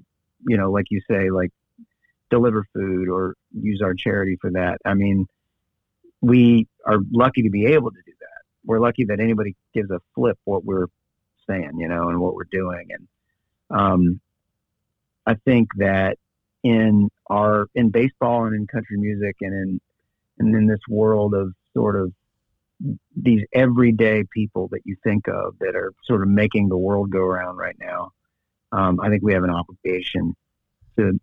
you 0.47 0.57
know 0.57 0.71
like 0.71 0.85
you 0.89 1.01
say 1.09 1.29
like 1.29 1.51
deliver 2.29 2.65
food 2.73 3.09
or 3.09 3.35
use 3.51 3.81
our 3.83 3.93
charity 3.93 4.37
for 4.39 4.51
that. 4.51 4.79
I 4.85 4.93
mean 4.93 5.25
we 6.21 6.67
are 6.85 6.97
lucky 7.11 7.43
to 7.43 7.49
be 7.49 7.65
able 7.67 7.91
to 7.91 8.01
do 8.05 8.13
that. 8.19 8.41
We're 8.65 8.79
lucky 8.79 9.05
that 9.05 9.19
anybody 9.19 9.55
gives 9.73 9.91
a 9.91 9.99
flip 10.15 10.37
what 10.45 10.65
we're 10.65 10.87
saying 11.49 11.73
you 11.77 11.87
know 11.87 12.09
and 12.09 12.19
what 12.19 12.35
we're 12.35 12.43
doing. 12.51 12.87
And 12.91 13.07
um 13.69 14.21
i 15.25 15.33
think 15.45 15.67
that 15.77 16.17
in 16.63 17.09
our 17.27 17.67
in 17.75 17.89
baseball 17.89 18.45
and 18.45 18.55
in 18.55 18.67
country 18.67 18.97
music 18.97 19.35
and 19.41 19.53
in 19.53 19.81
and 20.39 20.55
in 20.55 20.67
this 20.67 20.79
world 20.89 21.33
of 21.33 21.53
sort 21.77 21.95
of 21.95 22.11
these 23.15 23.43
everyday 23.53 24.23
people 24.33 24.67
that 24.71 24.81
you 24.85 24.95
think 25.03 25.27
of 25.27 25.55
that 25.59 25.75
are 25.75 25.93
sort 26.05 26.21
of 26.21 26.27
making 26.27 26.69
the 26.69 26.77
world 26.77 27.09
go 27.09 27.19
around 27.19 27.57
right 27.57 27.75
now. 27.79 28.11
Um, 28.71 28.99
I 28.99 29.09
think 29.09 29.23
we 29.23 29.33
have 29.33 29.43
an 29.43 29.49
obligation 29.49 30.35
to. 30.97 31.19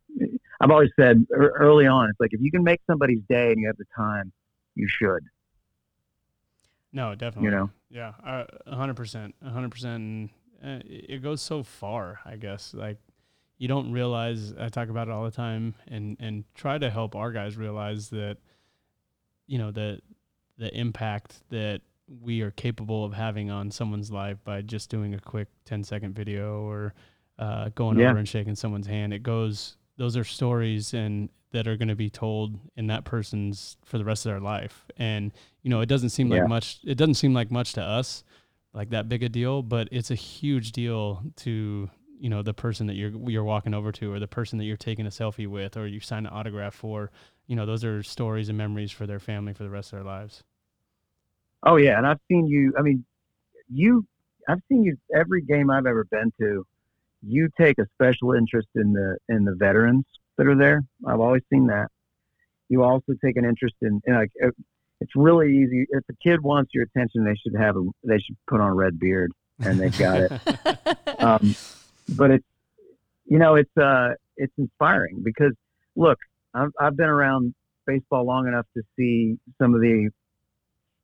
I've 0.61 0.71
always 0.71 0.91
said 0.99 1.27
early 1.33 1.87
on, 1.87 2.09
it's 2.09 2.21
like 2.21 2.33
if 2.33 2.41
you 2.41 2.51
can 2.51 2.65
make 2.65 2.81
somebody's 2.87 3.21
day 3.29 3.51
and 3.51 3.61
you 3.61 3.67
have 3.67 3.77
the 3.77 3.85
time, 3.97 4.33
you 4.75 4.87
should. 4.89 5.25
No, 6.93 7.15
definitely. 7.15 7.51
You 7.51 7.57
know, 7.57 7.71
yeah, 7.91 8.13
a 8.25 8.77
hundred 8.77 8.95
percent, 8.97 9.35
a 9.45 9.51
hundred 9.51 9.71
percent. 9.73 10.31
Uh, 10.65 10.79
it 10.85 11.23
goes 11.23 11.43
so 11.43 11.63
far, 11.63 12.21
I 12.25 12.37
guess. 12.37 12.73
Like 12.73 12.99
you 13.59 13.69
don't 13.69 13.93
realize. 13.93 14.55
I 14.59 14.69
talk 14.69 14.89
about 14.89 15.09
it 15.09 15.11
all 15.11 15.25
the 15.25 15.31
time, 15.31 15.75
and 15.89 16.17
and 16.21 16.45
try 16.55 16.79
to 16.79 16.91
help 16.91 17.15
our 17.15 17.33
guys 17.33 17.57
realize 17.57 18.11
that, 18.11 18.39
you 19.47 19.59
know, 19.59 19.71
that 19.73 20.01
the 20.59 20.75
impact 20.77 21.43
that 21.51 21.81
we 22.23 22.43
are 22.43 22.51
capable 22.51 23.05
of 23.05 23.13
having 23.13 23.51
on 23.51 23.71
someone's 23.71 24.11
life 24.11 24.39
by 24.45 24.61
just 24.63 24.91
doing 24.91 25.15
a 25.15 25.21
quick 25.21 25.49
10 25.65 25.85
second 25.85 26.15
video 26.15 26.63
or 26.63 26.95
uh, 27.39 27.71
going 27.75 27.99
yeah. 27.99 28.11
over 28.11 28.19
and 28.19 28.29
shaking 28.29 28.55
someone's 28.55 28.87
hand. 28.87 29.13
It 29.13 29.23
goes, 29.23 29.77
those 29.97 30.17
are 30.17 30.25
stories 30.25 30.95
and 30.95 31.29
that 31.53 31.69
are 31.69 31.77
going 31.77 31.89
to 31.89 31.95
be 31.95 32.11
told 32.11 32.59
in 32.77 32.89
that 32.89 33.05
person's 33.05 33.77
for 33.85 33.97
the 33.97 34.05
rest 34.05 34.27
of 34.27 34.33
their 34.33 34.41
life. 34.41 34.87
And, 34.97 35.33
you 35.63 35.71
know, 35.71 35.81
it 35.81 35.87
doesn't 35.87 36.11
seem 36.11 36.31
yeah. 36.31 36.41
like 36.41 36.49
much, 36.49 36.81
it 36.85 36.97
doesn't 36.97 37.15
seem 37.15 37.33
like 37.33 37.51
much 37.51 37.75
to 37.75 37.83
us, 37.83 38.25
like 38.73 38.91
that 38.91 39.09
big 39.09 39.23
a 39.23 39.29
deal, 39.29 39.63
but 39.63 39.89
it's 39.93 40.11
a 40.11 40.17
huge 40.17 40.73
deal 40.73 41.23
to, 41.37 41.89
you 42.19 42.29
know, 42.29 42.43
the 42.43 42.55
person 42.55 42.89
that 42.89 42.95
you're, 42.95 43.13
you're 43.31 43.45
walking 43.45 43.73
over 43.73 43.93
to 43.93 44.13
or 44.13 44.19
the 44.19 44.27
person 44.27 44.59
that 44.59 44.65
you're 44.65 44.77
taking 44.77 45.07
a 45.07 45.11
selfie 45.11 45.47
with 45.47 45.77
or 45.77 45.87
you 45.87 46.01
sign 46.01 46.27
an 46.27 46.33
autograph 46.33 46.75
for 46.75 47.13
you 47.47 47.57
know, 47.57 47.67
those 47.67 47.85
are 47.85 48.03
stories 48.03 48.49
and 48.49 48.59
memories 48.59 48.91
for 48.91 49.07
their 49.07 49.21
family 49.21 49.53
for 49.53 49.63
the 49.63 49.71
rest 49.71 49.93
of 49.93 49.99
their 49.99 50.07
lives. 50.07 50.43
Oh 51.63 51.77
yeah, 51.77 51.97
and 51.97 52.07
I've 52.07 52.21
seen 52.29 52.47
you. 52.47 52.75
I 52.79 52.83
mean, 52.83 53.05
you. 53.69 54.07
I've 54.49 54.61
seen 54.69 54.85
you 54.85 54.97
every 55.15 55.41
game 55.41 55.71
I've 55.71 55.87
ever 55.87 56.05
been 56.05 56.33
to. 56.41 56.67
You 57.27 57.49
take 57.59 57.79
a 57.79 57.87
special 57.95 58.33
interest 58.33 58.69
in 58.75 58.93
the 58.93 59.17
in 59.29 59.45
the 59.45 59.55
veterans 59.55 60.05
that 60.37 60.47
are 60.47 60.57
there. 60.57 60.83
I've 61.07 61.21
always 61.21 61.43
seen 61.51 61.67
that. 61.69 61.89
You 62.69 62.83
also 62.83 63.15
take 63.25 63.37
an 63.37 63.45
interest 63.45 63.77
in, 63.83 64.01
in 64.07 64.15
like 64.15 64.31
uh, 64.45 64.51
it's 65.01 65.13
really 65.15 65.57
easy. 65.57 65.87
If 65.91 66.05
a 66.11 66.15
kid 66.23 66.43
wants 66.43 66.73
your 66.75 66.85
attention, 66.85 67.25
they 67.25 67.35
should 67.35 67.59
have 67.59 67.77
a 67.77 67.85
they 68.05 68.19
should 68.19 68.37
put 68.47 68.61
on 68.61 68.71
a 68.71 68.75
red 68.75 68.99
beard, 68.99 69.33
and 69.61 69.81
they've 69.81 69.99
got 69.99 70.21
it. 70.21 71.19
um, 71.21 71.55
but 72.09 72.31
it's 72.31 72.47
you 73.27 73.39
know 73.39 73.55
it's 73.55 73.77
uh 73.77 74.11
it's 74.37 74.53
inspiring 74.59 75.23
because 75.23 75.53
look, 75.97 76.19
I've, 76.55 76.71
I've 76.81 76.97
been 76.97 77.09
around 77.09 77.55
baseball 77.87 78.25
long 78.25 78.49
enough 78.49 78.67
to 78.77 78.83
see 78.97 79.37
some 79.61 79.75
of 79.75 79.81
the 79.81 80.11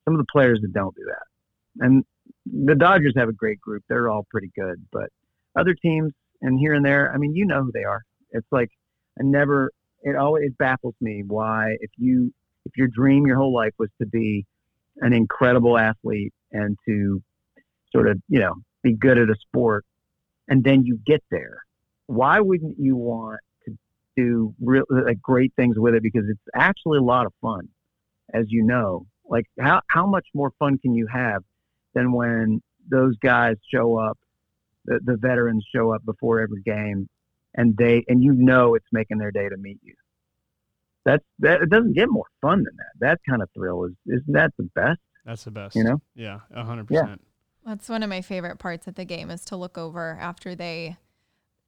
some 0.04 0.14
of 0.14 0.18
the 0.18 0.30
players 0.32 0.60
that 0.62 0.72
don't 0.72 0.94
do 0.94 1.04
that. 1.06 1.84
And 1.84 2.04
the 2.46 2.74
Dodgers 2.74 3.14
have 3.16 3.28
a 3.28 3.32
great 3.32 3.60
group; 3.60 3.82
they're 3.88 4.08
all 4.08 4.26
pretty 4.30 4.50
good. 4.56 4.84
But 4.92 5.10
other 5.56 5.74
teams, 5.74 6.12
and 6.40 6.58
here 6.58 6.74
and 6.74 6.84
there, 6.84 7.12
I 7.12 7.18
mean, 7.18 7.34
you 7.34 7.44
know 7.44 7.64
who 7.64 7.72
they 7.72 7.84
are. 7.84 8.02
It's 8.30 8.46
like 8.50 8.70
I 9.18 9.24
never. 9.24 9.70
It 10.02 10.16
always 10.16 10.44
it 10.46 10.58
baffles 10.58 10.94
me 11.00 11.22
why 11.26 11.76
if 11.80 11.90
you 11.98 12.32
if 12.64 12.76
your 12.76 12.88
dream 12.88 13.26
your 13.26 13.36
whole 13.36 13.52
life 13.52 13.74
was 13.78 13.90
to 14.00 14.06
be 14.06 14.46
an 15.02 15.12
incredible 15.12 15.76
athlete 15.76 16.32
and 16.52 16.76
to 16.86 17.22
sort 17.92 18.08
of 18.08 18.18
you 18.28 18.38
know 18.38 18.54
be 18.82 18.94
good 18.94 19.18
at 19.18 19.28
a 19.28 19.36
sport, 19.48 19.84
and 20.48 20.64
then 20.64 20.84
you 20.86 20.98
get 21.04 21.22
there, 21.30 21.58
why 22.06 22.40
wouldn't 22.40 22.76
you 22.78 22.96
want 22.96 23.40
do 24.20 24.54
real 24.60 24.84
uh, 24.92 25.04
like 25.04 25.20
great 25.20 25.52
things 25.56 25.76
with 25.78 25.94
it 25.94 26.02
because 26.02 26.24
it's 26.28 26.40
actually 26.54 26.98
a 26.98 27.02
lot 27.02 27.26
of 27.26 27.32
fun, 27.40 27.68
as 28.32 28.46
you 28.48 28.64
know. 28.64 29.06
Like 29.28 29.46
how 29.58 29.80
how 29.88 30.06
much 30.06 30.26
more 30.34 30.52
fun 30.58 30.78
can 30.78 30.94
you 30.94 31.06
have 31.06 31.42
than 31.94 32.12
when 32.12 32.60
those 32.88 33.16
guys 33.18 33.56
show 33.72 33.96
up, 33.96 34.18
the, 34.84 35.00
the 35.04 35.16
veterans 35.16 35.64
show 35.74 35.92
up 35.94 36.04
before 36.04 36.40
every 36.40 36.62
game, 36.62 37.08
and 37.54 37.76
they 37.76 38.04
and 38.08 38.22
you 38.22 38.32
know 38.32 38.74
it's 38.74 38.86
making 38.92 39.18
their 39.18 39.30
day 39.30 39.48
to 39.48 39.56
meet 39.56 39.78
you. 39.82 39.94
That's 41.04 41.24
that 41.40 41.62
it 41.62 41.70
doesn't 41.70 41.94
get 41.94 42.08
more 42.10 42.26
fun 42.42 42.58
than 42.58 42.76
that. 42.76 43.06
That 43.06 43.20
kind 43.28 43.42
of 43.42 43.48
thrill 43.54 43.84
is 43.84 43.92
isn't 44.06 44.32
that 44.32 44.52
the 44.58 44.68
best? 44.74 45.00
That's 45.24 45.44
the 45.44 45.50
best. 45.50 45.76
You 45.76 45.84
know? 45.84 46.00
Yeah, 46.14 46.40
hundred 46.54 46.88
percent. 46.88 47.20
That's 47.64 47.88
one 47.88 48.02
of 48.02 48.08
my 48.08 48.22
favorite 48.22 48.58
parts 48.58 48.86
of 48.86 48.94
the 48.94 49.04
game 49.04 49.30
is 49.30 49.44
to 49.46 49.56
look 49.56 49.76
over 49.76 50.18
after 50.20 50.54
they 50.54 50.96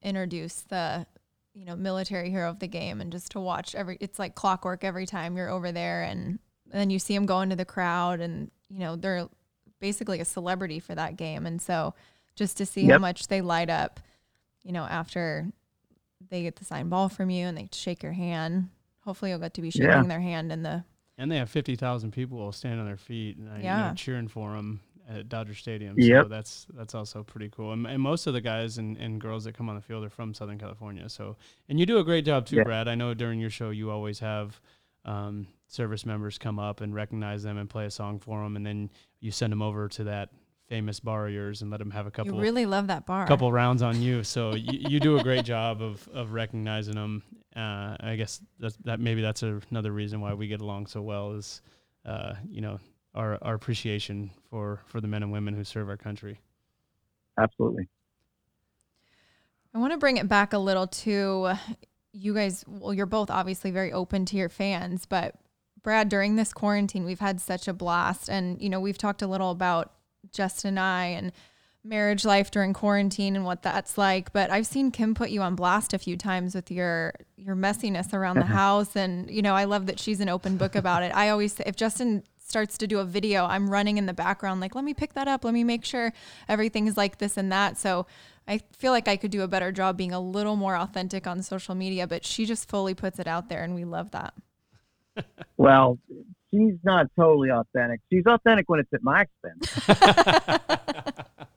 introduce 0.01 0.61
the 0.61 1.05
you 1.53 1.65
know 1.65 1.75
military 1.75 2.29
hero 2.29 2.49
of 2.49 2.59
the 2.59 2.67
game 2.67 2.99
and 3.01 3.11
just 3.11 3.31
to 3.31 3.39
watch 3.39 3.75
every 3.75 3.97
it's 3.99 4.19
like 4.19 4.35
clockwork 4.35 4.83
every 4.83 5.05
time 5.05 5.37
you're 5.37 5.49
over 5.49 5.71
there 5.71 6.03
and, 6.03 6.39
and 6.71 6.81
then 6.81 6.89
you 6.89 6.99
see 6.99 7.13
them 7.13 7.25
go 7.25 7.41
into 7.41 7.55
the 7.55 7.65
crowd 7.65 8.19
and 8.19 8.49
you 8.69 8.79
know 8.79 8.95
they're 8.95 9.27
basically 9.79 10.19
a 10.19 10.25
celebrity 10.25 10.79
for 10.79 10.95
that 10.95 11.15
game 11.15 11.45
and 11.45 11.61
so 11.61 11.93
just 12.35 12.57
to 12.57 12.65
see 12.65 12.81
yep. 12.81 12.93
how 12.93 12.99
much 12.99 13.27
they 13.27 13.41
light 13.41 13.69
up 13.69 13.99
you 14.63 14.71
know 14.71 14.83
after 14.83 15.47
they 16.29 16.43
get 16.43 16.55
the 16.55 16.65
signed 16.65 16.89
ball 16.89 17.09
from 17.09 17.29
you 17.29 17.45
and 17.45 17.57
they 17.57 17.69
shake 17.71 18.01
your 18.01 18.13
hand 18.13 18.69
hopefully 19.01 19.31
you'll 19.31 19.39
get 19.39 19.53
to 19.53 19.61
be 19.61 19.69
shaking 19.69 19.89
yeah. 19.89 20.03
their 20.03 20.21
hand 20.21 20.51
in 20.51 20.63
the 20.63 20.83
and 21.17 21.31
they 21.31 21.37
have 21.37 21.49
50,000 21.49 22.11
people 22.11 22.41
all 22.41 22.51
stand 22.51 22.79
on 22.79 22.87
their 22.87 22.97
feet 22.97 23.37
and 23.37 23.63
yeah. 23.63 23.83
you 23.83 23.89
know, 23.89 23.95
cheering 23.95 24.27
for 24.27 24.53
them 24.53 24.79
at 25.09 25.29
Dodger 25.29 25.53
Stadium. 25.53 25.95
Yep. 25.97 26.25
So 26.25 26.29
that's 26.29 26.67
that's 26.73 26.95
also 26.95 27.23
pretty 27.23 27.49
cool. 27.49 27.73
And, 27.73 27.85
and, 27.85 28.01
most 28.01 28.27
of 28.27 28.33
the 28.33 28.41
guys 28.41 28.77
and, 28.77 28.97
and 28.97 29.19
girls 29.19 29.43
that 29.43 29.53
come 29.53 29.69
on 29.69 29.75
the 29.75 29.81
field 29.81 30.03
are 30.03 30.09
from 30.09 30.33
Southern 30.33 30.57
California. 30.57 31.07
So 31.09 31.35
and 31.69 31.79
you 31.79 31.85
do 31.85 31.99
a 31.99 32.03
great 32.03 32.25
job 32.25 32.45
too, 32.45 32.57
yeah. 32.57 32.63
Brad. 32.63 32.87
I 32.87 32.95
know 32.95 33.13
during 33.13 33.39
your 33.39 33.49
show 33.49 33.69
you 33.69 33.91
always 33.91 34.19
have 34.19 34.59
um, 35.05 35.47
service 35.67 36.05
members 36.05 36.37
come 36.37 36.59
up 36.59 36.81
and 36.81 36.93
recognize 36.93 37.43
them 37.43 37.57
and 37.57 37.69
play 37.69 37.85
a 37.85 37.91
song 37.91 38.19
for 38.19 38.41
them, 38.41 38.55
and 38.55 38.65
then 38.65 38.89
you 39.19 39.31
send 39.31 39.51
them 39.51 39.61
over 39.61 39.87
to 39.89 40.05
that 40.05 40.29
famous 40.67 40.99
bar 40.99 41.27
of 41.27 41.33
yours 41.33 41.61
and 41.61 41.69
let 41.69 41.77
them 41.77 41.91
have 41.91 42.07
a 42.07 42.11
couple. 42.11 42.35
You 42.35 42.41
really 42.41 42.65
love 42.65 42.87
that 42.87 43.05
bar. 43.05 43.27
Couple 43.27 43.51
rounds 43.51 43.81
on 43.81 44.01
you, 44.01 44.23
so 44.23 44.55
you, 44.55 44.79
you 44.89 44.99
do 44.99 45.17
a 45.17 45.23
great 45.23 45.45
job 45.53 45.81
of 45.81 46.07
of 46.13 46.31
recognizing 46.31 46.95
them. 46.95 47.23
Uh, 47.55 47.95
I 47.99 48.15
guess 48.15 48.41
that's, 48.59 48.77
that 48.77 48.99
maybe 48.99 49.21
that's 49.21 49.43
a, 49.43 49.61
another 49.69 49.91
reason 49.91 50.21
why 50.21 50.33
we 50.33 50.47
get 50.47 50.61
along 50.61 50.87
so 50.87 51.03
well 51.03 51.33
is, 51.33 51.61
uh, 52.03 52.33
you 52.49 52.61
know, 52.61 52.79
our, 53.15 53.37
our 53.41 53.53
appreciation 53.53 54.31
for, 54.49 54.81
for 54.85 55.01
the 55.01 55.07
men 55.07 55.23
and 55.23 55.31
women 55.31 55.53
who 55.53 55.63
serve 55.63 55.89
our 55.89 55.97
country. 55.97 56.39
Absolutely. 57.37 57.87
I 59.73 59.79
want 59.79 59.91
to 59.91 59.97
bring 59.97 60.17
it 60.17 60.27
back 60.27 60.53
a 60.53 60.57
little 60.57 60.87
to 60.87 61.53
you 62.11 62.33
guys. 62.33 62.63
Well, 62.67 62.93
you're 62.93 63.05
both 63.05 63.31
obviously 63.31 63.71
very 63.71 63.91
open 63.91 64.25
to 64.25 64.37
your 64.37 64.49
fans, 64.49 65.05
but 65.05 65.35
Brad, 65.81 66.09
during 66.09 66.35
this 66.35 66.53
quarantine, 66.53 67.03
we've 67.03 67.19
had 67.19 67.41
such 67.41 67.67
a 67.67 67.73
blast. 67.73 68.29
And, 68.29 68.61
you 68.61 68.69
know, 68.69 68.79
we've 68.79 68.97
talked 68.97 69.21
a 69.21 69.27
little 69.27 69.51
about 69.51 69.91
Justin 70.31 70.69
and 70.69 70.79
I 70.79 71.05
and 71.07 71.31
marriage 71.83 72.23
life 72.23 72.49
during 72.49 72.71
quarantine 72.71 73.35
and 73.35 73.43
what 73.43 73.63
that's 73.63 73.97
like. 73.97 74.31
But 74.31 74.49
I've 74.49 74.65
seen 74.65 74.91
Kim 74.91 75.13
put 75.13 75.29
you 75.29 75.41
on 75.41 75.55
blast 75.55 75.93
a 75.93 75.99
few 75.99 76.15
times 76.15 76.55
with 76.55 76.71
your 76.71 77.13
your 77.35 77.55
messiness 77.55 78.13
around 78.13 78.37
the 78.37 78.45
house. 78.61 78.95
And, 78.95 79.29
you 79.29 79.41
know, 79.41 79.53
I 79.53 79.65
love 79.65 79.87
that 79.87 79.99
she's 79.99 80.21
an 80.21 80.29
open 80.29 80.55
book 80.55 80.75
about 80.75 81.03
it. 81.03 81.13
I 81.13 81.29
always 81.29 81.53
say 81.53 81.65
if 81.67 81.75
Justin 81.75 82.23
starts 82.43 82.77
to 82.79 82.87
do 82.87 82.99
a 82.99 83.05
video, 83.05 83.45
I'm 83.45 83.69
running 83.69 83.97
in 83.97 84.05
the 84.05 84.13
background, 84.13 84.61
like, 84.61 84.75
let 84.75 84.83
me 84.83 84.93
pick 84.93 85.13
that 85.13 85.27
up. 85.27 85.43
Let 85.43 85.53
me 85.53 85.63
make 85.63 85.85
sure 85.85 86.13
everything 86.47 86.87
is 86.87 86.97
like 86.97 87.17
this 87.17 87.37
and 87.37 87.51
that. 87.51 87.77
So 87.77 88.05
I 88.47 88.59
feel 88.73 88.91
like 88.91 89.07
I 89.07 89.15
could 89.15 89.31
do 89.31 89.41
a 89.41 89.47
better 89.47 89.71
job 89.71 89.97
being 89.97 90.11
a 90.11 90.19
little 90.19 90.55
more 90.55 90.75
authentic 90.75 91.25
on 91.25 91.41
social 91.41 91.75
media, 91.75 92.07
but 92.07 92.25
she 92.25 92.45
just 92.45 92.69
fully 92.69 92.93
puts 92.93 93.19
it 93.19 93.27
out 93.27 93.49
there 93.49 93.63
and 93.63 93.73
we 93.73 93.85
love 93.85 94.11
that. 94.11 94.33
well, 95.57 95.97
she's 96.51 96.75
not 96.83 97.07
totally 97.15 97.49
authentic. 97.49 98.01
She's 98.11 98.25
authentic 98.25 98.69
when 98.69 98.79
it's 98.81 98.93
at 98.93 99.03
my 99.03 99.25
expense. 99.25 99.71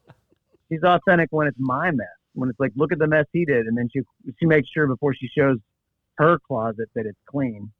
she's 0.68 0.82
authentic 0.82 1.28
when 1.30 1.48
it's 1.48 1.58
my 1.58 1.90
mess. 1.90 2.06
When 2.34 2.50
it's 2.50 2.60
like, 2.60 2.72
look 2.76 2.92
at 2.92 2.98
the 2.98 3.06
mess 3.06 3.24
he 3.32 3.46
did, 3.46 3.66
and 3.66 3.78
then 3.78 3.88
she 3.90 4.02
she 4.38 4.44
makes 4.44 4.68
sure 4.68 4.86
before 4.86 5.14
she 5.14 5.26
shows 5.26 5.56
her 6.18 6.38
closet 6.46 6.90
that 6.94 7.06
it's 7.06 7.18
clean. 7.26 7.72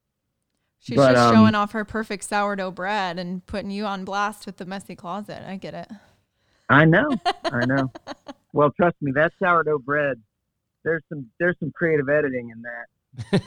She's 0.87 0.97
but, 0.97 1.15
just 1.15 1.27
um, 1.27 1.35
showing 1.35 1.55
off 1.57 1.73
her 1.73 1.85
perfect 1.85 2.23
sourdough 2.23 2.71
bread 2.71 3.19
and 3.19 3.45
putting 3.47 3.73
you 3.73 3.87
on 3.87 4.05
blast 4.05 4.47
with 4.47 4.59
the 4.59 4.65
messy 4.65 4.95
closet. 4.95 5.43
I 5.45 5.57
get 5.57 5.75
it. 5.75 5.91
I 6.69 6.85
know. 6.85 7.11
I 7.45 7.65
know. 7.67 7.91
well, 8.53 8.71
trust 8.71 8.95
me, 9.01 9.11
that 9.17 9.33
sourdough 9.41 9.81
bread, 9.81 10.23
there's 10.85 11.03
some 11.09 11.27
there's 11.41 11.57
some 11.59 11.73
creative 11.73 12.09
editing 12.09 12.51
in 12.51 12.63
that. 12.63 13.43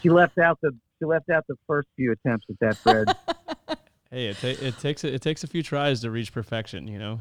she 0.00 0.08
left 0.08 0.38
out 0.38 0.58
the 0.62 0.74
she 0.98 1.04
left 1.04 1.28
out 1.28 1.44
the 1.46 1.56
first 1.66 1.88
few 1.94 2.12
attempts 2.12 2.46
at 2.48 2.58
that 2.60 2.82
bread. 2.82 3.08
Hey, 4.10 4.26
it, 4.26 4.36
ta- 4.36 4.48
it 4.48 4.78
takes 4.78 5.04
a, 5.04 5.14
it 5.14 5.22
takes 5.22 5.42
a 5.42 5.46
few 5.46 5.62
tries 5.62 6.02
to 6.02 6.10
reach 6.10 6.34
perfection. 6.34 6.86
You 6.86 6.98
know, 6.98 7.20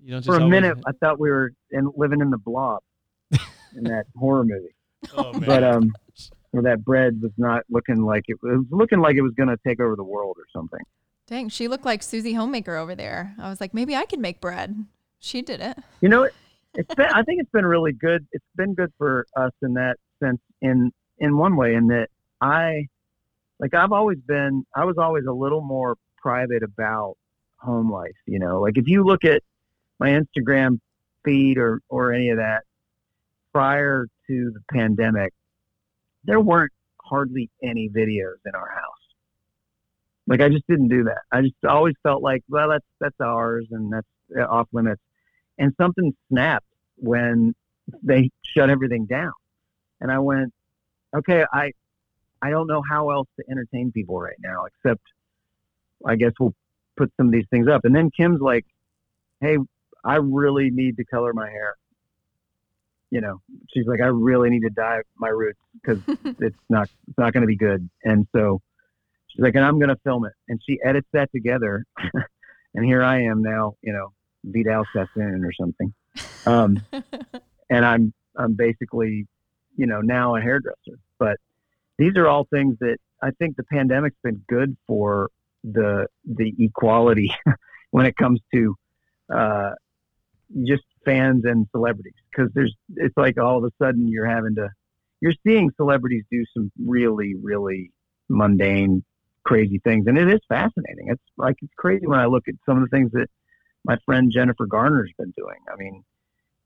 you 0.00 0.12
don't. 0.12 0.24
For 0.24 0.36
a 0.36 0.38
always... 0.38 0.50
minute, 0.52 0.78
I 0.86 0.92
thought 0.92 1.18
we 1.18 1.28
were 1.28 1.52
in, 1.72 1.90
living 1.96 2.20
in 2.20 2.30
the 2.30 2.38
blob 2.38 2.80
in 3.76 3.82
that 3.84 4.06
horror 4.16 4.44
movie. 4.44 4.68
Oh, 5.16 5.32
man. 5.32 5.40
but 5.40 5.64
um, 5.64 5.92
where 6.52 6.62
that 6.62 6.84
bread 6.84 7.20
was 7.20 7.32
not 7.36 7.64
looking 7.68 8.04
like 8.04 8.24
it, 8.28 8.34
it 8.34 8.56
was 8.56 8.66
looking 8.70 9.00
like 9.00 9.16
it 9.16 9.22
was 9.22 9.32
going 9.32 9.48
to 9.48 9.58
take 9.66 9.80
over 9.80 9.96
the 9.96 10.04
world 10.04 10.36
or 10.38 10.44
something. 10.52 10.80
Dang, 11.26 11.48
she 11.48 11.66
looked 11.66 11.84
like 11.84 12.02
Susie 12.02 12.34
Homemaker 12.34 12.76
over 12.76 12.94
there. 12.94 13.34
I 13.38 13.48
was 13.48 13.60
like, 13.60 13.74
maybe 13.74 13.96
I 13.96 14.04
could 14.04 14.20
make 14.20 14.40
bread. 14.40 14.84
She 15.18 15.40
did 15.40 15.60
it. 15.60 15.78
You 16.00 16.08
know, 16.08 16.24
it, 16.24 16.34
it's 16.74 16.94
been. 16.94 17.06
I 17.06 17.22
think 17.22 17.40
it's 17.40 17.50
been 17.50 17.66
really 17.66 17.92
good. 17.92 18.26
It's 18.32 18.44
been 18.56 18.74
good 18.74 18.92
for 18.98 19.26
us 19.36 19.52
in 19.62 19.74
that 19.74 19.96
sense. 20.22 20.40
In 20.60 20.92
in 21.18 21.36
one 21.36 21.56
way, 21.56 21.74
in 21.74 21.86
that 21.88 22.08
I, 22.40 22.88
like, 23.58 23.74
I've 23.74 23.92
always 23.92 24.18
been. 24.18 24.64
I 24.74 24.84
was 24.84 24.98
always 24.98 25.24
a 25.26 25.32
little 25.32 25.60
more 25.60 25.96
private 26.18 26.62
about 26.62 27.16
home 27.58 27.90
life. 27.90 28.16
You 28.26 28.38
know, 28.38 28.60
like 28.60 28.76
if 28.76 28.88
you 28.88 29.04
look 29.04 29.24
at 29.24 29.42
my 29.98 30.10
Instagram 30.10 30.80
feed 31.24 31.56
or 31.56 31.80
or 31.88 32.12
any 32.12 32.30
of 32.30 32.38
that 32.38 32.64
prior 33.52 34.06
to 34.26 34.50
the 34.52 34.60
pandemic, 34.70 35.32
there 36.24 36.40
weren't 36.40 36.72
hardly 37.02 37.50
any 37.62 37.88
videos 37.88 38.36
in 38.46 38.54
our 38.54 38.68
house. 38.68 39.02
Like 40.26 40.40
I 40.40 40.48
just 40.48 40.66
didn't 40.68 40.88
do 40.88 41.04
that. 41.04 41.22
I 41.32 41.42
just 41.42 41.54
always 41.68 41.94
felt 42.02 42.22
like, 42.22 42.42
well, 42.48 42.68
that's 42.70 42.84
that's 43.00 43.20
ours 43.20 43.66
and 43.70 43.92
that's 43.92 44.06
uh, 44.38 44.42
off 44.42 44.68
limits. 44.72 45.02
And 45.58 45.74
something 45.80 46.14
snapped 46.28 46.66
when 46.96 47.54
they 48.02 48.30
shut 48.42 48.70
everything 48.70 49.06
down, 49.06 49.32
and 50.00 50.10
I 50.10 50.20
went, 50.20 50.52
okay, 51.14 51.44
I 51.52 51.72
I 52.40 52.50
don't 52.50 52.66
know 52.66 52.82
how 52.88 53.10
else 53.10 53.28
to 53.38 53.44
entertain 53.50 53.92
people 53.92 54.20
right 54.20 54.36
now 54.40 54.64
except 54.64 55.02
I 56.06 56.16
guess 56.16 56.32
we'll 56.38 56.54
put 56.96 57.12
some 57.16 57.26
of 57.26 57.32
these 57.32 57.46
things 57.50 57.68
up. 57.68 57.84
And 57.84 57.94
then 57.94 58.10
Kim's 58.10 58.40
like, 58.40 58.64
hey, 59.40 59.58
I 60.04 60.16
really 60.16 60.70
need 60.70 60.96
to 60.96 61.04
color 61.04 61.32
my 61.32 61.48
hair. 61.50 61.74
You 63.12 63.20
know, 63.20 63.42
she's 63.74 63.86
like, 63.86 64.00
I 64.00 64.06
really 64.06 64.48
need 64.48 64.62
to 64.62 64.70
dye 64.70 65.02
my 65.18 65.28
roots 65.28 65.60
because 65.74 65.98
it's 66.40 66.56
not 66.70 66.88
it's 67.08 67.18
not 67.18 67.34
going 67.34 67.42
to 67.42 67.46
be 67.46 67.56
good. 67.56 67.90
And 68.04 68.26
so 68.34 68.62
she's 69.28 69.42
like, 69.42 69.54
and 69.54 69.62
I'm 69.62 69.78
going 69.78 69.90
to 69.90 70.00
film 70.02 70.24
it. 70.24 70.32
And 70.48 70.58
she 70.66 70.78
edits 70.82 71.08
that 71.12 71.30
together, 71.30 71.84
and 72.74 72.86
here 72.86 73.02
I 73.02 73.24
am 73.24 73.42
now. 73.42 73.74
You 73.82 73.92
know, 73.92 74.14
Vidal 74.44 74.86
Sassoon 74.94 75.44
or 75.44 75.52
something. 75.52 75.92
Um, 76.46 76.82
and 77.70 77.84
I'm 77.84 78.14
I'm 78.34 78.54
basically, 78.54 79.26
you 79.76 79.86
know, 79.86 80.00
now 80.00 80.34
a 80.36 80.40
hairdresser. 80.40 80.98
But 81.18 81.36
these 81.98 82.16
are 82.16 82.26
all 82.26 82.46
things 82.50 82.78
that 82.80 82.96
I 83.22 83.32
think 83.32 83.56
the 83.56 83.64
pandemic's 83.64 84.16
been 84.24 84.42
good 84.48 84.74
for 84.86 85.28
the 85.64 86.06
the 86.24 86.54
equality 86.58 87.30
when 87.90 88.06
it 88.06 88.16
comes 88.16 88.40
to 88.54 88.74
uh, 89.30 89.72
just 90.64 90.84
fans 91.04 91.44
and 91.44 91.66
celebrities 91.72 92.14
because 92.30 92.50
there's 92.54 92.74
it's 92.96 93.16
like 93.16 93.38
all 93.38 93.58
of 93.58 93.64
a 93.64 93.70
sudden 93.82 94.08
you're 94.08 94.26
having 94.26 94.54
to 94.54 94.68
you're 95.20 95.34
seeing 95.46 95.70
celebrities 95.76 96.24
do 96.30 96.44
some 96.54 96.70
really 96.84 97.34
really 97.42 97.90
mundane 98.28 99.04
crazy 99.44 99.80
things. 99.82 100.06
And 100.06 100.16
it 100.16 100.28
is 100.28 100.40
fascinating. 100.48 101.08
It's 101.08 101.22
like 101.36 101.56
it's 101.62 101.72
crazy 101.76 102.06
when 102.06 102.20
i 102.20 102.26
look 102.26 102.48
at 102.48 102.54
some 102.66 102.76
of 102.76 102.88
the 102.88 102.96
things 102.96 103.10
that 103.12 103.28
my 103.84 103.96
friend 104.04 104.30
jennifer 104.32 104.66
garner's 104.66 105.12
been 105.18 105.32
doing. 105.36 105.58
I 105.72 105.76
mean 105.76 106.04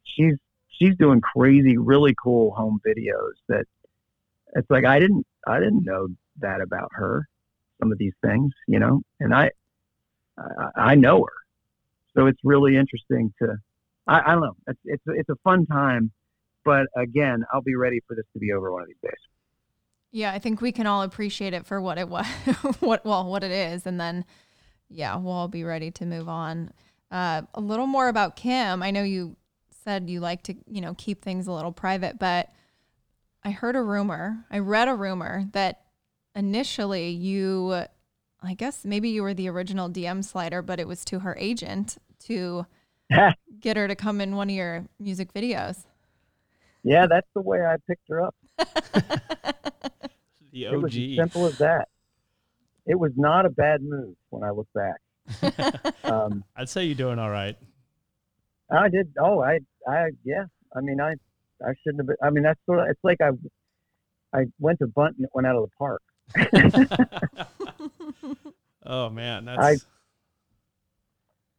she's 0.04 0.34
she's 0.68 0.96
doing 0.96 1.20
crazy 1.20 1.76
really 1.78 2.14
cool 2.22 2.52
home 2.54 2.80
videos 2.86 3.32
that 3.48 3.64
it's 4.54 4.70
like 4.70 4.84
i 4.84 4.98
didn't 4.98 5.26
i 5.46 5.58
didn't 5.58 5.84
know 5.84 6.08
that 6.38 6.60
about 6.60 6.90
her 6.92 7.26
some 7.80 7.90
of 7.90 7.98
these 7.98 8.12
things 8.22 8.52
you 8.68 8.78
know? 8.78 9.02
And 9.20 9.34
i 9.34 9.50
i, 10.38 10.70
I 10.76 10.94
know 10.94 11.24
her. 11.24 11.32
So 12.16 12.26
it's 12.26 12.40
really 12.44 12.76
interesting 12.76 13.32
to 13.40 13.56
I, 14.06 14.20
I 14.20 14.32
don't 14.32 14.40
know. 14.40 14.56
It's, 14.66 14.80
it's 14.84 15.02
it's 15.06 15.28
a 15.28 15.36
fun 15.44 15.66
time, 15.66 16.10
but 16.64 16.86
again, 16.96 17.44
I'll 17.52 17.62
be 17.62 17.74
ready 17.74 18.00
for 18.06 18.14
this 18.14 18.24
to 18.32 18.38
be 18.38 18.52
over 18.52 18.72
one 18.72 18.82
of 18.82 18.88
these 18.88 18.96
days. 19.02 19.12
Yeah, 20.12 20.32
I 20.32 20.38
think 20.38 20.60
we 20.60 20.72
can 20.72 20.86
all 20.86 21.02
appreciate 21.02 21.52
it 21.52 21.66
for 21.66 21.80
what 21.80 21.98
it 21.98 22.08
was, 22.08 22.26
what 22.80 23.04
well, 23.04 23.24
what 23.24 23.44
it 23.44 23.52
is, 23.52 23.86
and 23.86 24.00
then 24.00 24.24
yeah, 24.88 25.16
we'll 25.16 25.32
all 25.32 25.48
be 25.48 25.64
ready 25.64 25.90
to 25.92 26.06
move 26.06 26.28
on. 26.28 26.72
Uh, 27.10 27.42
a 27.54 27.60
little 27.60 27.86
more 27.86 28.08
about 28.08 28.36
Kim. 28.36 28.82
I 28.82 28.90
know 28.90 29.02
you 29.02 29.36
said 29.84 30.08
you 30.10 30.20
like 30.20 30.42
to 30.44 30.54
you 30.66 30.80
know 30.80 30.94
keep 30.96 31.22
things 31.22 31.46
a 31.46 31.52
little 31.52 31.72
private, 31.72 32.18
but 32.18 32.50
I 33.42 33.50
heard 33.50 33.76
a 33.76 33.82
rumor. 33.82 34.44
I 34.50 34.58
read 34.58 34.88
a 34.88 34.94
rumor 34.94 35.44
that 35.52 35.82
initially 36.34 37.10
you, 37.10 37.84
I 38.42 38.54
guess 38.54 38.84
maybe 38.84 39.08
you 39.08 39.22
were 39.22 39.34
the 39.34 39.48
original 39.48 39.88
DM 39.88 40.24
slider, 40.24 40.62
but 40.62 40.80
it 40.80 40.88
was 40.88 41.04
to 41.06 41.20
her 41.20 41.36
agent 41.38 41.96
to 42.24 42.66
get 43.60 43.76
her 43.76 43.88
to 43.88 43.94
come 43.94 44.20
in 44.20 44.36
one 44.36 44.48
of 44.48 44.54
your 44.54 44.84
music 44.98 45.32
videos. 45.32 45.84
Yeah, 46.82 47.06
that's 47.06 47.28
the 47.34 47.40
way 47.40 47.60
I 47.60 47.76
picked 47.86 48.08
her 48.08 48.22
up. 48.22 48.34
the 50.52 50.64
It 50.64 50.80
was 50.80 50.96
as 50.96 51.16
simple 51.16 51.46
as 51.46 51.58
that. 51.58 51.88
It 52.86 52.98
was 52.98 53.12
not 53.16 53.44
a 53.46 53.50
bad 53.50 53.82
move 53.82 54.14
when 54.30 54.44
I 54.44 54.50
look 54.50 54.68
back. 54.74 55.00
Um, 56.04 56.44
I'd 56.54 56.68
say 56.68 56.84
you're 56.84 56.94
doing 56.94 57.18
all 57.18 57.30
right. 57.30 57.56
I 58.70 58.88
did. 58.88 59.12
Oh, 59.20 59.40
I, 59.40 59.58
I, 59.88 60.10
yeah. 60.22 60.44
I 60.76 60.80
mean, 60.80 61.00
I, 61.00 61.14
I 61.60 61.72
shouldn't 61.82 61.98
have. 61.98 62.06
Been, 62.06 62.16
I 62.22 62.30
mean, 62.30 62.44
that's 62.44 62.60
sort 62.64 62.78
of. 62.78 62.86
It's 62.88 63.00
like 63.02 63.20
I, 63.20 63.30
I 64.32 64.44
went 64.60 64.78
to 64.78 64.86
bunt 64.86 65.16
and 65.16 65.24
it 65.24 65.30
went 65.34 65.48
out 65.48 65.56
of 65.56 65.68
the 65.68 65.74
park. 65.76 66.02
oh 68.86 69.10
man, 69.10 69.46
that's 69.46 69.60
I- 69.60 69.76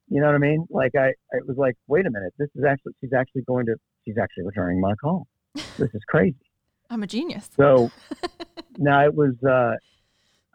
You 0.10 0.22
know 0.22 0.28
what 0.28 0.36
I 0.36 0.40
mean? 0.40 0.66
Like 0.70 0.94
I, 0.96 1.08
it 1.32 1.46
was 1.46 1.58
like, 1.58 1.76
wait 1.88 2.06
a 2.06 2.10
minute. 2.12 2.34
This 2.38 2.50
is 2.56 2.64
actually. 2.64 2.94
She's 3.02 3.14
actually 3.14 3.42
going 3.44 3.66
to. 3.66 3.76
She's 4.06 4.18
actually 4.18 4.46
returning 4.46 4.80
my 4.80 4.94
call. 4.96 5.28
This 5.78 5.90
is 5.94 6.02
crazy. 6.08 6.36
I'm 6.90 7.04
a 7.04 7.08
genius. 7.08 7.50
So 7.58 7.90
now 8.78 9.04
it 9.06 9.14
was, 9.14 9.36
uh, 9.44 9.74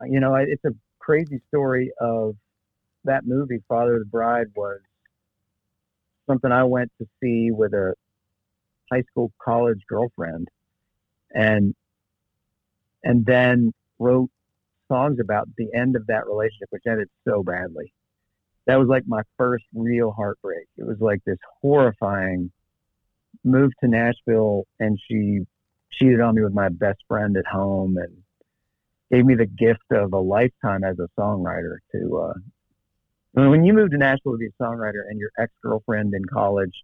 you 0.07 0.21
know, 0.21 0.35
I- 0.35 0.47
it's 0.49 0.65
a 0.65 0.71
crazy 1.01 1.41
story 1.49 1.93
of 2.01 2.35
that 3.05 3.27
movie, 3.27 3.59
Father 3.69 3.95
of 3.97 4.01
the 4.01 4.07
Bride, 4.07 4.47
was 4.57 4.81
something 6.27 6.51
I 6.51 6.65
went 6.65 6.91
to 6.99 7.07
see 7.23 7.51
with 7.51 7.73
a 7.75 7.95
high 8.91 9.03
school 9.11 9.33
college 9.45 9.81
girlfriend, 9.89 10.49
and 11.33 11.75
and 13.05 13.27
then 13.27 13.73
wrote 13.99 14.31
songs 14.89 15.19
about 15.21 15.49
the 15.57 15.69
end 15.75 15.97
of 15.97 16.07
that 16.07 16.27
relationship, 16.27 16.69
which 16.71 16.83
ended 16.87 17.09
so 17.29 17.43
badly. 17.43 17.93
That 18.67 18.79
was 18.79 18.89
like 18.89 19.05
my 19.07 19.23
first 19.37 19.65
real 19.75 20.13
heartbreak. 20.13 20.67
It 20.77 20.87
was 20.87 21.01
like 21.01 21.23
this 21.25 21.39
horrifying 21.61 22.53
move 23.45 23.73
to 23.81 23.89
Nashville, 23.89 24.65
and 24.79 24.99
she 25.09 25.41
cheated 25.91 26.21
on 26.21 26.35
me 26.37 26.43
with 26.43 26.55
my 26.55 26.69
best 26.69 27.01
friend 27.09 27.37
at 27.37 27.47
home 27.47 27.97
and 27.97 28.17
gave 29.11 29.27
me 29.27 29.35
the 29.35 29.47
gift 29.47 29.83
of 29.91 30.13
a 30.13 30.19
lifetime 30.19 30.85
as 30.85 30.97
a 30.99 31.09
songwriter 31.21 31.77
to 31.93 32.19
uh 32.19 32.33
when 33.35 33.65
you 33.65 33.73
move 33.73 33.91
to 33.91 33.99
Nashville 33.99 34.33
to 34.33 34.39
be 34.39 34.47
a 34.47 34.63
songwriter 34.63 35.03
and 35.09 35.19
your 35.19 35.31
ex 35.39 35.51
girlfriend 35.63 36.13
in 36.15 36.25
college 36.27 36.83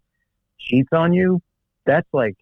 cheats 0.59 0.89
on 0.93 1.13
you, 1.13 1.41
that's 1.87 2.09
like 2.13 2.37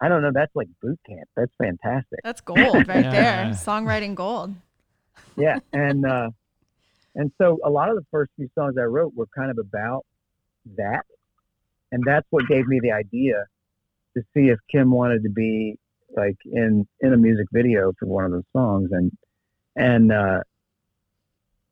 I 0.00 0.08
don't 0.08 0.22
know, 0.22 0.30
that's 0.32 0.54
like 0.54 0.68
boot 0.80 0.98
camp. 1.08 1.28
That's 1.36 1.52
fantastic. 1.58 2.20
That's 2.22 2.40
gold 2.40 2.86
right 2.88 3.04
Yeah. 3.04 3.10
there. 3.10 3.50
Songwriting 3.54 4.14
gold. 4.14 4.54
Yeah. 5.36 5.58
And 5.72 6.06
uh 6.06 6.30
and 7.18 7.32
so 7.36 7.58
a 7.64 7.68
lot 7.68 7.90
of 7.90 7.96
the 7.96 8.06
first 8.12 8.30
few 8.36 8.48
songs 8.56 8.76
I 8.78 8.84
wrote 8.84 9.12
were 9.14 9.26
kind 9.36 9.50
of 9.50 9.58
about 9.58 10.06
that. 10.76 11.04
And 11.90 12.04
that's 12.06 12.26
what 12.30 12.46
gave 12.46 12.68
me 12.68 12.78
the 12.80 12.92
idea 12.92 13.44
to 14.16 14.22
see 14.32 14.50
if 14.50 14.58
Kim 14.70 14.92
wanted 14.92 15.24
to 15.24 15.28
be 15.28 15.76
like 16.16 16.36
in 16.44 16.86
in 17.00 17.12
a 17.12 17.16
music 17.16 17.48
video 17.52 17.92
for 17.98 18.06
one 18.06 18.24
of 18.24 18.30
those 18.30 18.44
songs 18.54 18.88
and 18.92 19.12
and 19.76 20.10
uh 20.10 20.40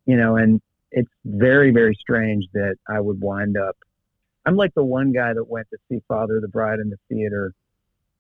you 0.04 0.14
know 0.14 0.36
and 0.36 0.60
it's 0.90 1.10
very 1.24 1.70
very 1.70 1.94
strange 1.94 2.44
that 2.52 2.74
I 2.86 3.00
would 3.00 3.18
wind 3.20 3.56
up 3.56 3.76
I'm 4.44 4.56
like 4.56 4.74
the 4.74 4.84
one 4.84 5.12
guy 5.12 5.32
that 5.32 5.48
went 5.48 5.68
to 5.70 5.78
see 5.88 6.02
Father 6.06 6.36
of 6.36 6.42
the 6.42 6.48
Bride 6.48 6.80
in 6.80 6.90
the 6.90 6.98
theater 7.08 7.54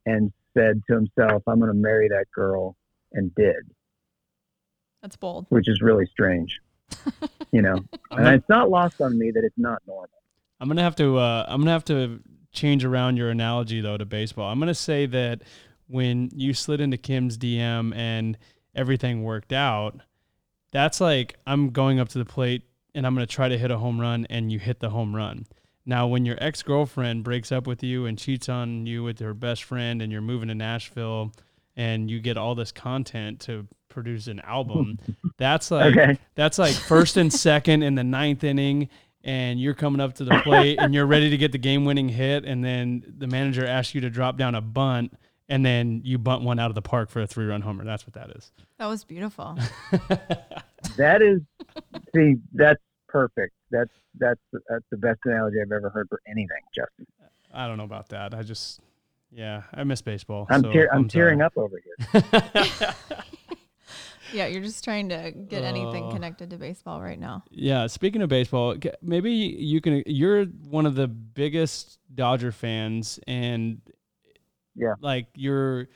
and 0.06 0.32
said 0.56 0.80
to 0.88 0.94
himself 0.94 1.42
I'm 1.46 1.58
going 1.58 1.70
to 1.70 1.74
marry 1.78 2.08
that 2.08 2.26
girl 2.34 2.76
and 3.12 3.34
did 3.34 3.70
That's 5.02 5.16
bold. 5.16 5.46
which 5.50 5.68
is 5.68 5.82
really 5.82 6.06
strange 6.06 6.60
you 7.52 7.62
know 7.62 7.76
and 8.12 8.28
it's 8.28 8.48
not 8.48 8.70
lost 8.70 9.00
on 9.00 9.18
me 9.18 9.30
that 9.30 9.44
it's 9.44 9.58
not 9.58 9.82
normal 9.86 10.08
I'm 10.60 10.68
gonna 10.68 10.82
have 10.82 10.96
to. 10.96 11.18
Uh, 11.18 11.44
I'm 11.48 11.60
gonna 11.60 11.72
have 11.72 11.84
to 11.86 12.20
change 12.52 12.84
around 12.84 13.16
your 13.16 13.30
analogy 13.30 13.80
though 13.80 13.96
to 13.96 14.04
baseball. 14.04 14.50
I'm 14.50 14.58
gonna 14.58 14.74
say 14.74 15.06
that 15.06 15.42
when 15.88 16.30
you 16.34 16.54
slid 16.54 16.80
into 16.80 16.96
Kim's 16.96 17.36
DM 17.38 17.94
and 17.94 18.38
everything 18.74 19.22
worked 19.22 19.52
out, 19.52 20.00
that's 20.72 21.00
like 21.00 21.36
I'm 21.46 21.70
going 21.70 22.00
up 22.00 22.08
to 22.10 22.18
the 22.18 22.24
plate 22.24 22.62
and 22.94 23.06
I'm 23.06 23.14
gonna 23.14 23.26
try 23.26 23.48
to 23.48 23.58
hit 23.58 23.70
a 23.70 23.78
home 23.78 24.00
run 24.00 24.26
and 24.30 24.50
you 24.50 24.58
hit 24.58 24.80
the 24.80 24.90
home 24.90 25.14
run. 25.14 25.46
Now, 25.84 26.08
when 26.08 26.24
your 26.24 26.36
ex 26.40 26.62
girlfriend 26.62 27.22
breaks 27.22 27.52
up 27.52 27.66
with 27.66 27.82
you 27.82 28.06
and 28.06 28.18
cheats 28.18 28.48
on 28.48 28.86
you 28.86 29.04
with 29.04 29.20
her 29.20 29.34
best 29.34 29.62
friend, 29.62 30.02
and 30.02 30.10
you're 30.10 30.20
moving 30.20 30.48
to 30.48 30.54
Nashville, 30.54 31.32
and 31.76 32.10
you 32.10 32.18
get 32.18 32.36
all 32.36 32.56
this 32.56 32.72
content 32.72 33.38
to 33.40 33.68
produce 33.96 34.26
an 34.26 34.40
album, 34.40 34.98
that's 35.38 35.70
like 35.70 35.96
okay 35.96 36.18
that's 36.34 36.58
like 36.58 36.74
first 36.74 37.16
and 37.16 37.32
second 37.32 37.82
in 37.82 37.94
the 37.94 38.04
ninth 38.04 38.44
inning, 38.44 38.88
and 39.24 39.60
you're 39.60 39.74
coming 39.74 40.00
up 40.00 40.14
to 40.14 40.24
the 40.24 40.40
plate 40.44 40.78
and 40.78 40.94
you're 40.94 41.06
ready 41.06 41.30
to 41.30 41.36
get 41.36 41.52
the 41.52 41.58
game 41.58 41.84
winning 41.84 42.08
hit, 42.08 42.44
and 42.44 42.64
then 42.64 43.02
the 43.18 43.26
manager 43.26 43.66
asks 43.66 43.94
you 43.94 44.00
to 44.02 44.10
drop 44.10 44.36
down 44.36 44.54
a 44.54 44.60
bunt, 44.60 45.12
and 45.48 45.64
then 45.64 46.00
you 46.04 46.18
bunt 46.18 46.42
one 46.42 46.58
out 46.58 46.70
of 46.70 46.74
the 46.74 46.82
park 46.82 47.10
for 47.10 47.20
a 47.22 47.26
three 47.26 47.46
run 47.46 47.62
homer. 47.62 47.84
That's 47.84 48.06
what 48.06 48.14
that 48.14 48.30
is. 48.30 48.52
That 48.78 48.86
was 48.86 49.04
beautiful. 49.04 49.58
that 50.96 51.22
is 51.22 51.40
see 52.14 52.34
that's 52.52 52.80
perfect 53.08 53.54
that's 53.70 53.90
that's 54.18 54.40
that's 54.68 54.84
the 54.90 54.96
best 54.96 55.18
analogy 55.24 55.56
I've 55.60 55.72
ever 55.72 55.88
heard 55.90 56.08
for 56.08 56.20
anything 56.26 56.60
Justin 56.74 57.06
I 57.56 57.66
don't 57.66 57.78
know 57.78 57.84
about 57.84 58.10
that. 58.10 58.34
I 58.34 58.42
just, 58.42 58.80
yeah, 59.32 59.62
I 59.72 59.82
miss 59.84 60.02
baseball. 60.02 60.46
I'm 60.50 60.62
so 60.62 60.72
tear- 60.72 60.92
I'm, 60.92 61.08
tearing 61.08 61.38
sorry. 61.38 61.46
up 61.46 61.56
over 61.56 61.80
here 61.82 62.94
Yeah, 64.32 64.46
you're 64.46 64.62
just 64.62 64.82
trying 64.84 65.08
to 65.10 65.30
get 65.32 65.62
anything 65.64 66.04
Oh. 66.04 66.10
connected 66.10 66.50
to 66.50 66.56
baseball 66.56 67.00
right 67.00 67.18
now. 67.18 67.44
Yeah, 67.50 67.86
speaking 67.86 68.22
of 68.22 68.28
baseball, 68.28 68.76
maybe 69.02 69.30
you 69.32 69.80
can. 69.80 70.02
You're 70.06 70.44
one 70.46 70.86
of 70.86 70.94
the 70.94 71.06
biggest 71.08 71.98
Dodger 72.14 72.52
fans, 72.52 73.18
and 73.26 73.80
Yeah. 74.74 74.94
like 75.00 75.26
your 75.34 75.88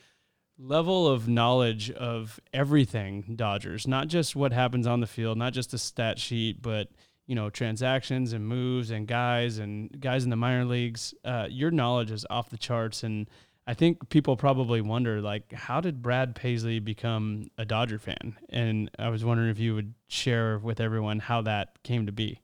level 0.57 1.07
of 1.07 1.27
knowledge 1.27 1.89
of 1.91 2.39
everything 2.53 3.33
Dodgers, 3.35 3.87
not 3.87 4.07
just 4.07 4.35
what 4.35 4.53
happens 4.53 4.85
on 4.87 4.99
the 4.99 5.07
field, 5.07 5.37
not 5.37 5.53
just 5.53 5.71
the 5.71 5.77
stat 5.77 6.19
sheet, 6.19 6.61
but 6.61 6.89
you 7.27 7.35
know 7.35 7.49
transactions 7.49 8.33
and 8.33 8.45
moves 8.47 8.91
and 8.91 9.07
guys 9.07 9.57
and 9.57 9.99
guys 10.01 10.23
in 10.23 10.29
the 10.29 10.35
minor 10.35 10.65
leagues. 10.65 11.13
Uh, 11.23 11.47
your 11.49 11.71
knowledge 11.71 12.11
is 12.11 12.25
off 12.29 12.49
the 12.49 12.57
charts, 12.57 13.03
and 13.03 13.29
I 13.71 13.73
think 13.73 14.09
people 14.09 14.35
probably 14.35 14.81
wonder 14.81 15.21
like, 15.21 15.53
how 15.53 15.79
did 15.79 16.01
Brad 16.01 16.35
Paisley 16.35 16.79
become 16.79 17.47
a 17.57 17.63
Dodger 17.63 17.99
fan? 17.99 18.35
And 18.49 18.91
I 18.99 19.07
was 19.07 19.23
wondering 19.23 19.49
if 19.49 19.59
you 19.59 19.75
would 19.75 19.93
share 20.09 20.59
with 20.59 20.81
everyone 20.81 21.19
how 21.19 21.43
that 21.43 21.81
came 21.81 22.05
to 22.05 22.11
be. 22.11 22.41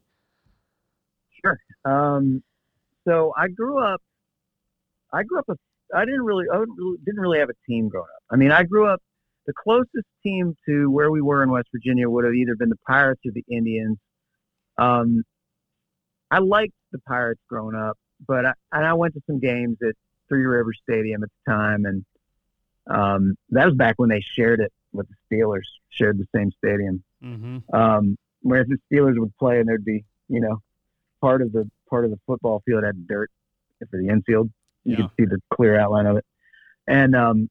Sure. 1.44 1.58
Um, 1.84 2.42
so 3.06 3.34
I 3.36 3.48
grew 3.48 3.78
up. 3.78 4.00
I 5.12 5.22
grew 5.22 5.40
up. 5.40 5.44
A, 5.50 5.56
I 5.94 6.06
didn't 6.06 6.22
really. 6.22 6.46
I 6.50 6.64
didn't 7.04 7.20
really 7.20 7.40
have 7.40 7.50
a 7.50 7.70
team 7.70 7.90
growing 7.90 8.08
up. 8.08 8.22
I 8.30 8.36
mean, 8.36 8.50
I 8.50 8.62
grew 8.62 8.86
up. 8.86 9.02
The 9.46 9.52
closest 9.52 10.08
team 10.22 10.56
to 10.66 10.90
where 10.90 11.10
we 11.10 11.20
were 11.20 11.42
in 11.42 11.50
West 11.50 11.68
Virginia 11.74 12.08
would 12.08 12.24
have 12.24 12.32
either 12.32 12.56
been 12.56 12.70
the 12.70 12.78
Pirates 12.86 13.20
or 13.26 13.32
the 13.32 13.44
Indians. 13.54 13.98
Um, 14.78 15.24
I 16.30 16.38
liked 16.38 16.72
the 16.90 17.00
Pirates 17.00 17.42
growing 17.50 17.76
up, 17.76 17.98
but 18.26 18.46
I, 18.46 18.54
and 18.72 18.86
I 18.86 18.94
went 18.94 19.12
to 19.12 19.20
some 19.26 19.40
games 19.40 19.76
at 19.86 19.94
Three 20.28 20.44
River 20.44 20.72
Stadium 20.72 21.22
at 21.22 21.28
the 21.46 21.52
time, 21.52 21.84
and 21.84 22.04
um, 22.88 23.34
that 23.50 23.66
was 23.66 23.74
back 23.74 23.94
when 23.98 24.08
they 24.08 24.20
shared 24.20 24.60
it 24.60 24.72
with 24.92 25.06
the 25.08 25.36
Steelers, 25.36 25.66
shared 25.90 26.18
the 26.18 26.26
same 26.34 26.50
stadium. 26.52 27.02
Mm-hmm. 27.22 27.58
Um, 27.74 28.16
whereas 28.42 28.66
the 28.68 28.78
Steelers 28.90 29.18
would 29.18 29.36
play 29.36 29.58
and 29.60 29.68
there'd 29.68 29.84
be, 29.84 30.04
you 30.28 30.40
know, 30.40 30.60
part 31.20 31.42
of 31.42 31.52
the 31.52 31.68
part 31.90 32.04
of 32.04 32.10
the 32.10 32.18
football 32.26 32.62
field 32.64 32.84
had 32.84 33.06
dirt 33.06 33.30
for 33.90 33.98
the 34.00 34.08
infield. 34.08 34.50
You 34.84 34.92
Yeah. 34.92 34.96
could 34.96 35.10
see 35.18 35.24
the 35.26 35.40
clear 35.52 35.78
outline 35.78 36.06
of 36.06 36.16
it. 36.16 36.24
And 36.86 37.14
um 37.14 37.48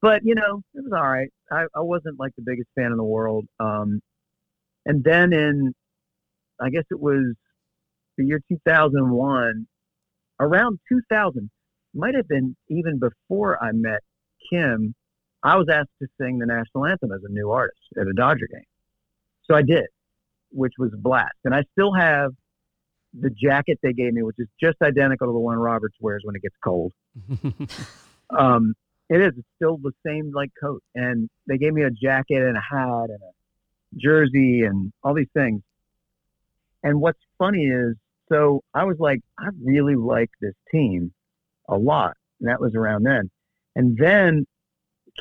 but 0.00 0.22
you 0.24 0.34
know, 0.34 0.62
it 0.74 0.84
was 0.84 0.92
all 0.92 1.08
right. 1.08 1.30
I, 1.50 1.66
I 1.74 1.80
wasn't 1.80 2.18
like 2.18 2.32
the 2.36 2.42
biggest 2.42 2.68
fan 2.76 2.92
in 2.92 2.96
the 2.96 3.04
world. 3.04 3.46
Um 3.58 4.00
and 4.86 5.02
then 5.02 5.32
in 5.32 5.72
I 6.60 6.70
guess 6.70 6.84
it 6.90 7.00
was 7.00 7.34
the 8.18 8.24
year 8.24 8.40
two 8.48 8.58
thousand 8.66 9.10
one, 9.10 9.66
around 10.40 10.78
two 10.88 11.00
thousand, 11.10 11.50
might 11.94 12.14
have 12.14 12.28
been 12.28 12.56
even 12.68 12.98
before 12.98 13.62
I 13.62 13.72
met 13.72 14.00
Kim, 14.50 14.94
I 15.42 15.56
was 15.56 15.68
asked 15.70 15.90
to 16.00 16.08
sing 16.20 16.38
the 16.38 16.46
national 16.46 16.86
anthem 16.86 17.12
as 17.12 17.20
a 17.24 17.32
new 17.32 17.50
artist 17.50 17.80
at 18.00 18.06
a 18.06 18.12
Dodger 18.12 18.48
game. 18.52 18.64
So 19.44 19.54
I 19.54 19.62
did, 19.62 19.86
which 20.50 20.74
was 20.78 20.92
a 20.94 20.96
blast. 20.96 21.36
And 21.44 21.54
I 21.54 21.64
still 21.72 21.92
have 21.94 22.32
the 23.18 23.30
jacket 23.30 23.78
they 23.82 23.92
gave 23.92 24.14
me, 24.14 24.22
which 24.22 24.36
is 24.38 24.48
just 24.60 24.76
identical 24.82 25.26
to 25.26 25.32
the 25.32 25.38
one 25.38 25.58
Roberts 25.58 25.96
wears 26.00 26.22
when 26.24 26.34
it 26.36 26.42
gets 26.42 26.56
cold. 26.62 26.92
Um, 28.36 28.74
it 29.08 29.20
is. 29.20 29.32
It's 29.36 29.48
still 29.56 29.76
the 29.76 29.92
same 30.06 30.32
like 30.34 30.50
coat. 30.60 30.82
And 30.94 31.28
they 31.46 31.58
gave 31.58 31.72
me 31.72 31.82
a 31.82 31.90
jacket 31.90 32.42
and 32.42 32.56
a 32.56 32.60
hat 32.60 33.10
and 33.10 33.20
a 33.22 33.98
jersey 33.98 34.62
and 34.62 34.92
all 35.02 35.14
these 35.14 35.28
things. 35.34 35.62
And 36.82 37.00
what's 37.00 37.20
funny 37.38 37.66
is, 37.66 37.94
so 38.32 38.62
I 38.74 38.84
was 38.84 38.96
like, 38.98 39.20
I 39.38 39.48
really 39.62 39.96
like 39.96 40.30
this 40.40 40.54
team 40.70 41.12
a 41.68 41.76
lot. 41.76 42.16
And 42.40 42.48
that 42.48 42.60
was 42.60 42.74
around 42.74 43.04
then. 43.04 43.30
And 43.76 43.96
then 43.96 44.46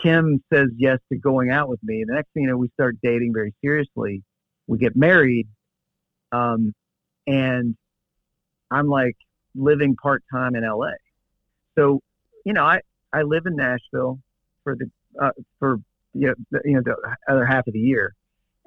Kim 0.02 0.42
says 0.52 0.70
yes 0.78 1.00
to 1.12 1.18
going 1.18 1.52
out 1.52 1.70
with 1.70 1.80
me. 1.84 2.04
The 2.08 2.16
next 2.16 2.30
thing 2.34 2.44
you 2.44 2.50
know, 2.50 2.58
we 2.58 2.70
start 2.70 2.96
dating 3.04 3.34
very 3.34 3.54
seriously. 3.62 4.24
We 4.68 4.78
get 4.78 4.96
married. 4.96 5.48
Um, 6.32 6.74
and 7.28 7.76
I'm 8.72 8.88
like 8.88 9.18
living 9.54 9.96
part 9.96 10.24
time 10.34 10.56
in 10.56 10.64
LA. 10.64 10.92
So, 11.78 12.00
you 12.46 12.54
know, 12.54 12.64
I, 12.64 12.80
I 13.12 13.24
live 13.24 13.46
in 13.46 13.56
Nashville 13.56 14.20
for 14.64 14.76
the, 14.76 14.90
uh, 15.22 15.32
for, 15.60 15.78
you 16.14 16.28
know, 16.28 16.36
the, 16.52 16.62
you 16.64 16.74
know, 16.74 16.82
the 16.84 16.96
other 17.30 17.46
half 17.46 17.68
of 17.68 17.74
the 17.74 17.80
year. 17.80 18.14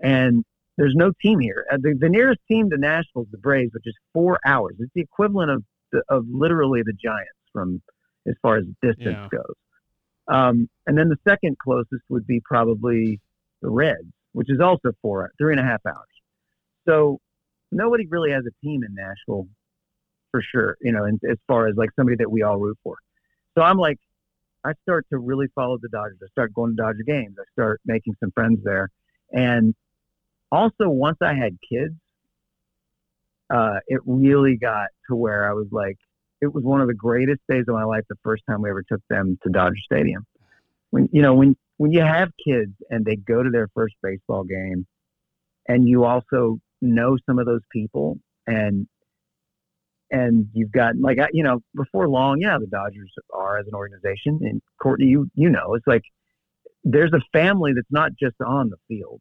And 0.03 0.45
there's 0.77 0.95
no 0.97 1.13
team 1.23 1.39
here. 1.41 1.65
Uh, 1.73 1.77
the, 1.81 1.97
the 1.99 2.09
nearest 2.09 2.41
team 2.51 2.71
to 2.71 2.77
Nashville 2.77 3.23
is 3.23 3.29
the 3.31 3.39
Braves, 3.39 3.73
which 3.75 3.87
is 3.87 3.95
four 4.13 4.39
hours. 4.45 4.75
It's 4.79 4.93
the 4.95 5.03
equivalent 5.03 5.51
of, 5.51 5.65
the, 5.93 6.03
of 6.09 6.25
literally 6.31 6.83
the 6.85 6.93
Giants 6.93 7.31
from 7.53 7.81
as 8.27 8.35
far 8.43 8.57
as 8.57 8.65
distance 8.83 9.19
Yeah. 9.33 9.39
goes. 9.39 9.55
Um, 10.27 10.69
and 10.87 10.97
then 10.97 11.09
the 11.11 11.19
second 11.29 11.59
closest 11.59 12.03
would 12.09 12.27
be 12.27 12.41
probably 12.45 13.21
the 13.61 13.69
Reds, 13.71 14.09
which 14.33 14.51
is 14.51 14.61
also 14.61 14.93
four, 15.03 15.31
three 15.39 15.53
and 15.53 15.61
a 15.61 15.65
half 15.65 15.81
hours. 15.87 16.09
So 16.89 17.19
nobody 17.71 18.07
really 18.07 18.31
has 18.31 18.45
a 18.47 18.67
team 18.67 18.83
in 18.83 18.95
Nashville 18.95 19.47
for 20.31 20.43
sure, 20.43 20.77
you 20.81 20.93
know, 20.93 21.05
and 21.05 21.21
as 21.31 21.37
far 21.47 21.69
as 21.69 21.77
like 21.77 21.91
somebody 21.95 22.17
that 22.17 22.31
we 22.31 22.43
all 22.43 22.59
root 22.59 22.79
for. 22.83 22.97
So 23.57 23.63
I'm 23.63 23.77
like, 23.79 23.99
I 24.65 24.73
start 24.83 25.07
to 25.11 25.19
really 25.19 25.47
follow 25.55 25.77
the 25.81 25.89
Dodgers. 25.91 26.19
I 26.23 26.27
start 26.29 26.55
going 26.55 26.75
to 26.75 26.83
Dodger 26.83 27.05
games. 27.07 27.37
I 27.39 27.45
start 27.53 27.81
making 27.85 28.15
some 28.19 28.31
friends 28.33 28.61
there. 28.65 28.89
And 29.33 29.75
also, 30.51 30.89
once 30.89 31.19
I 31.21 31.35
had 31.35 31.57
kids, 31.69 31.95
uh, 33.51 33.79
it 33.87 34.01
really 34.07 34.57
got 34.57 34.89
to 35.09 35.17
where 35.17 35.49
I 35.49 35.53
was 35.53 35.67
like, 35.71 35.97
it 36.41 36.53
was 36.53 36.65
one 36.65 36.81
of 36.81 36.89
the 36.89 36.95
greatest 36.95 37.41
days 37.49 37.65
of 37.69 37.75
my 37.75 37.85
life 37.85 38.05
the 38.09 38.17
first 38.23 38.43
time 38.49 38.63
we 38.63 38.71
ever 38.71 38.83
took 38.83 39.01
them 39.09 39.39
to 39.43 39.51
Dodger 39.51 39.77
Stadium. 39.85 40.27
When 40.91 41.09
you 41.13 41.23
know 41.23 41.35
when 41.35 41.57
when 41.79 41.93
you 41.93 42.03
have 42.03 42.31
kids 42.45 42.73
and 42.91 43.05
they 43.05 43.17
go 43.17 43.43
to 43.43 43.51
their 43.51 43.69
first 43.75 43.95
baseball 44.03 44.45
game, 44.45 44.87
and 45.69 45.89
you 45.89 46.05
also 46.05 46.59
know 46.81 47.17
some 47.27 47.39
of 47.39 47.47
those 47.47 47.63
people 47.73 48.19
and 48.47 48.87
and 50.11 50.49
you've 50.53 50.71
got 50.71 50.97
like 50.99 51.19
you 51.33 51.43
know 51.43 51.61
before 51.75 52.09
long, 52.09 52.41
yeah, 52.41 52.59
the 52.59 52.67
Dodgers 52.67 53.13
are 53.33 53.59
as 53.59 53.67
an 53.67 53.75
organization, 53.75 54.41
and 54.43 54.63
Kourtney, 54.81 55.09
you 55.09 55.31
you 55.35 55.49
know, 55.49 55.75
it's 55.75 55.87
like 55.87 56.05
there's 56.85 57.13
a 57.13 57.21
family 57.33 57.73
that's 57.75 57.91
not 57.91 58.13
just 58.15 58.37
on 58.45 58.71
the 58.71 58.77
field. 58.89 59.21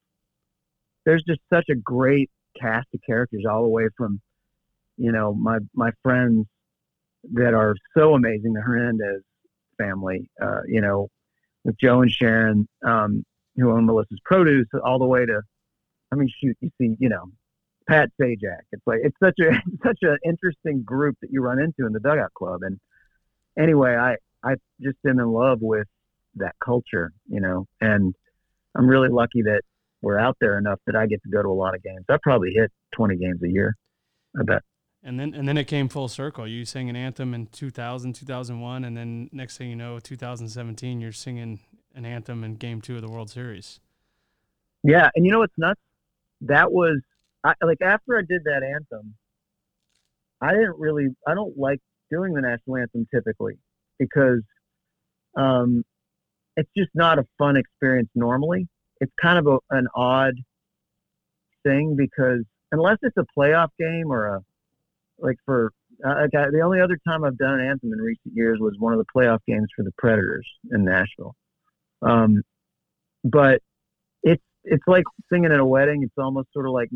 There's 1.06 1.24
just 1.24 1.42
such 1.52 1.66
a 1.70 1.76
great 1.76 2.30
cast 2.60 2.88
of 2.94 3.02
characters 3.06 3.44
all 3.50 3.64
the 3.64 3.70
way 3.70 3.88
from, 3.98 4.22
you 4.98 5.12
know, 5.12 5.34
my 5.34 5.60
my 5.74 5.92
friends 6.02 6.46
that 7.34 7.54
are 7.54 7.76
so 7.98 8.14
amazing, 8.14 8.54
the 8.54 8.62
Hernandez 8.62 9.22
family, 9.78 10.30
uh, 10.42 10.62
you 10.68 10.82
know, 10.82 11.10
with 11.64 11.78
Joe 11.80 12.02
and 12.02 12.12
Sharon, 12.12 12.68
um, 12.86 13.24
who 13.56 13.72
own 13.72 13.86
Melissa's 13.86 14.20
Produce, 14.26 14.68
all 14.84 15.00
the 15.00 15.06
way 15.06 15.26
to, 15.26 15.42
I 16.12 16.16
mean, 16.16 16.30
shoot, 16.42 16.58
you 16.60 16.70
see, 16.80 16.96
you 17.00 17.10
know, 17.10 17.26
Pat 17.88 18.10
Sajak. 18.20 18.62
It's 18.72 18.84
like 18.86 19.00
it's 19.04 19.18
such 19.22 19.40
a 19.40 19.52
such 19.84 20.00
an 20.02 20.18
interesting 20.26 20.84
group 20.84 21.18
that 21.22 21.30
you 21.32 21.42
run 21.42 21.60
into 21.60 21.86
in 21.86 21.94
the 21.94 22.00
dugout 22.00 22.34
club. 22.34 22.62
And 22.64 22.80
anyway, 23.58 23.96
I 23.96 24.18
I 24.44 24.56
just 24.82 24.98
am 25.08 25.20
in 25.20 25.28
love 25.28 25.60
with 25.62 25.88
that 26.36 26.56
culture, 26.64 27.12
you 27.28 27.40
know, 27.40 27.68
and 27.80 28.16
I'm 28.76 28.88
really 28.88 29.10
lucky 29.10 29.44
that 29.44 29.62
we're 30.04 30.20
out 30.20 30.36
there 30.42 30.58
enough 30.58 30.80
that 30.86 30.96
I 30.96 31.08
get 31.08 31.24
to 31.24 31.30
go 31.30 31.42
to 31.42 31.48
a 31.48 31.50
lot 31.50 31.74
of 31.74 31.82
games. 31.82 32.06
I 32.10 32.18
probably 32.22 32.52
hit 32.54 32.72
20 32.94 33.16
games 33.16 33.42
a 33.42 33.48
year. 33.48 33.76
I 34.40 34.44
bet. 34.44 34.62
And 35.02 35.20
then 35.20 35.34
and 35.34 35.48
then 35.48 35.58
it 35.58 35.66
came 35.66 35.90
full 35.90 36.08
circle. 36.08 36.48
You 36.48 36.66
sang 36.66 36.90
an 36.90 36.96
anthem 36.96 37.34
in 37.34 37.48
2000, 37.48 38.14
2001, 38.14 38.86
and 38.86 38.96
then 38.96 39.30
next 39.34 39.58
thing 39.58 39.70
you 39.70 39.76
know, 39.76 40.00
2017, 40.00 41.02
you're 41.02 41.12
singing 41.12 41.60
an 41.96 42.06
anthem 42.06 42.44
in 42.44 42.56
Game 42.56 42.80
Two 42.80 42.96
of 42.96 43.02
the 43.02 43.10
World 43.10 43.30
Series. 43.30 43.80
Yeah, 44.84 45.10
and 45.16 45.26
you 45.26 45.32
know 45.32 45.40
what's 45.40 45.58
nuts? 45.58 45.82
That 46.42 46.72
was 46.72 47.02
I, 47.44 47.54
like 47.62 47.82
after 47.82 48.18
I 48.18 48.22
did 48.22 48.44
that 48.46 48.64
anthem, 48.64 49.16
I 50.42 50.52
didn't 50.52 50.80
really 50.80 51.08
I 51.28 51.34
don't 51.34 51.58
like 51.58 51.80
doing 52.10 52.34
the 52.34 52.42
national 52.42 52.78
anthem 52.78 53.06
typically 53.14 53.58
because 54.00 54.42
um, 55.36 55.84
it's 56.56 56.70
just 56.78 56.92
not 56.94 57.20
a 57.20 57.26
fun 57.38 57.58
experience 57.58 58.10
normally. 58.16 58.68
It's 59.04 59.14
kind 59.22 59.38
of 59.40 59.48
a, 59.48 59.76
an 59.76 59.88
odd 59.96 60.36
thing 61.64 61.96
because 61.96 62.42
unless 62.72 62.98
it's 63.02 63.18
a 63.18 63.26
playoff 63.38 63.70
game 63.80 64.12
or 64.12 64.28
a 64.28 64.42
like 65.20 65.38
for 65.46 65.72
uh, 66.06 66.16
like 66.22 66.32
the 66.32 66.62
only 66.64 66.82
other 66.82 66.98
time 67.08 67.24
I've 67.24 67.38
done 67.38 67.60
an 67.60 67.68
anthem 67.68 67.94
in 67.94 68.00
recent 68.00 68.34
years 68.34 68.60
was 68.60 68.74
one 68.80 68.94
of 68.94 69.00
the 69.00 69.06
playoff 69.16 69.40
games 69.48 69.68
for 69.76 69.84
the 69.84 69.92
Predators 69.98 70.48
in 70.72 70.84
Nashville. 70.84 71.36
Um, 72.02 72.42
but 73.24 73.62
it's 74.24 74.44
it's 74.64 74.84
like 74.88 75.06
singing 75.32 75.52
at 75.52 75.60
a 75.60 75.66
wedding. 75.66 76.04
It's 76.04 76.14
almost 76.18 76.52
sort 76.54 76.66
of 76.66 76.74
like 76.74 76.90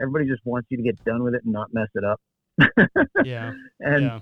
everybody 0.00 0.26
just 0.26 0.42
wants 0.44 0.68
you 0.70 0.76
to 0.76 0.82
get 0.82 1.02
done 1.04 1.22
with 1.22 1.34
it 1.34 1.42
and 1.44 1.52
not 1.52 1.72
mess 1.72 1.88
it 1.94 2.04
up. 2.04 2.20
Yeah, 3.24 3.52
and 3.80 4.04
yeah, 4.04 4.20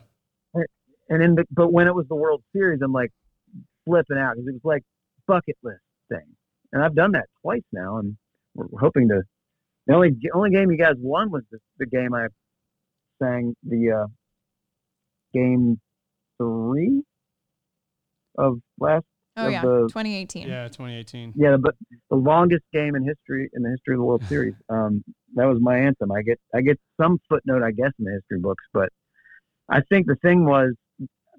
and 1.08 1.22
in 1.22 1.34
the 1.34 1.44
but 1.50 1.72
when 1.72 1.86
it 1.86 1.94
was 1.94 2.06
the 2.08 2.14
World 2.14 2.42
Series, 2.54 2.80
I'm 2.82 2.92
like 2.92 3.10
flipping 3.84 4.18
out 4.18 4.34
because 4.34 4.48
it 4.48 4.52
was 4.52 4.64
like 4.64 4.82
bucket 5.26 5.56
list 5.62 5.80
thing, 6.08 6.26
and 6.76 6.84
I've 6.84 6.94
done 6.94 7.12
that 7.12 7.24
twice 7.40 7.62
now, 7.72 7.96
and 7.96 8.18
we're 8.54 8.78
hoping 8.78 9.08
to. 9.08 9.22
The 9.86 9.94
only 9.94 10.10
only 10.34 10.50
game 10.50 10.70
you 10.70 10.76
guys 10.76 10.96
won 10.98 11.30
was 11.30 11.42
the, 11.50 11.58
the 11.78 11.86
game 11.86 12.12
I 12.12 12.26
sang 13.22 13.54
the 13.62 14.02
uh, 14.02 14.06
game 15.32 15.80
three 16.38 17.02
of 18.36 18.58
last 18.78 19.06
Oh 19.38 19.46
of 19.46 19.52
yeah, 19.52 19.62
the 19.62 19.88
2018. 19.88 20.48
Yeah, 20.48 20.64
2018. 20.68 21.32
yeah, 21.36 21.56
but 21.58 21.74
the 22.10 22.16
longest 22.16 22.64
game 22.72 22.94
in 22.94 23.04
history 23.04 23.48
in 23.54 23.62
the 23.62 23.70
history 23.70 23.94
of 23.94 24.00
the 24.00 24.04
World 24.04 24.24
Series. 24.28 24.54
Um, 24.68 25.02
that 25.34 25.44
was 25.46 25.58
my 25.60 25.78
anthem. 25.78 26.12
I 26.12 26.20
get 26.22 26.38
I 26.54 26.60
get 26.60 26.78
some 27.00 27.18
footnote, 27.28 27.62
I 27.62 27.70
guess, 27.70 27.92
in 27.98 28.04
the 28.04 28.12
history 28.12 28.38
books, 28.38 28.64
but 28.74 28.90
I 29.70 29.80
think 29.80 30.06
the 30.06 30.16
thing 30.16 30.44
was 30.44 30.74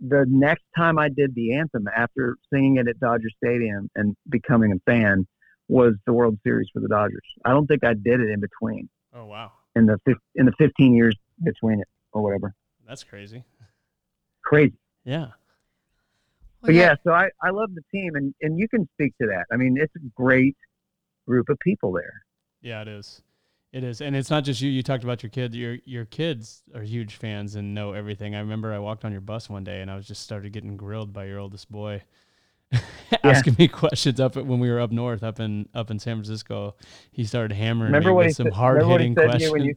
the 0.01 0.25
next 0.27 0.63
time 0.75 0.97
I 0.99 1.09
did 1.09 1.33
the 1.35 1.53
anthem 1.55 1.87
after 1.95 2.35
singing 2.51 2.77
it 2.77 2.87
at 2.87 2.99
Dodger 2.99 3.29
Stadium 3.43 3.89
and 3.95 4.15
becoming 4.29 4.71
a 4.71 4.79
fan 4.89 5.27
was 5.67 5.95
the 6.05 6.13
World 6.13 6.37
Series 6.43 6.67
for 6.73 6.79
the 6.79 6.87
Dodgers. 6.87 7.23
I 7.45 7.49
don't 7.51 7.67
think 7.67 7.83
I 7.83 7.93
did 7.93 8.19
it 8.21 8.29
in 8.29 8.39
between 8.39 8.89
Oh 9.13 9.25
wow, 9.25 9.51
in 9.75 9.85
the 9.85 9.97
in 10.35 10.45
the 10.45 10.53
15 10.57 10.93
years 10.93 11.15
between 11.43 11.79
it 11.81 11.87
or 12.13 12.21
whatever. 12.21 12.53
that's 12.87 13.03
crazy. 13.03 13.43
Crazy. 14.43 14.77
Yeah. 15.03 15.27
Well, 16.61 16.69
But 16.69 16.75
yeah, 16.75 16.95
so 17.03 17.11
I, 17.11 17.29
I 17.43 17.49
love 17.49 17.69
the 17.75 17.81
team 17.91 18.15
and, 18.15 18.33
and 18.41 18.57
you 18.57 18.67
can 18.67 18.87
speak 18.93 19.13
to 19.21 19.27
that. 19.27 19.45
I 19.51 19.57
mean, 19.57 19.77
it's 19.79 19.93
a 19.95 20.09
great 20.15 20.55
group 21.27 21.49
of 21.49 21.59
people 21.59 21.91
there. 21.91 22.23
Yeah, 22.61 22.81
it 22.81 22.87
is. 22.87 23.21
It 23.73 23.83
is, 23.83 24.01
and 24.01 24.15
it's 24.15 24.29
not 24.29 24.45
just 24.45 24.61
you. 24.61 24.69
You 24.69 24.81
talked 24.81 25.03
about 25.03 25.21
your 25.23 25.29
kids. 25.29 25.55
Your 25.55 25.77
your 25.83 26.05
kids 26.05 26.63
are 26.73 26.81
huge 26.81 27.15
fans 27.15 27.55
and 27.55 27.73
know 27.73 27.91
everything. 27.91 28.33
I 28.33 28.39
remember 28.39 28.73
I 28.73 28.79
walked 28.79 29.03
on 29.03 29.11
your 29.11 29.21
bus 29.21 29.49
one 29.49 29.65
day 29.65 29.81
and 29.81 29.91
I 29.91 29.95
was 29.95 30.07
just 30.07 30.23
started 30.23 30.53
getting 30.53 30.77
grilled 30.77 31.11
by 31.11 31.25
your 31.25 31.39
oldest 31.39 31.69
boy, 31.69 32.03
asking 33.23 33.57
me 33.59 33.67
questions 33.67 34.21
up 34.21 34.37
at, 34.37 34.45
when 34.45 34.59
we 34.61 34.69
were 34.69 34.79
up 34.79 34.91
north, 34.91 35.21
up 35.21 35.41
in 35.41 35.67
up 35.73 35.91
in 35.91 35.99
San 35.99 36.15
Francisco. 36.15 36.75
He 37.11 37.25
started 37.25 37.53
hammering 37.55 37.91
Remember 37.91 38.09
me 38.09 38.15
what 38.15 38.25
with 38.27 38.35
some 38.37 38.51
hard 38.51 38.75
remember 38.75 38.91
what 38.93 39.01
he 39.01 39.07
hitting 39.09 39.15
questions. 39.15 39.65
you 39.65 39.73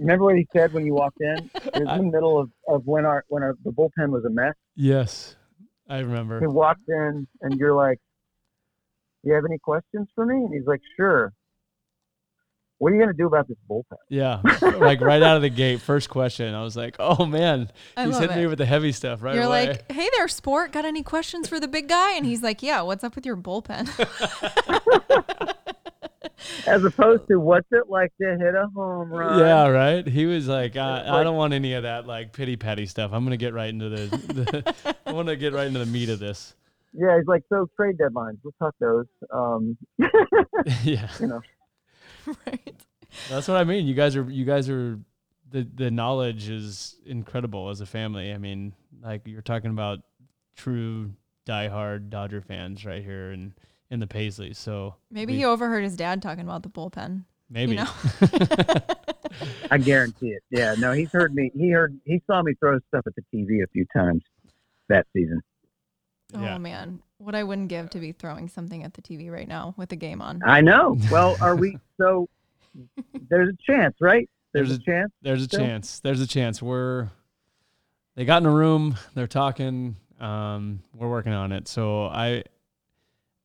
Remember 0.00 0.24
what 0.24 0.36
he 0.36 0.46
said 0.52 0.72
when 0.72 0.86
you 0.86 0.94
walked 0.94 1.20
in? 1.20 1.50
It 1.74 1.84
was 1.84 1.98
in 1.98 2.06
the 2.06 2.12
middle 2.12 2.38
of, 2.38 2.50
of 2.68 2.86
when 2.86 3.04
our 3.04 3.24
when 3.28 3.42
our 3.42 3.56
the 3.64 3.72
bullpen 3.72 4.10
was 4.10 4.24
a 4.24 4.30
mess. 4.30 4.54
yes, 4.76 5.34
I 5.88 5.98
remember. 5.98 6.38
He 6.38 6.46
walked 6.46 6.88
in 6.88 7.26
and 7.40 7.58
you're 7.58 7.74
like, 7.74 7.98
"Do 9.24 9.30
"You 9.30 9.34
have 9.34 9.44
any 9.44 9.58
questions 9.58 10.08
for 10.14 10.24
me?" 10.24 10.36
And 10.36 10.54
he's 10.54 10.66
like, 10.66 10.80
"Sure." 10.96 11.32
What 12.82 12.90
are 12.90 12.96
you 12.96 13.00
gonna 13.00 13.12
do 13.12 13.28
about 13.28 13.46
this 13.46 13.58
bullpen? 13.70 13.94
Yeah, 14.08 14.40
like 14.80 15.00
right 15.00 15.22
out 15.22 15.36
of 15.36 15.42
the 15.42 15.50
gate, 15.50 15.80
first 15.80 16.10
question. 16.10 16.52
I 16.52 16.64
was 16.64 16.74
like, 16.74 16.96
"Oh 16.98 17.26
man, 17.26 17.70
I 17.96 18.06
he's 18.06 18.18
hitting 18.18 18.36
it. 18.36 18.40
me 18.40 18.48
with 18.48 18.58
the 18.58 18.66
heavy 18.66 18.90
stuff 18.90 19.22
right 19.22 19.36
You're 19.36 19.44
away." 19.44 19.68
like, 19.68 19.92
hey 19.92 20.08
there, 20.16 20.26
sport. 20.26 20.72
Got 20.72 20.84
any 20.84 21.04
questions 21.04 21.46
for 21.46 21.60
the 21.60 21.68
big 21.68 21.88
guy? 21.88 22.14
And 22.14 22.26
he's 22.26 22.42
like, 22.42 22.60
yeah. 22.60 22.82
What's 22.82 23.04
up 23.04 23.14
with 23.14 23.24
your 23.24 23.36
bullpen? 23.36 23.86
As 26.66 26.84
opposed 26.84 27.28
to 27.28 27.38
what's 27.38 27.68
it 27.70 27.88
like 27.88 28.10
to 28.20 28.36
hit 28.36 28.56
a 28.56 28.66
home 28.74 29.10
run? 29.10 29.38
Yeah, 29.38 29.68
right. 29.68 30.04
He 30.04 30.26
was 30.26 30.48
like, 30.48 30.76
I, 30.76 31.20
I 31.20 31.22
don't 31.22 31.36
want 31.36 31.54
any 31.54 31.74
of 31.74 31.84
that 31.84 32.08
like 32.08 32.32
pity 32.32 32.56
patty 32.56 32.86
stuff. 32.86 33.12
I'm 33.12 33.22
gonna 33.22 33.36
get 33.36 33.54
right 33.54 33.70
into 33.70 33.90
the. 33.90 34.06
the 34.08 34.94
I 35.06 35.12
want 35.12 35.28
to 35.28 35.36
get 35.36 35.52
right 35.52 35.68
into 35.68 35.78
the 35.78 35.86
meat 35.86 36.08
of 36.08 36.18
this. 36.18 36.56
Yeah, 36.92 37.16
he's 37.16 37.28
like, 37.28 37.44
so 37.48 37.68
trade 37.76 37.96
deadlines. 37.96 38.38
We'll 38.42 38.54
talk 38.58 38.74
those. 38.80 39.06
Um, 39.32 39.78
yeah, 40.82 41.08
you 41.20 41.28
know, 41.28 41.42
right. 42.46 42.74
that's 43.28 43.48
what 43.48 43.56
I 43.56 43.64
mean. 43.64 43.86
You 43.86 43.94
guys 43.94 44.16
are 44.16 44.28
you 44.30 44.44
guys 44.44 44.68
are 44.68 44.98
the 45.50 45.66
the 45.74 45.90
knowledge 45.90 46.48
is 46.48 46.96
incredible 47.06 47.68
as 47.68 47.80
a 47.80 47.86
family. 47.86 48.32
I 48.32 48.38
mean, 48.38 48.72
like 49.02 49.22
you're 49.26 49.42
talking 49.42 49.70
about 49.70 50.00
true 50.56 51.12
diehard 51.46 52.08
Dodger 52.10 52.40
fans 52.40 52.84
right 52.84 53.02
here 53.02 53.30
and 53.30 53.52
in 53.90 54.00
the 54.00 54.06
Paisley. 54.06 54.54
So 54.54 54.94
Maybe 55.10 55.32
we- 55.34 55.40
he 55.40 55.44
overheard 55.44 55.84
his 55.84 55.96
dad 55.96 56.22
talking 56.22 56.44
about 56.44 56.62
the 56.62 56.70
bullpen. 56.70 57.24
maybe 57.50 57.76
know. 57.76 57.88
I 59.70 59.78
guarantee 59.78 60.28
it. 60.30 60.42
Yeah, 60.50 60.74
no, 60.78 60.92
he's 60.92 61.10
heard 61.10 61.34
me. 61.34 61.50
He 61.54 61.70
heard. 61.70 61.98
He 62.04 62.22
saw 62.26 62.42
me 62.42 62.54
throw 62.58 62.78
stuff 62.88 63.06
at 63.06 63.14
the 63.14 63.22
TV 63.34 63.62
a 63.62 63.66
few 63.68 63.86
times 63.94 64.22
that 64.88 65.06
season. 65.14 65.40
Oh, 66.34 66.42
yeah. 66.42 66.54
Oh 66.54 66.58
man, 66.58 67.00
what 67.22 67.34
I 67.34 67.44
wouldn't 67.44 67.68
give 67.68 67.90
to 67.90 67.98
be 67.98 68.12
throwing 68.12 68.48
something 68.48 68.82
at 68.82 68.94
the 68.94 69.02
TV 69.02 69.30
right 69.30 69.48
now 69.48 69.74
with 69.76 69.88
the 69.90 69.96
game 69.96 70.20
on. 70.20 70.40
I 70.44 70.60
know. 70.60 70.96
Well, 71.10 71.36
are 71.40 71.56
we? 71.56 71.78
So 72.00 72.28
there's 73.30 73.50
a 73.50 73.72
chance, 73.72 73.94
right? 74.00 74.28
There's, 74.52 74.70
There's 74.70 74.78
a 74.78 74.82
chance. 74.82 75.12
There's 75.22 75.42
a 75.42 75.44
Still? 75.44 75.60
chance. 75.60 76.00
There's 76.00 76.20
a 76.20 76.26
chance. 76.26 76.60
We're 76.60 77.10
they 78.16 78.24
got 78.24 78.42
in 78.42 78.46
a 78.46 78.50
room. 78.50 78.96
They're 79.14 79.28
talking. 79.28 79.96
Um, 80.18 80.82
we're 80.94 81.08
working 81.08 81.32
on 81.32 81.52
it. 81.52 81.68
So 81.68 82.06
I, 82.06 82.42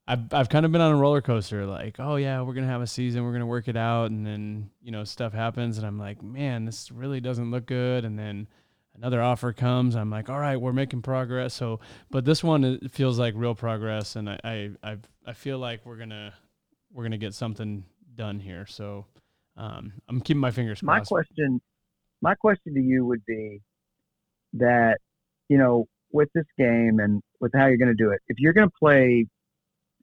I've 0.07 0.33
I've 0.33 0.49
kind 0.49 0.65
of 0.65 0.71
been 0.71 0.81
on 0.81 0.91
a 0.91 0.97
roller 0.97 1.21
coaster. 1.21 1.65
Like, 1.67 1.97
oh 1.99 2.15
yeah, 2.15 2.41
we're 2.41 2.53
gonna 2.53 2.67
have 2.67 2.81
a 2.81 2.87
season. 2.87 3.23
We're 3.25 3.33
gonna 3.33 3.45
work 3.45 3.67
it 3.67 3.77
out, 3.77 4.09
and 4.09 4.25
then 4.25 4.69
you 4.81 4.91
know 4.91 5.03
stuff 5.03 5.33
happens, 5.33 5.77
and 5.77 5.85
I'm 5.85 5.99
like, 5.99 6.23
man, 6.23 6.65
this 6.65 6.91
really 6.91 7.19
doesn't 7.21 7.51
look 7.51 7.67
good. 7.67 8.05
And 8.05 8.17
then 8.17 8.47
another 8.97 9.21
offer 9.21 9.53
comes. 9.53 9.95
I'm 9.95 10.09
like, 10.09 10.29
all 10.29 10.39
right, 10.39 10.57
we're 10.57 10.73
making 10.73 11.01
progress. 11.01 11.53
So, 11.53 11.79
but 12.09 12.25
this 12.25 12.43
one 12.43 12.63
it 12.63 12.91
feels 12.91 13.19
like 13.19 13.33
real 13.37 13.55
progress, 13.55 14.15
and 14.15 14.29
I 14.29 14.39
I 14.43 14.71
I, 14.83 14.97
I 15.25 15.33
feel 15.33 15.59
like 15.59 15.85
we're 15.85 15.97
gonna 15.97 16.33
we're 16.91 17.03
gonna 17.03 17.17
get 17.17 17.33
something 17.33 17.83
done 18.15 18.39
here. 18.39 18.65
So. 18.65 19.05
Um, 19.59 19.93
I'm 20.07 20.21
keeping 20.21 20.39
my 20.39 20.51
fingers 20.51 20.81
crossed 20.81 20.85
My 20.85 21.03
question, 21.03 21.59
my 22.21 22.35
question 22.35 22.75
to 22.75 22.79
you 22.79 23.07
would 23.07 23.25
be 23.25 23.59
that 24.53 24.99
you 25.49 25.57
know 25.57 25.87
with 26.11 26.27
this 26.33 26.45
game 26.57 26.99
and 26.99 27.21
with 27.39 27.51
how 27.55 27.67
you're 27.67 27.77
going 27.77 27.95
to 27.95 28.03
do 28.03 28.09
it, 28.11 28.19
if 28.27 28.37
you're 28.39 28.51
going 28.53 28.67
to 28.67 28.73
play, 28.79 29.27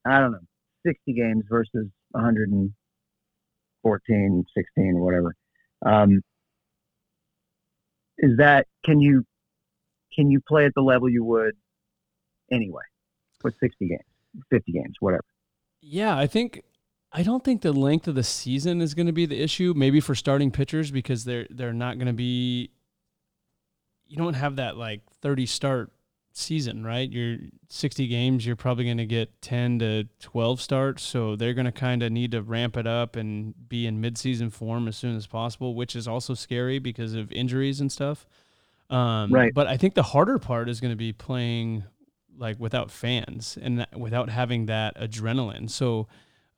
I 0.05 0.21
don't 0.21 0.31
know, 0.33 0.39
60 0.87 1.13
games 1.13 1.45
versus 1.49 1.89
114, 2.13 4.45
16, 4.57 4.97
or 4.97 5.05
whatever, 5.05 5.35
um, 5.85 6.23
is 8.25 8.39
that 8.39 8.67
can 8.85 9.01
you 9.01 9.25
can 10.15 10.31
you 10.31 10.41
play 10.41 10.65
at 10.65 10.73
the 10.75 10.81
level 10.81 11.09
you 11.09 11.25
would 11.25 11.55
anyway 12.51 12.83
with 13.43 13.55
60 13.61 13.89
games, 13.89 14.45
50 14.51 14.73
games, 14.73 14.95
whatever? 15.01 15.25
Yeah, 15.83 16.17
I 16.17 16.27
think 16.27 16.63
I 17.13 17.23
don't 17.23 17.45
think 17.45 17.61
the 17.61 17.73
length 17.73 18.09
of 18.09 18.15
the 18.15 18.25
season 18.25 18.81
is 18.81 18.95
going 18.95 19.07
to 19.07 19.13
be 19.13 19.27
the 19.27 19.41
issue. 19.41 19.75
Maybe 19.77 20.01
for 20.01 20.15
starting 20.15 20.51
pitchers 20.51 20.91
because 20.91 21.25
they're 21.25 21.47
they're 21.51 21.75
not 21.75 21.99
going 21.99 22.07
to 22.07 22.15
be. 22.15 22.71
You 24.07 24.17
don't 24.17 24.35
have 24.35 24.57
that 24.57 24.77
like 24.77 25.03
thirty 25.21 25.47
start 25.47 25.93
season, 26.37 26.85
right? 26.85 27.09
You're 27.11 27.39
sixty 27.69 28.07
games. 28.07 28.45
You're 28.45 28.57
probably 28.57 28.85
going 28.85 28.99
to 28.99 29.07
get 29.07 29.41
ten 29.41 29.79
to 29.79 30.05
twelve 30.21 30.61
starts, 30.61 31.03
so 31.03 31.37
they're 31.37 31.55
going 31.55 31.65
to 31.65 31.73
kind 31.73 32.03
of 32.03 32.13
need 32.13 32.33
to 32.33 32.43
ramp 32.43 32.77
it 32.77 32.87
up 32.87 33.17
and 33.17 33.55
be 33.69 33.87
in 33.87 34.03
midseason 34.03 34.53
form 34.53 34.89
as 34.89 34.97
soon 34.97 35.17
as 35.17 35.27
possible, 35.27 35.75
which 35.75 35.97
is 35.97 36.07
also 36.07 36.35
scary 36.35 36.79
because 36.79 37.15
of 37.15 37.33
injuries 37.33 37.81
and 37.81 37.91
stuff. 37.91 38.27
Um, 38.91 39.33
Right. 39.33 39.55
But 39.55 39.67
I 39.69 39.77
think 39.77 39.95
the 39.95 40.03
harder 40.03 40.39
part 40.39 40.69
is 40.69 40.81
going 40.81 40.93
to 40.93 40.97
be 40.97 41.13
playing 41.13 41.85
like 42.37 42.59
without 42.59 42.91
fans 42.91 43.57
and 43.61 43.79
that, 43.79 43.99
without 43.99 44.29
having 44.29 44.67
that 44.67 44.97
adrenaline. 44.99 45.71
So 45.71 46.09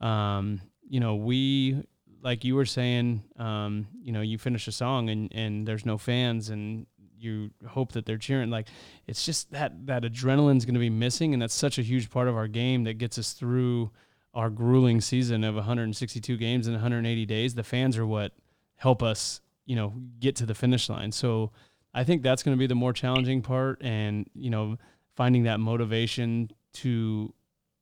um, 0.00 0.60
you 0.88 1.00
know, 1.00 1.16
we 1.16 1.82
like 2.22 2.44
you 2.44 2.56
were 2.56 2.64
saying, 2.66 3.22
um, 3.36 3.86
you 4.02 4.12
know, 4.12 4.20
you 4.20 4.38
finish 4.38 4.66
a 4.66 4.72
song 4.72 5.10
and 5.10 5.30
and 5.34 5.68
there's 5.68 5.86
no 5.86 5.98
fans 5.98 6.48
and 6.48 6.86
you 7.18 7.50
hope 7.68 7.92
that 7.92 8.06
they're 8.06 8.18
cheering. 8.18 8.50
Like 8.50 8.68
it's 9.06 9.24
just 9.24 9.50
that 9.52 9.86
that 9.86 10.02
adrenaline's 10.02 10.64
going 10.64 10.74
to 10.74 10.80
be 10.80 10.90
missing, 10.90 11.32
and 11.32 11.40
that's 11.42 11.54
such 11.54 11.78
a 11.78 11.82
huge 11.82 12.10
part 12.10 12.28
of 12.28 12.36
our 12.36 12.48
game 12.48 12.84
that 12.84 12.94
gets 12.94 13.18
us 13.18 13.32
through 13.32 13.90
our 14.34 14.50
grueling 14.50 15.00
season 15.00 15.44
of 15.44 15.54
162 15.54 16.36
games 16.36 16.66
in 16.66 16.74
180 16.74 17.24
days. 17.26 17.54
The 17.54 17.62
fans 17.62 17.96
are 17.96 18.06
what 18.06 18.32
help 18.76 19.02
us, 19.02 19.40
you 19.64 19.74
know, 19.76 19.94
get 20.20 20.36
to 20.36 20.46
the 20.46 20.54
finish 20.54 20.88
line. 20.90 21.10
So 21.12 21.52
I 21.94 22.04
think 22.04 22.22
that's 22.22 22.42
going 22.42 22.54
to 22.54 22.58
be 22.58 22.66
the 22.66 22.74
more 22.74 22.92
challenging 22.92 23.40
part, 23.42 23.80
and 23.82 24.28
you 24.34 24.50
know, 24.50 24.76
finding 25.16 25.44
that 25.44 25.58
motivation 25.60 26.50
to 26.74 27.32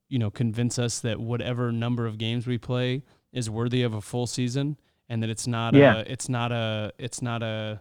you 0.09 0.19
know 0.19 0.31
convince 0.31 0.79
us 0.79 1.01
that 1.01 1.19
whatever 1.19 1.73
number 1.73 2.07
of 2.07 2.19
games 2.19 2.47
we 2.47 2.59
play 2.59 3.03
is 3.33 3.51
worthy 3.51 3.83
of 3.83 3.95
a 3.95 4.01
full 4.01 4.27
season 4.29 4.77
and 5.09 5.23
that 5.23 5.31
it's 5.31 5.47
not 5.49 5.75
Yeah. 5.75 5.97
a 5.97 5.99
it's 6.01 6.29
not 6.29 6.53
a 6.53 6.93
it's 6.99 7.21
not 7.21 7.43
a 7.43 7.81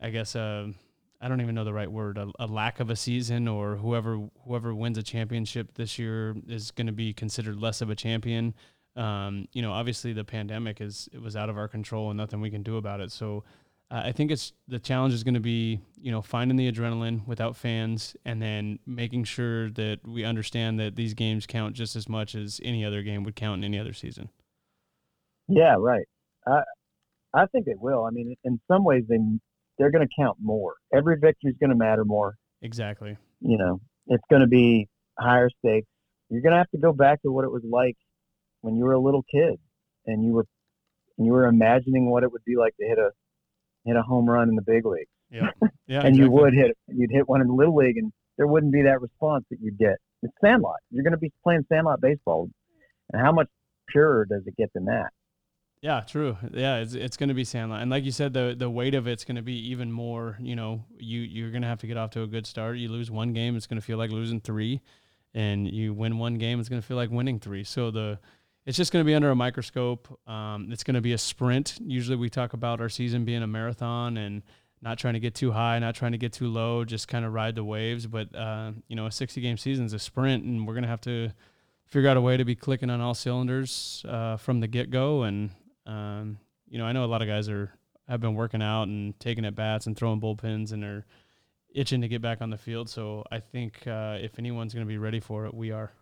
i 0.00 0.10
guess 0.10 0.36
I 0.36 1.28
don't 1.28 1.40
even 1.40 1.54
know 1.54 1.64
the 1.64 1.72
right 1.72 1.90
word 1.90 2.18
a, 2.18 2.30
a 2.38 2.46
lack 2.46 2.80
of 2.80 2.90
a 2.90 2.96
season 2.96 3.48
or 3.48 3.76
whoever 3.76 4.28
whoever 4.46 4.74
wins 4.74 4.98
a 4.98 5.02
championship 5.02 5.74
this 5.74 5.98
year 5.98 6.36
is 6.48 6.70
going 6.70 6.86
to 6.86 6.92
be 6.92 7.12
considered 7.12 7.60
less 7.60 7.80
of 7.80 7.90
a 7.90 7.94
champion 7.94 8.54
um, 8.96 9.48
you 9.52 9.62
know 9.62 9.72
obviously 9.72 10.12
the 10.12 10.24
pandemic 10.24 10.80
is 10.80 11.08
it 11.12 11.20
was 11.20 11.36
out 11.36 11.48
of 11.48 11.56
our 11.56 11.68
control 11.68 12.10
and 12.10 12.16
nothing 12.16 12.40
we 12.40 12.50
can 12.50 12.62
do 12.62 12.76
about 12.76 13.00
it 13.00 13.10
so 13.10 13.44
uh, 13.90 14.02
I 14.06 14.12
think 14.12 14.30
it's 14.30 14.52
the 14.66 14.78
challenge 14.78 15.12
is 15.12 15.22
going 15.22 15.34
to 15.34 15.40
be, 15.40 15.80
you 16.00 16.10
know, 16.10 16.22
finding 16.22 16.56
the 16.56 16.70
adrenaline 16.70 17.26
without 17.26 17.54
fans, 17.54 18.16
and 18.24 18.40
then 18.40 18.78
making 18.86 19.24
sure 19.24 19.70
that 19.70 20.00
we 20.06 20.24
understand 20.24 20.80
that 20.80 20.96
these 20.96 21.14
games 21.14 21.46
count 21.46 21.76
just 21.76 21.94
as 21.94 22.08
much 22.08 22.34
as 22.34 22.60
any 22.64 22.84
other 22.84 23.02
game 23.02 23.24
would 23.24 23.36
count 23.36 23.62
in 23.62 23.64
any 23.64 23.78
other 23.78 23.92
season. 23.92 24.30
Yeah, 25.48 25.76
right. 25.78 26.06
I 26.46 26.62
I 27.34 27.46
think 27.46 27.66
it 27.66 27.78
will. 27.78 28.04
I 28.04 28.10
mean, 28.10 28.34
in 28.44 28.60
some 28.68 28.84
ways, 28.84 29.04
they 29.08 29.18
they're 29.78 29.90
going 29.90 30.06
to 30.06 30.14
count 30.16 30.38
more. 30.40 30.74
Every 30.92 31.16
victory 31.18 31.50
is 31.50 31.56
going 31.58 31.70
to 31.70 31.76
matter 31.76 32.04
more. 32.04 32.36
Exactly. 32.62 33.16
You 33.40 33.58
know, 33.58 33.80
it's 34.06 34.24
going 34.30 34.40
to 34.40 34.48
be 34.48 34.88
higher 35.18 35.50
stakes. 35.58 35.86
You're 36.30 36.42
going 36.42 36.52
to 36.52 36.58
have 36.58 36.70
to 36.70 36.78
go 36.78 36.92
back 36.92 37.22
to 37.22 37.30
what 37.30 37.44
it 37.44 37.50
was 37.50 37.62
like 37.68 37.96
when 38.62 38.76
you 38.76 38.84
were 38.84 38.92
a 38.92 39.00
little 39.00 39.24
kid 39.30 39.58
and 40.06 40.24
you 40.24 40.32
were 40.32 40.46
and 41.16 41.26
you 41.26 41.32
were 41.32 41.46
imagining 41.46 42.10
what 42.10 42.24
it 42.24 42.32
would 42.32 42.44
be 42.44 42.56
like 42.56 42.76
to 42.78 42.86
hit 42.86 42.98
a 42.98 43.10
hit 43.84 43.96
a 43.96 44.02
home 44.02 44.28
run 44.28 44.48
in 44.48 44.56
the 44.56 44.62
big 44.62 44.84
league. 44.86 45.08
Yeah. 45.30 45.50
Yeah. 45.86 46.00
and 46.00 46.16
you 46.16 46.30
would 46.30 46.54
hit 46.54 46.74
you'd 46.88 47.10
hit 47.10 47.28
one 47.28 47.42
in 47.42 47.46
the 47.46 47.52
little 47.52 47.76
league 47.76 47.98
and 47.98 48.10
there 48.38 48.46
wouldn't 48.46 48.72
be 48.72 48.80
that 48.84 49.02
response 49.02 49.44
that 49.50 49.58
you'd 49.60 49.76
get 49.76 49.96
it's 50.24 50.32
Sandlot. 50.42 50.78
You're 50.90 51.04
going 51.04 51.12
to 51.12 51.18
be 51.18 51.32
playing 51.44 51.66
Sandlot 51.68 52.00
baseball, 52.00 52.48
and 53.12 53.22
how 53.22 53.30
much 53.30 53.48
purer 53.88 54.26
does 54.28 54.42
it 54.46 54.56
get 54.56 54.72
than 54.74 54.86
that? 54.86 55.10
Yeah, 55.84 56.00
true. 56.00 56.38
Yeah, 56.50 56.78
it's 56.78 56.94
it's 56.94 57.18
going 57.18 57.28
to 57.28 57.34
be 57.34 57.44
Sandlot, 57.44 57.82
and 57.82 57.90
like 57.90 58.04
you 58.04 58.10
said, 58.10 58.32
the 58.32 58.56
the 58.58 58.70
weight 58.70 58.94
of 58.94 59.06
it's 59.06 59.22
going 59.22 59.36
to 59.36 59.42
be 59.42 59.68
even 59.68 59.92
more. 59.92 60.38
You 60.40 60.56
know, 60.56 60.82
you 60.98 61.20
you're 61.20 61.50
going 61.50 61.60
to 61.60 61.68
have 61.68 61.80
to 61.80 61.86
get 61.86 61.98
off 61.98 62.08
to 62.12 62.22
a 62.22 62.26
good 62.26 62.46
start. 62.46 62.78
You 62.78 62.88
lose 62.88 63.10
one 63.10 63.34
game, 63.34 63.54
it's 63.54 63.66
going 63.66 63.78
to 63.78 63.84
feel 63.84 63.98
like 63.98 64.10
losing 64.10 64.40
three, 64.40 64.80
and 65.34 65.70
you 65.70 65.92
win 65.92 66.16
one 66.16 66.36
game, 66.36 66.58
it's 66.58 66.70
going 66.70 66.80
to 66.80 66.88
feel 66.88 66.96
like 66.96 67.10
winning 67.10 67.38
three. 67.38 67.64
So 67.64 67.90
the 67.90 68.18
it's 68.64 68.78
just 68.78 68.94
going 68.94 69.04
to 69.04 69.06
be 69.06 69.14
under 69.14 69.30
a 69.30 69.36
microscope. 69.36 70.08
Um, 70.26 70.72
it's 70.72 70.84
going 70.84 70.94
to 70.94 71.02
be 71.02 71.12
a 71.12 71.18
sprint. 71.18 71.78
Usually, 71.84 72.16
we 72.16 72.30
talk 72.30 72.54
about 72.54 72.80
our 72.80 72.88
season 72.88 73.26
being 73.26 73.42
a 73.42 73.46
marathon 73.46 74.16
and 74.16 74.42
not 74.80 74.96
trying 74.96 75.14
to 75.14 75.20
get 75.20 75.34
too 75.34 75.52
high, 75.52 75.78
not 75.80 75.94
trying 75.94 76.12
to 76.12 76.18
get 76.18 76.32
too 76.32 76.48
low, 76.48 76.86
just 76.86 77.08
kind 77.08 77.26
of 77.26 77.34
ride 77.34 77.56
the 77.56 77.64
waves. 77.64 78.06
But 78.06 78.34
uh, 78.34 78.72
you 78.88 78.96
know, 78.96 79.04
a 79.04 79.12
60 79.12 79.38
game 79.42 79.58
season 79.58 79.84
is 79.84 79.92
a 79.92 79.98
sprint, 79.98 80.44
and 80.44 80.66
we're 80.66 80.72
going 80.72 80.84
to 80.84 80.88
have 80.88 81.02
to 81.02 81.32
figure 81.84 82.08
out 82.08 82.16
a 82.16 82.22
way 82.22 82.38
to 82.38 82.44
be 82.46 82.54
clicking 82.54 82.88
on 82.88 83.02
all 83.02 83.12
cylinders 83.12 84.02
uh, 84.08 84.38
from 84.38 84.60
the 84.60 84.66
get 84.66 84.88
go. 84.88 85.24
And 85.24 85.50
um, 85.86 86.38
you 86.68 86.78
know, 86.78 86.84
I 86.84 86.92
know 86.92 87.04
a 87.04 87.06
lot 87.06 87.22
of 87.22 87.28
guys 87.28 87.48
are 87.48 87.72
have 88.08 88.20
been 88.20 88.34
working 88.34 88.62
out 88.62 88.84
and 88.84 89.18
taking 89.18 89.44
at 89.44 89.54
bats 89.54 89.86
and 89.86 89.96
throwing 89.96 90.20
bullpens, 90.20 90.72
and 90.72 90.84
are 90.84 91.06
itching 91.74 92.00
to 92.02 92.08
get 92.08 92.22
back 92.22 92.40
on 92.40 92.50
the 92.50 92.58
field. 92.58 92.88
So 92.88 93.24
I 93.30 93.40
think 93.40 93.86
uh, 93.86 94.18
if 94.20 94.38
anyone's 94.38 94.74
going 94.74 94.86
to 94.86 94.88
be 94.88 94.98
ready 94.98 95.20
for 95.20 95.46
it, 95.46 95.54
we 95.54 95.70
are. 95.70 95.92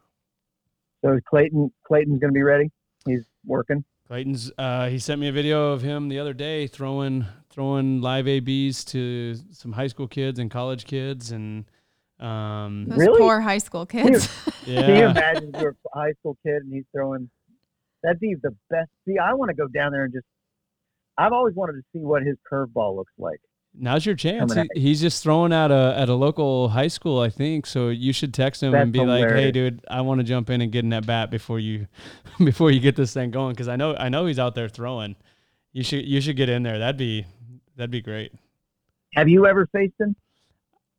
So 1.04 1.18
Clayton 1.28 1.72
Clayton's 1.84 2.20
going 2.20 2.32
to 2.32 2.36
be 2.36 2.42
ready. 2.42 2.70
He's 3.06 3.24
working. 3.44 3.84
Clayton's. 4.06 4.52
Uh, 4.58 4.88
he 4.88 4.98
sent 4.98 5.20
me 5.20 5.28
a 5.28 5.32
video 5.32 5.72
of 5.72 5.82
him 5.82 6.08
the 6.08 6.18
other 6.18 6.34
day 6.34 6.66
throwing 6.66 7.26
throwing 7.50 8.00
live 8.00 8.28
ABs 8.28 8.84
to 8.86 9.34
some 9.52 9.72
high 9.72 9.86
school 9.86 10.08
kids 10.08 10.38
and 10.38 10.50
college 10.50 10.84
kids, 10.84 11.32
and 11.32 11.64
um, 12.20 12.86
Those 12.88 12.98
Really? 12.98 13.18
poor 13.18 13.40
high 13.40 13.58
school 13.58 13.86
kids. 13.86 14.28
Can 14.64 14.96
you 14.96 15.06
imagine 15.06 15.52
you're 15.58 15.76
a 15.94 15.98
high 15.98 16.12
school 16.20 16.36
kid 16.44 16.62
and 16.62 16.72
he's 16.72 16.84
throwing? 16.92 17.28
That'd 18.02 18.20
be 18.20 18.34
the 18.42 18.54
best. 18.70 18.90
See, 19.06 19.18
I 19.18 19.34
want 19.34 19.50
to 19.50 19.54
go 19.54 19.68
down 19.68 19.92
there 19.92 20.04
and 20.04 20.12
just. 20.12 20.26
I've 21.18 21.32
always 21.32 21.54
wanted 21.54 21.74
to 21.74 21.82
see 21.92 21.98
what 21.98 22.22
his 22.22 22.36
curveball 22.50 22.96
looks 22.96 23.12
like. 23.18 23.38
now's 23.74 24.06
your 24.06 24.14
chance. 24.14 24.54
He, 24.54 24.68
he's 24.74 25.00
just 25.00 25.22
throwing 25.22 25.52
at 25.52 25.70
a 25.70 25.94
at 25.96 26.08
a 26.08 26.14
local 26.14 26.70
high 26.70 26.88
school, 26.88 27.20
I 27.20 27.28
think. 27.28 27.66
So 27.66 27.90
you 27.90 28.12
should 28.12 28.32
text 28.32 28.62
him 28.62 28.72
That's 28.72 28.84
and 28.84 28.92
be 28.92 29.00
like, 29.00 29.30
"Hey, 29.30 29.50
dude, 29.52 29.84
I 29.88 30.00
want 30.00 30.20
to 30.20 30.24
jump 30.24 30.50
in 30.50 30.60
and 30.62 30.72
get 30.72 30.84
in 30.84 30.90
that 30.90 31.06
bat 31.06 31.30
before 31.30 31.60
you 31.60 31.86
before 32.38 32.70
you 32.70 32.80
get 32.80 32.96
this 32.96 33.12
thing 33.12 33.30
going." 33.30 33.52
Because 33.52 33.68
I 33.68 33.76
know 33.76 33.94
I 33.96 34.08
know 34.08 34.26
he's 34.26 34.38
out 34.38 34.54
there 34.54 34.68
throwing. 34.68 35.16
You 35.72 35.84
should 35.84 36.04
you 36.04 36.20
should 36.20 36.36
get 36.36 36.48
in 36.48 36.62
there. 36.62 36.78
That'd 36.78 36.96
be 36.96 37.26
that'd 37.76 37.90
be 37.90 38.02
great. 38.02 38.32
Have 39.14 39.28
you 39.28 39.46
ever 39.46 39.66
faced 39.66 39.94
him? 40.00 40.16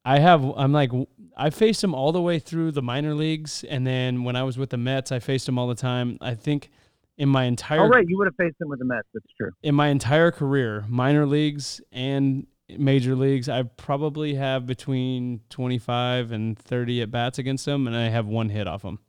I 0.05 0.19
have. 0.19 0.43
I'm 0.55 0.71
like 0.73 0.91
I 1.35 1.49
faced 1.49 1.83
him 1.83 1.95
all 1.95 2.11
the 2.11 2.21
way 2.21 2.39
through 2.39 2.71
the 2.71 2.81
minor 2.81 3.15
leagues, 3.15 3.63
and 3.63 3.85
then 3.87 4.23
when 4.23 4.35
I 4.35 4.43
was 4.43 4.57
with 4.57 4.69
the 4.69 4.77
Mets, 4.77 5.11
I 5.11 5.19
faced 5.19 5.47
him 5.49 5.57
all 5.57 5.67
the 5.67 5.75
time. 5.75 6.17
I 6.21 6.35
think 6.35 6.69
in 7.17 7.29
my 7.29 7.43
entire 7.45 7.81
Oh, 7.81 7.87
right. 7.87 8.05
You 8.07 8.17
would 8.17 8.27
have 8.27 8.35
faced 8.35 8.59
him 8.59 8.69
with 8.69 8.79
the 8.79 8.85
Mets. 8.85 9.07
That's 9.13 9.25
true. 9.39 9.51
in 9.61 9.75
my 9.75 9.87
entire 9.87 10.31
career, 10.31 10.83
minor 10.87 11.25
leagues 11.25 11.81
and 11.91 12.47
major 12.77 13.15
leagues, 13.15 13.49
I 13.49 13.63
probably 13.63 14.35
have 14.35 14.65
between 14.65 15.41
25 15.49 16.31
and 16.31 16.57
30 16.57 17.01
at 17.03 17.11
bats 17.11 17.37
against 17.37 17.67
him, 17.67 17.85
and 17.87 17.95
I 17.95 18.09
have 18.09 18.25
one 18.25 18.49
hit 18.49 18.67
off 18.67 18.81
him. 18.83 18.99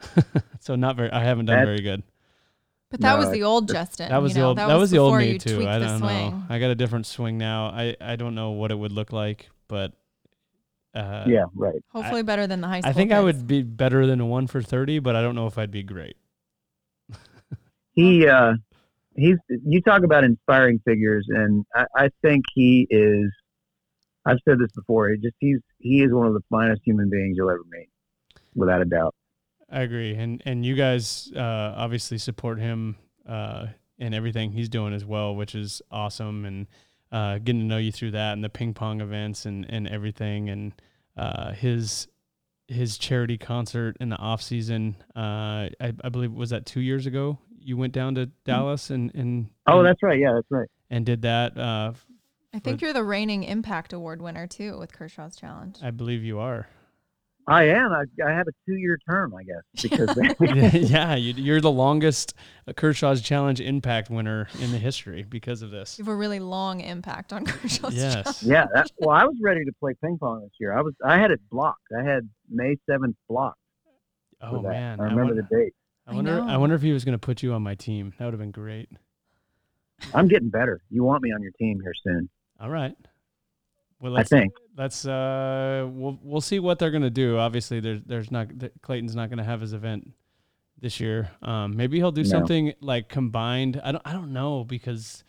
so 0.60 0.74
not 0.76 0.96
very. 0.96 1.10
I 1.10 1.22
haven't 1.24 1.46
done 1.46 1.56
That's- 1.56 1.66
very 1.66 1.80
good. 1.80 2.02
But 2.90 3.00
that 3.00 3.14
No, 3.14 3.20
was 3.20 3.30
the 3.30 3.42
old 3.42 3.68
Justin. 3.68 4.10
That 4.10 4.20
was 4.20 4.32
you 4.32 4.42
the 4.42 4.46
old. 4.48 4.58
That, 4.58 4.66
That, 4.66 4.74
was 4.74 4.90
the 4.90 4.98
old 4.98 5.16
me 5.16 5.38
too. 5.38 5.66
I 5.66 5.78
don't 5.78 5.98
swing. 5.98 6.30
know. 6.30 6.42
I 6.50 6.58
got 6.58 6.66
a 6.70 6.74
different 6.74 7.06
swing 7.06 7.38
now. 7.38 7.68
I 7.68 7.96
I 8.02 8.16
don't 8.16 8.34
know 8.34 8.50
what 8.50 8.70
it 8.70 8.74
would 8.78 8.92
look 8.92 9.12
like, 9.12 9.48
but. 9.66 9.92
Uh, 10.94 11.24
yeah. 11.26 11.44
Right. 11.54 11.82
Hopefully 11.88 12.22
better 12.22 12.46
than 12.46 12.60
the 12.60 12.68
high 12.68 12.80
school. 12.80 12.90
I 12.90 12.92
think 12.92 13.12
I 13.12 13.20
would 13.20 13.46
be 13.46 13.62
better 13.62 14.06
than 14.06 14.20
a 14.20 14.26
one 14.26 14.46
for 14.46 14.60
30, 14.60 14.98
but 14.98 15.16
I 15.16 15.22
don't 15.22 15.34
know 15.34 15.46
if 15.46 15.56
I'd 15.56 15.70
be 15.70 15.82
great. 15.82 16.16
He. 17.92 18.26
uh 18.26 18.54
He's. 19.14 19.36
You 19.48 19.82
talk 19.82 20.04
about 20.04 20.24
inspiring 20.24 20.80
figures, 20.86 21.26
and 21.28 21.66
I, 21.74 21.84
I 21.94 22.08
think 22.22 22.44
he 22.54 22.86
is. 22.88 23.30
I've 24.24 24.38
said 24.48 24.58
this 24.58 24.72
before. 24.72 25.10
He 25.10 25.18
just 25.18 25.34
he's 25.38 25.58
he 25.78 26.02
is 26.02 26.12
one 26.12 26.26
of 26.26 26.32
the 26.32 26.40
finest 26.48 26.80
human 26.84 27.10
beings 27.10 27.36
you'll 27.36 27.50
ever 27.50 27.60
meet, 27.70 27.88
without 28.54 28.80
a 28.80 28.86
doubt. 28.86 29.14
I 29.70 29.82
agree, 29.82 30.14
and 30.14 30.42
and 30.46 30.64
you 30.64 30.74
guys 30.74 31.30
uh, 31.36 31.74
obviously 31.76 32.16
support 32.18 32.58
him 32.58 32.96
uh, 33.28 33.66
in 33.98 34.14
everything 34.14 34.52
he's 34.52 34.68
doing 34.68 34.94
as 34.94 35.04
well, 35.04 35.34
which 35.34 35.54
is 35.54 35.82
awesome, 35.90 36.44
and 36.46 36.66
uh, 37.10 37.38
getting 37.38 37.60
to 37.60 37.66
know 37.66 37.78
you 37.78 37.92
through 37.92 38.12
that 38.12 38.32
and 38.32 38.42
the 38.42 38.48
ping 38.48 38.72
pong 38.72 39.00
events 39.02 39.44
and 39.44 39.66
and 39.68 39.88
everything, 39.88 40.48
and 40.48 40.72
uh, 41.18 41.52
his 41.52 42.08
his 42.68 42.96
charity 42.96 43.36
concert 43.36 43.96
in 44.00 44.08
the 44.08 44.16
off 44.16 44.40
season. 44.40 44.96
Uh, 45.14 45.68
I, 45.80 45.92
I 46.02 46.08
believe 46.08 46.32
was 46.32 46.50
that 46.50 46.64
two 46.64 46.80
years 46.80 47.04
ago. 47.04 47.38
You 47.64 47.76
went 47.76 47.92
down 47.92 48.14
to 48.16 48.26
Dallas 48.44 48.90
and 48.90 49.14
and 49.14 49.48
Oh, 49.66 49.78
and, 49.78 49.86
that's 49.86 50.02
right. 50.02 50.18
Yeah, 50.18 50.32
that's 50.34 50.50
right. 50.50 50.68
and 50.90 51.06
did 51.06 51.22
that. 51.22 51.56
Uh, 51.56 51.92
I 52.54 52.58
think 52.58 52.82
you're 52.82 52.92
the 52.92 53.04
reigning 53.04 53.44
Impact 53.44 53.92
Award 53.92 54.20
winner 54.20 54.46
too 54.46 54.78
with 54.78 54.92
Kershaw's 54.92 55.36
Challenge. 55.36 55.78
I 55.82 55.90
believe 55.90 56.22
you 56.22 56.38
are. 56.38 56.66
I 57.46 57.64
am. 57.64 57.90
I, 57.90 58.04
I 58.24 58.30
have 58.30 58.46
a 58.46 58.52
two-year 58.66 58.98
term, 59.08 59.34
I 59.34 59.42
guess, 59.42 59.62
because 59.82 60.16
yeah, 60.90 61.16
you, 61.16 61.32
you're 61.34 61.60
the 61.60 61.72
longest 61.72 62.34
Kershaw's 62.76 63.20
Challenge 63.20 63.60
impact 63.60 64.10
winner 64.10 64.48
in 64.60 64.70
the 64.70 64.78
history 64.78 65.24
because 65.24 65.62
of 65.62 65.70
this. 65.70 65.98
You 65.98 66.04
have 66.04 66.12
a 66.12 66.16
really 66.16 66.38
long 66.38 66.80
impact 66.80 67.32
on 67.32 67.44
Kershaw's 67.46 67.94
Challenge. 67.94 67.96
Yes. 67.96 68.42
yeah. 68.44 68.66
That, 68.72 68.90
well, 68.98 69.10
I 69.10 69.24
was 69.24 69.36
ready 69.42 69.64
to 69.64 69.72
play 69.80 69.94
ping 70.00 70.18
pong 70.18 70.42
this 70.42 70.52
year. 70.60 70.76
I 70.76 70.82
was. 70.82 70.94
I 71.04 71.18
had 71.18 71.30
it 71.30 71.40
blocked. 71.50 71.88
I 71.98 72.04
had 72.04 72.28
May 72.48 72.76
seventh 72.88 73.16
blocked. 73.28 73.58
Oh 74.40 74.60
man, 74.60 75.00
I 75.00 75.04
remember 75.04 75.34
wonder, 75.34 75.46
the 75.50 75.56
date. 75.56 75.74
I 76.06 76.12
I 76.12 76.14
wonder. 76.14 76.40
I, 76.40 76.52
know. 76.52 76.60
wonder 76.60 76.74
if 76.76 76.82
he 76.82 76.92
was 76.92 77.04
going 77.04 77.12
to 77.14 77.18
put 77.18 77.42
you 77.42 77.52
on 77.52 77.62
my 77.62 77.74
team. 77.74 78.12
That 78.18 78.24
would 78.24 78.34
have 78.34 78.40
been 78.40 78.50
great. 78.50 78.88
I'm 80.14 80.26
getting 80.28 80.48
better. 80.48 80.82
You 80.90 81.04
want 81.04 81.22
me 81.22 81.32
on 81.32 81.42
your 81.42 81.52
team 81.52 81.80
here 81.80 81.94
soon? 82.02 82.28
All 82.60 82.70
right. 82.70 82.94
Well, 84.00 84.12
I 84.12 84.16
let's, 84.16 84.30
think. 84.30 84.52
let's 84.76 85.06
uh, 85.06 85.86
we'll 85.88 86.18
we'll 86.22 86.40
see 86.40 86.58
what 86.58 86.80
they're 86.80 86.90
going 86.90 87.02
to 87.04 87.10
do. 87.10 87.38
Obviously, 87.38 87.78
there's 87.78 88.00
there's 88.04 88.30
not 88.32 88.48
Clayton's 88.82 89.14
not 89.14 89.28
going 89.28 89.38
to 89.38 89.44
have 89.44 89.60
his 89.60 89.72
event 89.74 90.10
this 90.80 90.98
year. 90.98 91.30
Um, 91.40 91.76
maybe 91.76 91.98
he'll 91.98 92.10
do 92.10 92.24
No. 92.24 92.28
something 92.28 92.72
like 92.80 93.08
combined. 93.08 93.80
I 93.84 93.92
don't 93.92 94.02
I 94.04 94.12
don't 94.12 94.32
know 94.32 94.64
because 94.64 95.22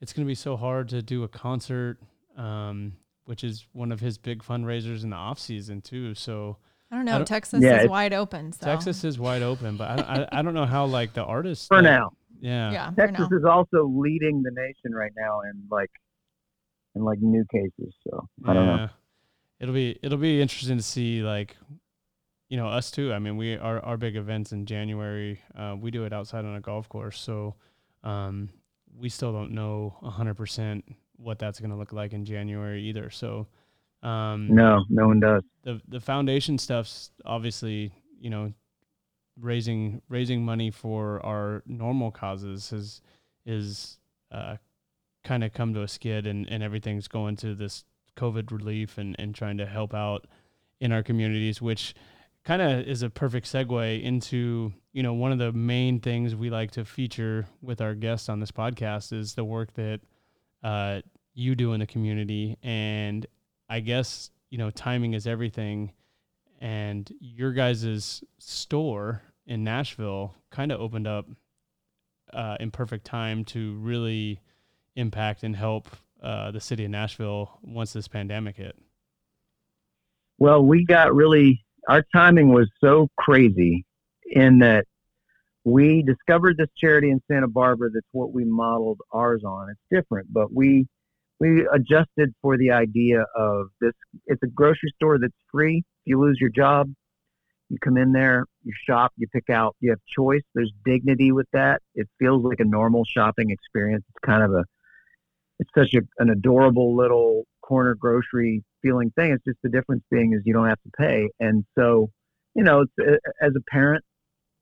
it's 0.00 0.12
going 0.12 0.26
to 0.26 0.28
be 0.28 0.34
so 0.34 0.56
hard 0.56 0.88
to 0.88 1.02
do 1.02 1.22
a 1.22 1.28
concert, 1.28 1.98
um, 2.36 2.94
which 3.26 3.44
is 3.44 3.64
one 3.72 3.92
of 3.92 4.00
his 4.00 4.18
big 4.18 4.42
fundraisers 4.42 5.04
in 5.04 5.10
the 5.10 5.16
off 5.16 5.38
season 5.38 5.80
too. 5.80 6.14
So. 6.16 6.56
I 6.90 6.96
don't 6.96 7.08
I 7.08 7.12
know. 7.12 7.18
don't- 7.18 7.26
Texas 7.28 7.62
Yeah, 7.62 7.82
is 7.82 7.88
wide 7.88 8.12
open. 8.12 8.52
So 8.52 8.66
Texas 8.66 9.02
is 9.04 9.18
wide 9.18 9.42
open, 9.42 9.76
but 9.76 9.90
I 9.90 9.96
don't, 9.96 10.08
I, 10.08 10.28
I 10.38 10.42
don't 10.42 10.54
know 10.54 10.66
how 10.66 10.86
like 10.86 11.12
the 11.14 11.24
artists 11.24 11.66
For 11.66 11.76
like- 11.76 11.84
now, 11.84 12.12
Yeah. 12.40 12.70
yeah, 12.72 12.90
Texas 12.96 13.28
now. 13.30 13.36
is 13.38 13.44
also 13.44 13.86
leading 13.86 14.42
the 14.42 14.50
nation 14.52 14.94
right 14.94 15.12
now 15.16 15.40
in 15.40 15.64
like 15.70 15.90
in 16.94 17.02
like 17.04 17.18
new 17.20 17.44
cases. 17.52 17.94
So 18.08 18.28
I 18.44 18.54
don't 18.54 18.66
know. 18.66 18.88
It'll 19.60 19.74
be 19.74 19.98
it'll 20.02 20.18
be 20.18 20.40
interesting 20.40 20.76
to 20.76 20.82
see 20.82 21.22
like 21.22 21.56
you 22.48 22.56
know 22.56 22.68
us 22.68 22.90
too. 22.90 23.12
I 23.12 23.18
mean, 23.18 23.36
we 23.36 23.56
our 23.56 23.80
our 23.84 23.96
big 23.96 24.16
events 24.16 24.52
in 24.52 24.66
January. 24.66 25.40
Uh, 25.56 25.76
we 25.80 25.90
do 25.90 26.04
it 26.04 26.12
outside 26.12 26.44
on 26.44 26.54
a 26.56 26.60
golf 26.60 26.88
course, 26.88 27.18
so 27.20 27.54
um, 28.04 28.50
we 28.96 29.08
still 29.08 29.32
don't 29.32 29.50
know 29.52 29.96
hundred 30.02 30.34
percent 30.34 30.84
what 31.16 31.38
that's 31.38 31.58
going 31.58 31.70
to 31.70 31.76
look 31.76 31.92
like 31.92 32.12
in 32.12 32.24
January 32.24 32.82
either. 32.84 33.10
So 33.10 33.46
um, 34.02 34.54
No, 34.54 34.84
no 34.88 35.06
one 35.08 35.20
does. 35.20 35.42
the 35.62 35.80
the 35.88 36.00
foundation 36.00 36.58
stuff's 36.58 37.10
obviously 37.24 37.92
you 38.20 38.30
know 38.30 38.52
raising 39.40 40.00
raising 40.08 40.44
money 40.44 40.70
for 40.70 41.24
our 41.24 41.62
normal 41.66 42.10
causes 42.10 42.70
has 42.70 43.00
is 43.44 43.98
uh, 44.32 44.56
kind 45.24 45.44
of 45.44 45.52
come 45.52 45.74
to 45.74 45.82
a 45.82 45.88
skid 45.88 46.26
and, 46.26 46.48
and 46.48 46.62
everything's 46.62 47.08
going 47.08 47.36
to 47.36 47.54
this 47.54 47.84
COVID 48.16 48.50
relief 48.50 48.98
and, 48.98 49.14
and 49.18 49.34
trying 49.34 49.58
to 49.58 49.66
help 49.66 49.94
out 49.94 50.26
in 50.80 50.90
our 50.90 51.02
communities, 51.02 51.60
which 51.62 51.94
kind 52.44 52.60
of 52.62 52.80
is 52.86 53.02
a 53.02 53.10
perfect 53.10 53.46
segue 53.46 54.02
into 54.02 54.72
you 54.92 55.02
know 55.02 55.12
one 55.12 55.32
of 55.32 55.38
the 55.38 55.52
main 55.52 56.00
things 56.00 56.34
we 56.34 56.48
like 56.50 56.70
to 56.70 56.84
feature 56.84 57.46
with 57.60 57.80
our 57.80 57.94
guests 57.94 58.28
on 58.28 58.40
this 58.40 58.52
podcast 58.52 59.12
is 59.12 59.34
the 59.34 59.44
work 59.44 59.72
that 59.74 60.00
uh, 60.62 61.00
you 61.34 61.54
do 61.54 61.72
in 61.72 61.80
the 61.80 61.86
community 61.86 62.56
and 62.62 63.26
I 63.68 63.80
guess 63.80 64.30
you 64.50 64.58
know 64.58 64.70
timing 64.70 65.14
is 65.14 65.26
everything, 65.26 65.92
and 66.60 67.10
your 67.20 67.52
guys' 67.52 68.22
store 68.38 69.22
in 69.46 69.64
Nashville 69.64 70.34
kind 70.50 70.72
of 70.72 70.80
opened 70.80 71.06
up 71.06 71.26
uh, 72.32 72.56
in 72.60 72.70
perfect 72.70 73.04
time 73.04 73.44
to 73.46 73.76
really 73.76 74.40
impact 74.96 75.42
and 75.42 75.54
help 75.54 75.88
uh, 76.22 76.50
the 76.50 76.60
city 76.60 76.84
of 76.84 76.90
Nashville 76.90 77.58
once 77.62 77.92
this 77.92 78.08
pandemic 78.08 78.56
hit. 78.56 78.76
Well, 80.38 80.64
we 80.64 80.84
got 80.84 81.14
really 81.14 81.64
our 81.88 82.04
timing 82.12 82.48
was 82.48 82.68
so 82.82 83.08
crazy 83.16 83.84
in 84.24 84.58
that 84.58 84.86
we 85.64 86.02
discovered 86.02 86.56
this 86.56 86.68
charity 86.76 87.10
in 87.10 87.20
Santa 87.30 87.48
Barbara 87.48 87.90
that's 87.92 88.06
what 88.12 88.32
we 88.32 88.44
modeled 88.44 89.00
ours 89.12 89.42
on. 89.44 89.68
It's 89.70 89.80
different, 89.90 90.32
but 90.32 90.52
we 90.52 90.86
we 91.40 91.66
adjusted 91.72 92.34
for 92.40 92.56
the 92.56 92.70
idea 92.70 93.24
of 93.36 93.66
this 93.80 93.92
it's 94.26 94.42
a 94.42 94.46
grocery 94.46 94.92
store 94.96 95.18
that's 95.18 95.34
free 95.52 95.78
if 95.78 96.10
you 96.10 96.20
lose 96.20 96.38
your 96.40 96.50
job. 96.50 96.88
You 97.68 97.78
come 97.82 97.96
in 97.96 98.12
there, 98.12 98.44
you 98.62 98.72
shop, 98.88 99.12
you 99.16 99.26
pick 99.32 99.50
out, 99.50 99.74
you 99.80 99.90
have 99.90 99.98
choice. 100.16 100.42
There's 100.54 100.72
dignity 100.84 101.32
with 101.32 101.48
that. 101.52 101.82
It 101.96 102.08
feels 102.18 102.44
like 102.44 102.60
a 102.60 102.64
normal 102.64 103.04
shopping 103.04 103.50
experience. 103.50 104.04
It's 104.08 104.24
kind 104.24 104.44
of 104.44 104.52
a, 104.52 104.64
it's 105.58 105.70
such 105.76 105.94
a, 105.94 106.02
an 106.22 106.30
adorable 106.30 106.96
little 106.96 107.42
corner 107.62 107.96
grocery 107.96 108.62
feeling 108.82 109.10
thing. 109.16 109.32
It's 109.32 109.44
just 109.44 109.58
the 109.64 109.68
difference 109.68 110.04
being 110.12 110.32
is 110.32 110.42
you 110.44 110.54
don't 110.54 110.68
have 110.68 110.80
to 110.82 110.90
pay. 110.96 111.28
And 111.40 111.64
so, 111.76 112.10
you 112.54 112.62
know, 112.62 112.82
it's, 112.82 112.92
uh, 113.00 113.44
as 113.44 113.52
a 113.56 113.70
parent, 113.70 114.04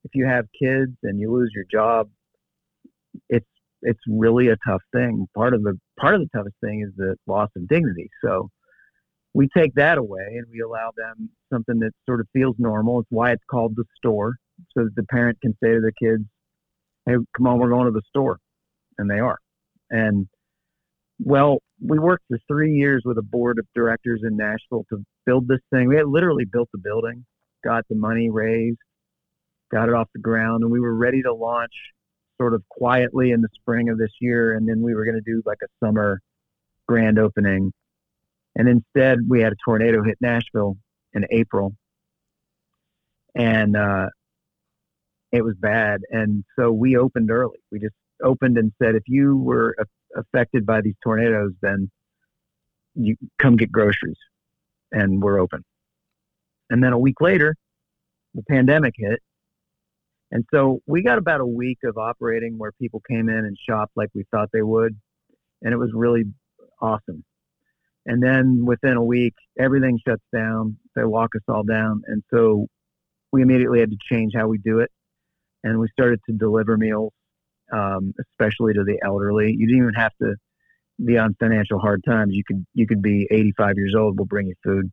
if 0.05 0.13
you 0.15 0.27
have 0.27 0.47
kids 0.59 0.93
and 1.03 1.21
you 1.21 1.31
lose 1.31 1.53
your 1.55 1.65
job, 1.71 2.09
it's 3.29 3.47
it's 3.83 4.01
really 4.09 4.49
a 4.49 4.57
tough 4.67 4.83
thing. 4.95 5.27
Part 5.35 5.53
of 5.53 5.63
the 5.63 5.79
part 5.99 6.15
of 6.15 6.21
the 6.21 6.29
toughest 6.37 6.57
thing 6.63 6.83
is 6.87 6.93
the 6.97 7.17
loss 7.27 7.51
of 7.57 7.69
dignity. 7.69 8.11
So 8.25 8.51
we 9.35 9.49
take 9.57 9.75
that 9.75 9.99
away 9.99 10.27
and 10.37 10.47
we 10.51 10.61
allow 10.61 10.93
them 10.97 11.31
something 11.53 11.79
that 11.81 11.93
sort 12.07 12.21
of 12.21 12.29
feels 12.33 12.57
normal. 12.59 13.01
It's 13.01 13.11
why 13.11 13.33
it's 13.33 13.43
called 13.51 13.75
the 13.77 13.85
store, 13.97 14.37
so 14.77 14.85
that 14.85 14.95
the 14.95 15.05
parent 15.05 15.41
can 15.41 15.57
say 15.63 15.73
to 15.75 15.81
the 15.81 15.93
kids, 15.93 16.25
"Hey, 17.07 17.15
come 17.37 17.47
on, 17.47 17.59
we're 17.59 17.71
going 17.71 17.87
to 17.87 17.91
the 17.91 18.03
store," 18.09 18.39
and 18.99 19.11
they 19.11 19.19
are. 19.19 19.39
And 19.91 20.29
well, 21.21 21.59
we 21.81 21.99
worked 21.99 22.25
for 22.29 22.39
three 22.49 22.75
years 22.75 23.03
with 23.05 23.19
a 23.19 23.23
board 23.23 23.59
of 23.59 23.67
directors 23.75 24.23
in 24.25 24.37
Nashville 24.37 24.85
to 24.91 25.05
build 25.27 25.49
this 25.49 25.61
thing. 25.71 25.89
We 25.89 25.97
had 25.97 26.07
literally 26.07 26.45
built 26.45 26.69
the 26.73 26.79
building, 26.79 27.25
got 27.65 27.85
the 27.89 27.97
money 27.97 28.31
raised, 28.31 28.79
got 29.71 29.89
it 29.89 29.95
off 29.95 30.09
the 30.15 30.21
ground, 30.21 30.63
and 30.63 30.73
we 30.73 30.81
were 30.81 30.95
ready 30.95 31.23
to 31.23 31.33
launch 31.33 31.73
sort 32.39 32.55
of 32.55 32.63
quietly 32.69 33.31
in 33.31 33.41
the 33.41 33.49
spring 33.55 33.89
of 33.89 33.99
this 33.99 34.13
year. 34.21 34.55
And 34.55 34.69
then 34.69 34.83
we 34.83 34.95
were 34.95 35.05
going 35.05 35.17
to 35.17 35.21
do 35.21 35.43
like 35.47 35.59
a 35.63 35.85
summer 35.85 36.21
grand 36.87 37.19
opening. 37.19 37.73
And 38.57 38.69
instead, 38.69 39.19
we 39.29 39.41
had 39.41 39.53
a 39.53 39.57
tornado 39.65 40.03
hit 40.03 40.19
Nashville 40.21 40.77
in 41.13 41.27
April. 41.31 41.75
And 43.35 43.77
uh, 43.77 44.11
it 45.33 45.43
was 45.43 45.55
bad. 45.57 46.03
And 46.11 46.45
so 46.59 46.71
we 46.71 46.97
opened 46.97 47.31
early. 47.31 47.59
We 47.73 47.81
just 47.81 47.95
opened 48.23 48.59
and 48.59 48.73
said, 48.81 48.95
if 48.95 49.03
you 49.07 49.37
were 49.37 49.77
affected 50.17 50.65
by 50.65 50.81
these 50.81 50.95
tornadoes, 51.03 51.53
then 51.61 51.91
you 52.95 53.17
come 53.39 53.57
get 53.57 53.73
groceries. 53.73 54.19
And 54.93 55.21
we're 55.21 55.41
open. 55.41 55.65
And 56.71 56.83
then 56.83 56.93
a 56.93 56.99
week 56.99 57.21
later, 57.21 57.57
the 58.35 58.45
pandemic 58.45 58.95
hit 58.97 59.21
and 60.35 60.45
so 60.53 60.81
we 60.85 61.03
got 61.03 61.19
about 61.19 61.41
a 61.41 61.47
week 61.47 61.79
of 61.85 61.97
operating 61.97 62.59
where 62.59 62.73
people 62.73 63.01
came 63.09 63.29
in 63.29 63.37
and 63.37 63.57
shopped 63.69 63.93
like 63.95 64.11
we 64.15 64.25
thought 64.33 64.49
they 64.53 64.63
would. 64.63 64.99
And 65.63 65.73
it 65.73 65.77
was 65.77 65.91
really 65.95 66.25
awesome. 66.83 67.25
And 68.05 68.21
then 68.21 68.65
within 68.67 68.97
a 68.97 69.03
week, 69.03 69.35
everything 69.59 69.99
shuts 70.07 70.25
down. 70.35 70.77
They 70.97 71.05
lock 71.05 71.31
us 71.37 71.43
all 71.49 71.63
down. 71.63 72.03
And 72.09 72.25
so 72.33 72.67
we 73.33 73.43
immediately 73.43 73.79
had 73.79 73.91
to 73.93 73.97
change 74.11 74.33
how 74.35 74.49
we 74.49 74.59
do 74.59 74.81
it. 74.81 74.91
And 75.63 75.79
we 75.79 75.87
started 75.93 76.19
to 76.29 76.37
deliver 76.37 76.77
meals, 76.77 77.13
um, 77.73 78.13
especially 78.21 78.75
to 78.75 78.83
the 78.83 78.99
elderly. 79.05 79.55
You 79.57 79.69
didn't 79.69 79.83
even 79.83 79.95
have 79.95 80.13
to 80.21 80.35
be 81.03 81.17
on 81.17 81.37
financial 81.39 81.79
hard 81.79 82.03
times. 82.07 82.35
You 82.35 82.43
could 82.45 82.67
you 82.75 82.89
could 82.89 83.01
be 83.01 83.29
85 83.31 83.77
years 83.77 83.95
old. 83.97 84.19
We'll 84.19 84.27
bring 84.27 84.49
you 84.49 84.55
food. 84.65 84.91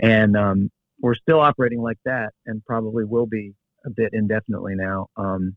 And 0.00 0.36
um, 0.36 0.70
we're 1.00 1.14
still 1.14 1.40
operating 1.40 1.80
like 1.80 1.98
that, 2.04 2.30
and 2.46 2.64
probably 2.64 3.04
will 3.04 3.26
be 3.26 3.54
a 3.84 3.90
bit 3.90 4.10
indefinitely 4.12 4.74
now. 4.74 5.08
Um, 5.16 5.56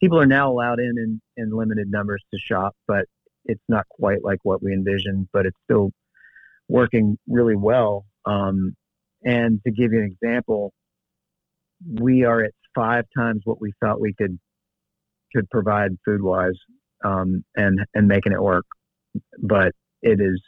people 0.00 0.18
are 0.20 0.26
now 0.26 0.50
allowed 0.50 0.80
in, 0.80 0.94
in 0.98 1.20
in 1.36 1.50
limited 1.50 1.90
numbers 1.90 2.22
to 2.32 2.38
shop, 2.38 2.74
but 2.86 3.06
it's 3.44 3.62
not 3.68 3.88
quite 3.88 4.22
like 4.24 4.38
what 4.42 4.62
we 4.62 4.72
envisioned. 4.72 5.28
But 5.32 5.46
it's 5.46 5.58
still 5.64 5.90
working 6.68 7.18
really 7.28 7.56
well. 7.56 8.04
Um, 8.24 8.76
and 9.24 9.60
to 9.64 9.70
give 9.70 9.92
you 9.92 10.00
an 10.00 10.16
example, 10.22 10.72
we 12.00 12.24
are 12.24 12.42
at 12.44 12.52
five 12.74 13.04
times 13.16 13.42
what 13.44 13.60
we 13.60 13.72
thought 13.80 14.00
we 14.00 14.14
could 14.14 14.38
could 15.34 15.48
provide 15.50 15.92
food 16.04 16.22
wise, 16.22 16.58
um, 17.04 17.44
and 17.56 17.80
and 17.94 18.08
making 18.08 18.32
it 18.32 18.42
work. 18.42 18.66
But 19.38 19.72
it 20.02 20.20
is 20.20 20.40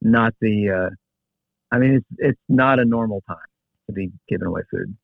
not 0.00 0.34
the. 0.40 0.70
Uh, 0.70 0.94
I 1.74 1.78
mean, 1.78 1.94
it's 1.94 2.06
it's 2.18 2.40
not 2.48 2.78
a 2.78 2.84
normal 2.84 3.22
time 3.26 3.36
to 3.86 3.92
be 3.92 4.10
giving 4.28 4.46
away 4.46 4.62
food. 4.70 4.96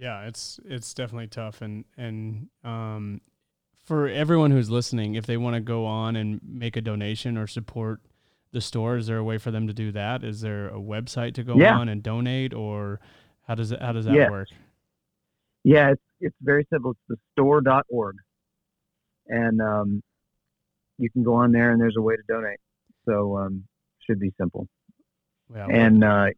Yeah, 0.00 0.22
it's 0.22 0.58
it's 0.64 0.94
definitely 0.94 1.26
tough, 1.26 1.60
and 1.60 1.84
and 1.98 2.48
um, 2.64 3.20
for 3.84 4.08
everyone 4.08 4.50
who's 4.50 4.70
listening, 4.70 5.14
if 5.14 5.26
they 5.26 5.36
want 5.36 5.56
to 5.56 5.60
go 5.60 5.84
on 5.84 6.16
and 6.16 6.40
make 6.42 6.76
a 6.78 6.80
donation 6.80 7.36
or 7.36 7.46
support 7.46 8.00
the 8.50 8.62
store, 8.62 8.96
is 8.96 9.08
there 9.08 9.18
a 9.18 9.24
way 9.24 9.36
for 9.36 9.50
them 9.50 9.66
to 9.66 9.74
do 9.74 9.92
that? 9.92 10.24
Is 10.24 10.40
there 10.40 10.68
a 10.68 10.80
website 10.80 11.34
to 11.34 11.42
go 11.42 11.54
yeah. 11.54 11.76
on 11.76 11.90
and 11.90 12.02
donate, 12.02 12.54
or 12.54 12.98
how 13.46 13.54
does 13.54 13.72
it 13.72 13.82
how 13.82 13.92
does 13.92 14.06
that 14.06 14.30
work? 14.30 14.48
Yeah, 15.64 15.90
it's 15.90 16.02
it's 16.18 16.36
very 16.40 16.66
simple. 16.72 16.92
It's 16.92 17.00
the 17.08 17.16
store.org, 17.32 18.16
and 19.26 19.60
um, 19.60 20.02
you 20.96 21.10
can 21.10 21.22
go 21.22 21.34
on 21.34 21.52
there, 21.52 21.72
and 21.72 21.80
there's 21.80 21.96
a 21.98 22.02
way 22.02 22.16
to 22.16 22.22
donate. 22.26 22.58
So 23.04 23.36
um, 23.36 23.64
should 24.06 24.18
be 24.18 24.32
simple. 24.40 24.66
Yeah, 25.54 25.66
and 25.66 26.02
uh, 26.02 26.28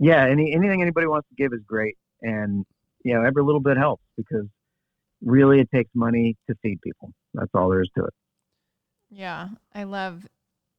yeah, 0.00 0.26
any 0.26 0.52
anything 0.54 0.80
anybody 0.80 1.06
wants 1.06 1.28
to 1.28 1.34
give 1.36 1.52
is 1.52 1.60
great, 1.66 1.96
and 2.22 2.64
you 3.04 3.14
know 3.14 3.22
every 3.22 3.44
little 3.44 3.60
bit 3.60 3.76
helps 3.76 4.02
because 4.16 4.46
really 5.22 5.60
it 5.60 5.68
takes 5.72 5.90
money 5.94 6.36
to 6.48 6.56
feed 6.62 6.80
people. 6.80 7.12
That's 7.34 7.50
all 7.54 7.68
there 7.68 7.82
is 7.82 7.90
to 7.96 8.04
it. 8.04 8.14
Yeah, 9.10 9.48
I 9.74 9.84
love 9.84 10.26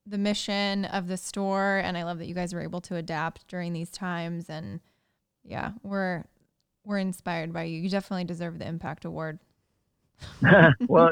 the 0.08 0.18
mission 0.18 0.86
of 0.86 1.08
the 1.08 1.18
store, 1.18 1.78
and 1.78 1.98
I 1.98 2.04
love 2.04 2.18
that 2.18 2.26
you 2.26 2.34
guys 2.34 2.54
were 2.54 2.62
able 2.62 2.82
to 2.82 2.96
adapt 2.96 3.48
during 3.48 3.74
these 3.74 3.92
times. 3.92 4.50
And 4.50 4.80
yeah, 5.44 5.74
we're 5.84 6.24
we're 6.84 6.98
inspired 6.98 7.54
by 7.54 7.64
you. 7.64 7.80
You 7.80 7.90
definitely 7.90 8.26
deserve 8.26 8.58
the 8.58 8.68
Impact 8.68 9.06
Award. 9.06 9.38
well, 10.88 11.12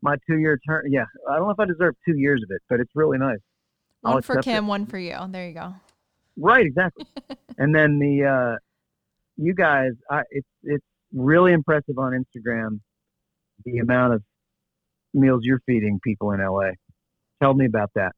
my 0.00 0.16
two-year 0.28 0.60
term. 0.66 0.84
Yeah, 0.88 1.06
I 1.28 1.36
don't 1.36 1.46
know 1.46 1.50
if 1.50 1.60
I 1.60 1.64
deserve 1.64 1.96
two 2.06 2.16
years 2.16 2.40
of 2.44 2.50
it, 2.52 2.62
but 2.68 2.78
it's 2.78 2.90
really 2.94 3.18
nice. 3.18 3.38
One 4.02 4.14
I'll 4.14 4.22
for 4.22 4.40
Kim, 4.42 4.66
it. 4.66 4.68
one 4.68 4.86
for 4.86 4.98
you. 4.98 5.16
There 5.28 5.48
you 5.48 5.54
go. 5.54 5.74
Right, 6.38 6.66
exactly. 6.66 7.04
and 7.58 7.74
then 7.74 7.98
the 7.98 8.24
uh, 8.24 8.56
you 9.36 9.54
guys, 9.54 9.92
I, 10.10 10.22
it's 10.30 10.48
it's 10.62 10.84
really 11.12 11.52
impressive 11.52 11.98
on 11.98 12.12
Instagram 12.12 12.80
the 13.64 13.78
amount 13.78 14.14
of 14.14 14.22
meals 15.14 15.40
you're 15.42 15.60
feeding 15.66 16.00
people 16.02 16.32
in 16.32 16.40
LA. 16.40 16.70
Tell 17.42 17.54
me 17.54 17.66
about 17.66 17.90
that. 17.94 18.12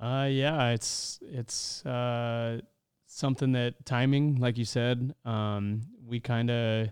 Uh, 0.00 0.26
yeah, 0.26 0.70
it's 0.70 1.20
it's 1.22 1.84
uh, 1.86 2.60
something 3.06 3.52
that 3.52 3.84
timing, 3.84 4.36
like 4.36 4.58
you 4.58 4.64
said, 4.64 5.14
um, 5.24 5.82
we 6.04 6.18
kind 6.18 6.50
of 6.50 6.88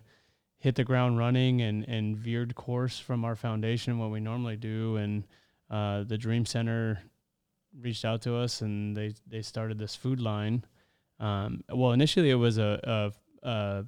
hit 0.59 0.75
the 0.75 0.83
ground 0.83 1.17
running 1.17 1.61
and 1.61 1.83
and 1.87 2.17
veered 2.17 2.55
course 2.55 2.99
from 2.99 3.25
our 3.25 3.35
foundation, 3.35 3.99
what 3.99 4.11
we 4.11 4.19
normally 4.19 4.55
do, 4.55 4.95
and 4.97 5.25
uh, 5.69 6.03
the 6.03 6.17
Dream 6.17 6.45
Center 6.45 7.01
reached 7.79 8.05
out 8.05 8.21
to 8.23 8.35
us 8.35 8.61
and 8.61 8.95
they 8.95 9.13
they 9.27 9.41
started 9.41 9.77
this 9.77 9.95
food 9.95 10.19
line. 10.19 10.65
Um, 11.19 11.63
well, 11.69 11.91
initially 11.91 12.31
it 12.31 12.35
was 12.35 12.57
a, 12.57 13.11
a, 13.43 13.47
a 13.47 13.85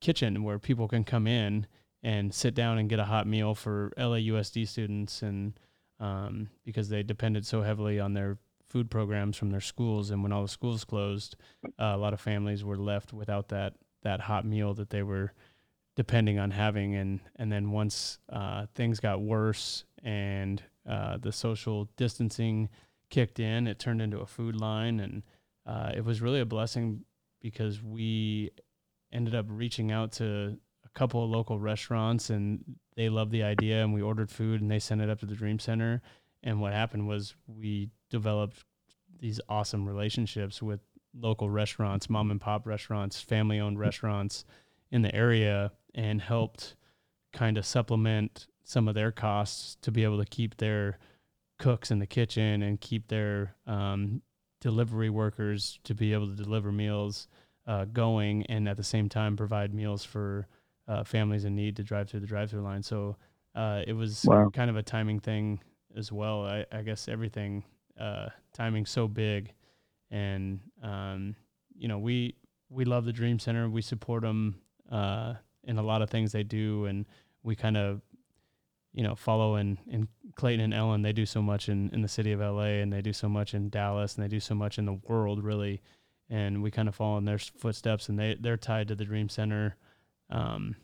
kitchen 0.00 0.44
where 0.44 0.58
people 0.58 0.86
can 0.86 1.02
come 1.04 1.26
in 1.26 1.66
and 2.02 2.32
sit 2.32 2.54
down 2.54 2.78
and 2.78 2.88
get 2.88 2.98
a 2.98 3.04
hot 3.04 3.26
meal 3.26 3.54
for 3.54 3.92
LAUSD 3.96 4.66
students, 4.66 5.22
and 5.22 5.58
um, 6.00 6.48
because 6.64 6.88
they 6.88 7.02
depended 7.02 7.46
so 7.46 7.62
heavily 7.62 8.00
on 8.00 8.14
their 8.14 8.38
food 8.68 8.90
programs 8.90 9.36
from 9.36 9.50
their 9.50 9.60
schools, 9.60 10.10
and 10.10 10.22
when 10.22 10.32
all 10.32 10.42
the 10.42 10.48
schools 10.48 10.84
closed, 10.84 11.36
uh, 11.78 11.92
a 11.94 11.96
lot 11.96 12.12
of 12.12 12.20
families 12.20 12.64
were 12.64 12.76
left 12.76 13.12
without 13.12 13.48
that 13.48 13.74
that 14.02 14.20
hot 14.20 14.44
meal 14.44 14.74
that 14.74 14.90
they 14.90 15.02
were 15.02 15.32
depending 15.94 16.38
on 16.38 16.50
having, 16.50 16.94
and 16.94 17.20
and 17.36 17.52
then 17.52 17.70
once 17.70 18.18
uh, 18.30 18.66
things 18.74 18.98
got 18.98 19.20
worse 19.20 19.84
and 20.02 20.62
uh, 20.88 21.18
the 21.18 21.32
social 21.32 21.88
distancing 21.96 22.68
kicked 23.12 23.38
in, 23.38 23.68
it 23.68 23.78
turned 23.78 24.02
into 24.02 24.18
a 24.18 24.26
food 24.26 24.56
line, 24.56 24.98
and 24.98 25.22
uh, 25.66 25.92
it 25.94 26.04
was 26.04 26.20
really 26.20 26.40
a 26.40 26.46
blessing 26.46 27.04
because 27.40 27.82
we 27.82 28.50
ended 29.12 29.34
up 29.34 29.46
reaching 29.48 29.92
out 29.92 30.12
to 30.12 30.56
a 30.84 30.88
couple 30.98 31.22
of 31.22 31.30
local 31.30 31.58
restaurants, 31.58 32.30
and 32.30 32.64
they 32.96 33.08
loved 33.08 33.30
the 33.30 33.42
idea, 33.42 33.82
and 33.82 33.92
we 33.92 34.00
ordered 34.02 34.30
food, 34.30 34.60
and 34.60 34.70
they 34.70 34.78
sent 34.78 35.02
it 35.02 35.10
up 35.10 35.20
to 35.20 35.26
the 35.26 35.34
Dream 35.34 35.58
Center. 35.58 36.02
And 36.42 36.60
what 36.60 36.72
happened 36.72 37.06
was 37.06 37.34
we 37.46 37.90
developed 38.10 38.64
these 39.20 39.40
awesome 39.48 39.86
relationships 39.86 40.62
with 40.62 40.80
local 41.14 41.50
restaurants, 41.50 42.08
mom 42.08 42.30
and 42.30 42.40
pop 42.40 42.66
restaurants, 42.66 43.20
family 43.20 43.60
owned 43.60 43.78
restaurants 43.78 44.44
in 44.90 45.02
the 45.02 45.14
area, 45.14 45.70
and 45.94 46.22
helped 46.22 46.76
kind 47.34 47.58
of 47.58 47.66
supplement 47.66 48.46
some 48.64 48.88
of 48.88 48.94
their 48.94 49.12
costs 49.12 49.76
to 49.82 49.90
be 49.90 50.02
able 50.02 50.18
to 50.18 50.24
keep 50.24 50.56
their 50.56 50.98
cooks 51.62 51.90
in 51.90 51.98
the 51.98 52.06
kitchen 52.06 52.62
and 52.62 52.80
keep 52.80 53.08
their 53.08 53.54
um, 53.66 54.20
delivery 54.60 55.10
workers 55.10 55.78
to 55.84 55.94
be 55.94 56.12
able 56.12 56.26
to 56.26 56.34
deliver 56.44 56.72
meals 56.72 57.28
uh, 57.66 57.84
going 57.92 58.44
and 58.46 58.68
at 58.68 58.76
the 58.76 58.82
same 58.82 59.08
time 59.08 59.36
provide 59.36 59.72
meals 59.72 60.04
for 60.04 60.46
uh, 60.88 61.04
families 61.04 61.44
in 61.44 61.54
need 61.54 61.76
to 61.76 61.82
drive 61.82 62.08
through 62.08 62.20
the 62.20 62.26
drive-through 62.26 62.62
line. 62.62 62.82
So 62.82 63.16
uh, 63.54 63.82
it 63.86 63.92
was 63.92 64.24
wow. 64.24 64.50
kind 64.52 64.70
of 64.70 64.76
a 64.76 64.82
timing 64.82 65.20
thing 65.20 65.60
as 65.96 66.10
well. 66.10 66.44
I, 66.46 66.66
I 66.72 66.82
guess 66.82 67.08
everything 67.08 67.64
uh, 68.00 68.28
timing 68.52 68.86
so 68.86 69.06
big, 69.06 69.52
and 70.10 70.60
um, 70.82 71.36
you 71.76 71.88
know, 71.88 71.98
we 71.98 72.34
we 72.70 72.84
love 72.84 73.04
the 73.04 73.12
Dream 73.12 73.38
Center. 73.38 73.68
We 73.68 73.82
support 73.82 74.22
them 74.22 74.56
uh, 74.90 75.34
in 75.64 75.78
a 75.78 75.82
lot 75.82 76.02
of 76.02 76.10
things 76.10 76.32
they 76.32 76.42
do, 76.42 76.86
and 76.86 77.06
we 77.42 77.54
kind 77.54 77.76
of, 77.76 78.00
you 78.92 79.02
know, 79.02 79.14
follow 79.14 79.56
in 79.56 79.78
Clayton 80.34 80.64
and 80.64 80.74
Ellen. 80.74 81.02
They 81.02 81.12
do 81.12 81.26
so 81.26 81.42
much 81.42 81.68
in 81.68 81.90
in 81.90 82.02
the 82.02 82.08
city 82.08 82.32
of 82.32 82.40
LA, 82.40 82.80
and 82.80 82.92
they 82.92 83.02
do 83.02 83.12
so 83.12 83.28
much 83.28 83.54
in 83.54 83.70
Dallas, 83.70 84.14
and 84.14 84.24
they 84.24 84.28
do 84.28 84.40
so 84.40 84.54
much 84.54 84.78
in 84.78 84.86
the 84.86 85.00
world, 85.08 85.42
really. 85.42 85.82
And 86.30 86.62
we 86.62 86.70
kind 86.70 86.88
of 86.88 86.94
follow 86.94 87.18
in 87.18 87.24
their 87.24 87.38
footsteps, 87.38 88.08
and 88.08 88.18
they 88.18 88.36
they're 88.38 88.56
tied 88.56 88.88
to 88.88 88.94
the 88.94 89.04
Dream 89.04 89.28
Center. 89.28 89.76
Um, 90.30 90.76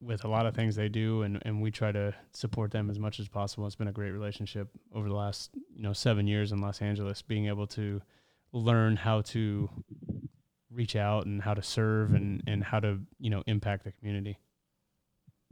with 0.00 0.24
a 0.24 0.28
lot 0.28 0.46
of 0.46 0.54
things 0.54 0.76
they 0.76 0.88
do 0.88 1.22
and, 1.22 1.40
and 1.42 1.62
we 1.62 1.70
try 1.70 1.90
to 1.90 2.14
support 2.32 2.70
them 2.70 2.90
as 2.90 2.98
much 2.98 3.18
as 3.18 3.28
possible. 3.28 3.66
It's 3.66 3.76
been 3.76 3.88
a 3.88 3.92
great 3.92 4.10
relationship 4.10 4.68
over 4.94 5.08
the 5.08 5.14
last, 5.14 5.50
you 5.74 5.82
know, 5.82 5.92
seven 5.92 6.26
years 6.26 6.52
in 6.52 6.60
Los 6.60 6.82
Angeles, 6.82 7.22
being 7.22 7.46
able 7.46 7.66
to 7.68 8.02
learn 8.52 8.96
how 8.96 9.22
to 9.22 9.68
reach 10.70 10.96
out 10.96 11.26
and 11.26 11.42
how 11.42 11.54
to 11.54 11.62
serve 11.62 12.12
and, 12.12 12.42
and 12.46 12.62
how 12.62 12.80
to, 12.80 13.00
you 13.18 13.30
know, 13.30 13.42
impact 13.46 13.84
the 13.84 13.92
community. 13.92 14.38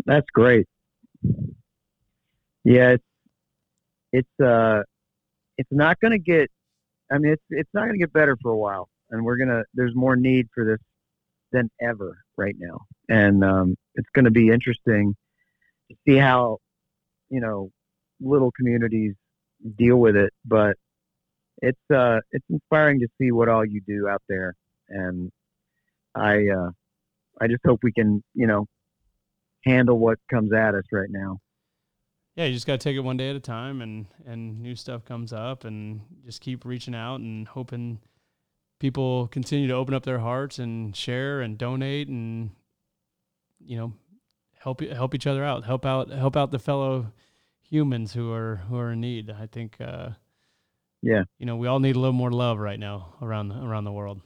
That's 0.04 0.28
great. 0.30 0.68
Yeah, 2.64 2.90
it's 2.92 3.04
it's 4.12 4.40
uh 4.44 4.82
it's 5.58 5.70
not 5.72 6.00
gonna 6.00 6.18
get 6.18 6.50
I 7.12 7.18
mean 7.18 7.32
it's 7.34 7.44
it's 7.50 7.70
not 7.74 7.86
gonna 7.86 7.98
get 7.98 8.12
better 8.12 8.36
for 8.42 8.52
a 8.52 8.58
while. 8.58 8.88
And 9.10 9.24
we're 9.24 9.36
gonna 9.38 9.64
there's 9.74 9.94
more 9.94 10.16
need 10.16 10.48
for 10.54 10.64
this 10.64 10.78
than 11.52 11.70
ever 11.80 12.18
right 12.36 12.56
now. 12.58 12.80
And 13.08 13.44
um, 13.44 13.76
it's 13.94 14.08
going 14.14 14.26
to 14.26 14.30
be 14.30 14.50
interesting 14.50 15.14
to 15.90 15.96
see 16.06 16.16
how, 16.16 16.58
you 17.30 17.40
know, 17.40 17.70
little 18.20 18.52
communities 18.52 19.14
deal 19.78 19.96
with 19.96 20.16
it. 20.16 20.32
But 20.44 20.76
it's 21.62 21.80
uh, 21.94 22.20
it's 22.32 22.44
inspiring 22.50 23.00
to 23.00 23.08
see 23.20 23.32
what 23.32 23.48
all 23.48 23.64
you 23.64 23.80
do 23.86 24.08
out 24.08 24.22
there, 24.28 24.54
and 24.88 25.30
I 26.14 26.48
uh, 26.48 26.70
I 27.40 27.48
just 27.48 27.62
hope 27.66 27.80
we 27.82 27.92
can, 27.92 28.22
you 28.34 28.46
know, 28.46 28.66
handle 29.64 29.98
what 29.98 30.18
comes 30.30 30.52
at 30.52 30.74
us 30.74 30.84
right 30.92 31.10
now. 31.10 31.38
Yeah, 32.37 32.47
you 32.47 32.55
just 32.55 32.66
got 32.66 32.80
to 32.80 32.85
take 32.85 32.97
it 32.97 33.01
one 33.01 33.16
day 33.16 33.30
at 33.30 33.37
a 33.37 33.41
time, 33.41 33.80
and 33.80 34.07
and 34.26 34.61
new 34.61 34.74
stuff 34.74 35.05
comes 35.05 35.32
up, 35.32 35.64
and 35.64 36.01
just 36.24 36.41
keep 36.41 36.64
reaching 36.64 36.95
out 36.95 37.20
and 37.20 37.47
hoping 37.47 38.01
people 38.80 39.28
continue 39.28 39.68
to 39.68 39.74
open 39.74 39.95
up 39.95 40.05
their 40.05 40.18
hearts 40.18 40.59
and 40.59 40.95
share 40.95 41.41
and 41.41 41.57
donate 41.57 42.09
and 42.09 42.51
you 43.64 43.78
know 43.78 43.93
help 44.59 44.80
help 44.80 45.14
each 45.14 45.26
other 45.26 45.45
out 45.45 45.64
help 45.64 45.87
out 45.87 46.11
help 46.11 46.37
out 46.37 46.51
the 46.51 46.59
fellow 46.59 47.07
humans 47.68 48.12
who 48.12 48.32
are 48.32 48.57
who 48.68 48.76
are 48.76 48.93
in 48.93 49.01
need. 49.01 49.30
I 49.30 49.47
think 49.47 49.80
uh 49.80 50.11
yeah. 51.03 51.22
you 51.39 51.47
know 51.47 51.57
we 51.57 51.66
all 51.66 51.80
need 51.80 51.97
a 51.97 51.99
little 51.99 52.12
more 52.12 52.30
love 52.30 52.59
right 52.59 52.78
now 52.78 53.14
around 53.22 53.53
around 53.53 53.85
the 53.85 53.93
world. 53.93 54.20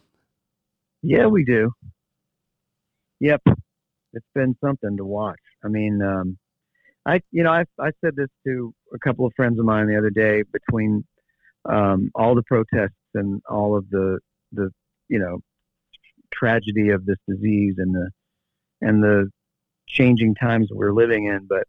Yeah 1.02 1.26
we 1.26 1.44
do. 1.44 1.70
Yep. 3.20 3.42
It's 4.12 4.26
been 4.34 4.56
something 4.64 4.96
to 4.96 5.04
watch. 5.04 5.38
I 5.64 5.68
mean 5.68 6.00
um 6.02 6.38
i 7.08 7.20
you 7.30 7.42
know 7.42 7.52
i 7.52 7.64
i 7.80 7.90
said 8.04 8.14
this 8.16 8.28
to 8.46 8.72
a 8.94 8.98
couple 8.98 9.26
of 9.26 9.32
friends 9.36 9.58
of 9.58 9.64
mine 9.64 9.86
the 9.88 9.98
other 9.98 10.10
day 10.10 10.42
between 10.52 11.04
um 11.68 12.10
all 12.14 12.34
the 12.34 12.42
protests 12.44 12.92
and 13.14 13.42
all 13.48 13.76
of 13.76 13.88
the 13.90 14.18
the 14.52 14.70
you 15.08 15.18
know 15.18 15.38
tragedy 16.32 16.90
of 16.90 17.04
this 17.06 17.18
disease 17.28 17.74
and 17.78 17.94
the 17.94 18.10
and 18.80 19.02
the 19.02 19.30
changing 19.86 20.34
times 20.34 20.68
we're 20.70 20.92
living 20.92 21.26
in. 21.26 21.46
But 21.48 21.64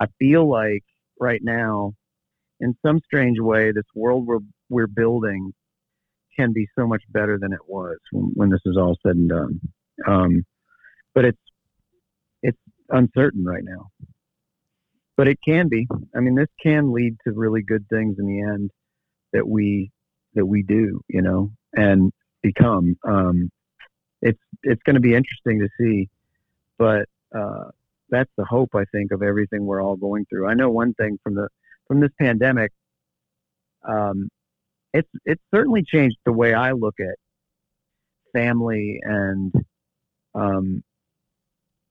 I 0.00 0.06
feel 0.18 0.48
like 0.48 0.82
right 1.18 1.40
now, 1.42 1.94
in 2.60 2.76
some 2.84 3.00
strange 3.04 3.38
way, 3.40 3.72
this 3.72 3.84
world 3.94 4.26
we're 4.26 4.40
we're 4.68 4.86
building 4.86 5.52
can 6.36 6.52
be 6.52 6.68
so 6.78 6.86
much 6.86 7.02
better 7.10 7.38
than 7.38 7.52
it 7.52 7.60
was 7.66 7.98
when, 8.12 8.30
when 8.34 8.50
this 8.50 8.60
is 8.64 8.76
all 8.76 8.96
said 9.04 9.16
and 9.16 9.28
done. 9.28 9.60
Um, 10.06 10.44
but 11.14 11.24
it's 11.24 11.38
it's 12.42 12.58
uncertain 12.90 13.44
right 13.44 13.64
now. 13.64 13.88
But 15.20 15.28
it 15.28 15.38
can 15.46 15.68
be. 15.68 15.86
I 16.16 16.20
mean, 16.20 16.34
this 16.34 16.48
can 16.62 16.94
lead 16.94 17.14
to 17.24 17.34
really 17.34 17.60
good 17.60 17.84
things 17.90 18.16
in 18.18 18.24
the 18.24 18.40
end 18.40 18.70
that 19.34 19.46
we 19.46 19.90
that 20.32 20.46
we 20.46 20.62
do, 20.62 21.02
you 21.08 21.20
know. 21.20 21.50
And 21.74 22.10
become. 22.42 22.96
Um, 23.06 23.50
it's 24.22 24.40
it's 24.62 24.82
going 24.84 24.94
to 24.94 25.00
be 25.00 25.14
interesting 25.14 25.58
to 25.60 25.68
see, 25.78 26.08
but 26.78 27.04
uh, 27.36 27.64
that's 28.08 28.30
the 28.38 28.46
hope 28.46 28.70
I 28.74 28.84
think 28.92 29.12
of 29.12 29.22
everything 29.22 29.66
we're 29.66 29.82
all 29.82 29.96
going 29.96 30.24
through. 30.24 30.48
I 30.48 30.54
know 30.54 30.70
one 30.70 30.94
thing 30.94 31.18
from 31.22 31.34
the 31.34 31.48
from 31.86 32.00
this 32.00 32.12
pandemic. 32.18 32.72
Um, 33.86 34.30
it's 34.94 35.10
it's 35.26 35.42
certainly 35.54 35.82
changed 35.86 36.16
the 36.24 36.32
way 36.32 36.54
I 36.54 36.72
look 36.72 36.94
at 36.98 37.16
family 38.32 39.00
and 39.02 39.52
um, 40.34 40.82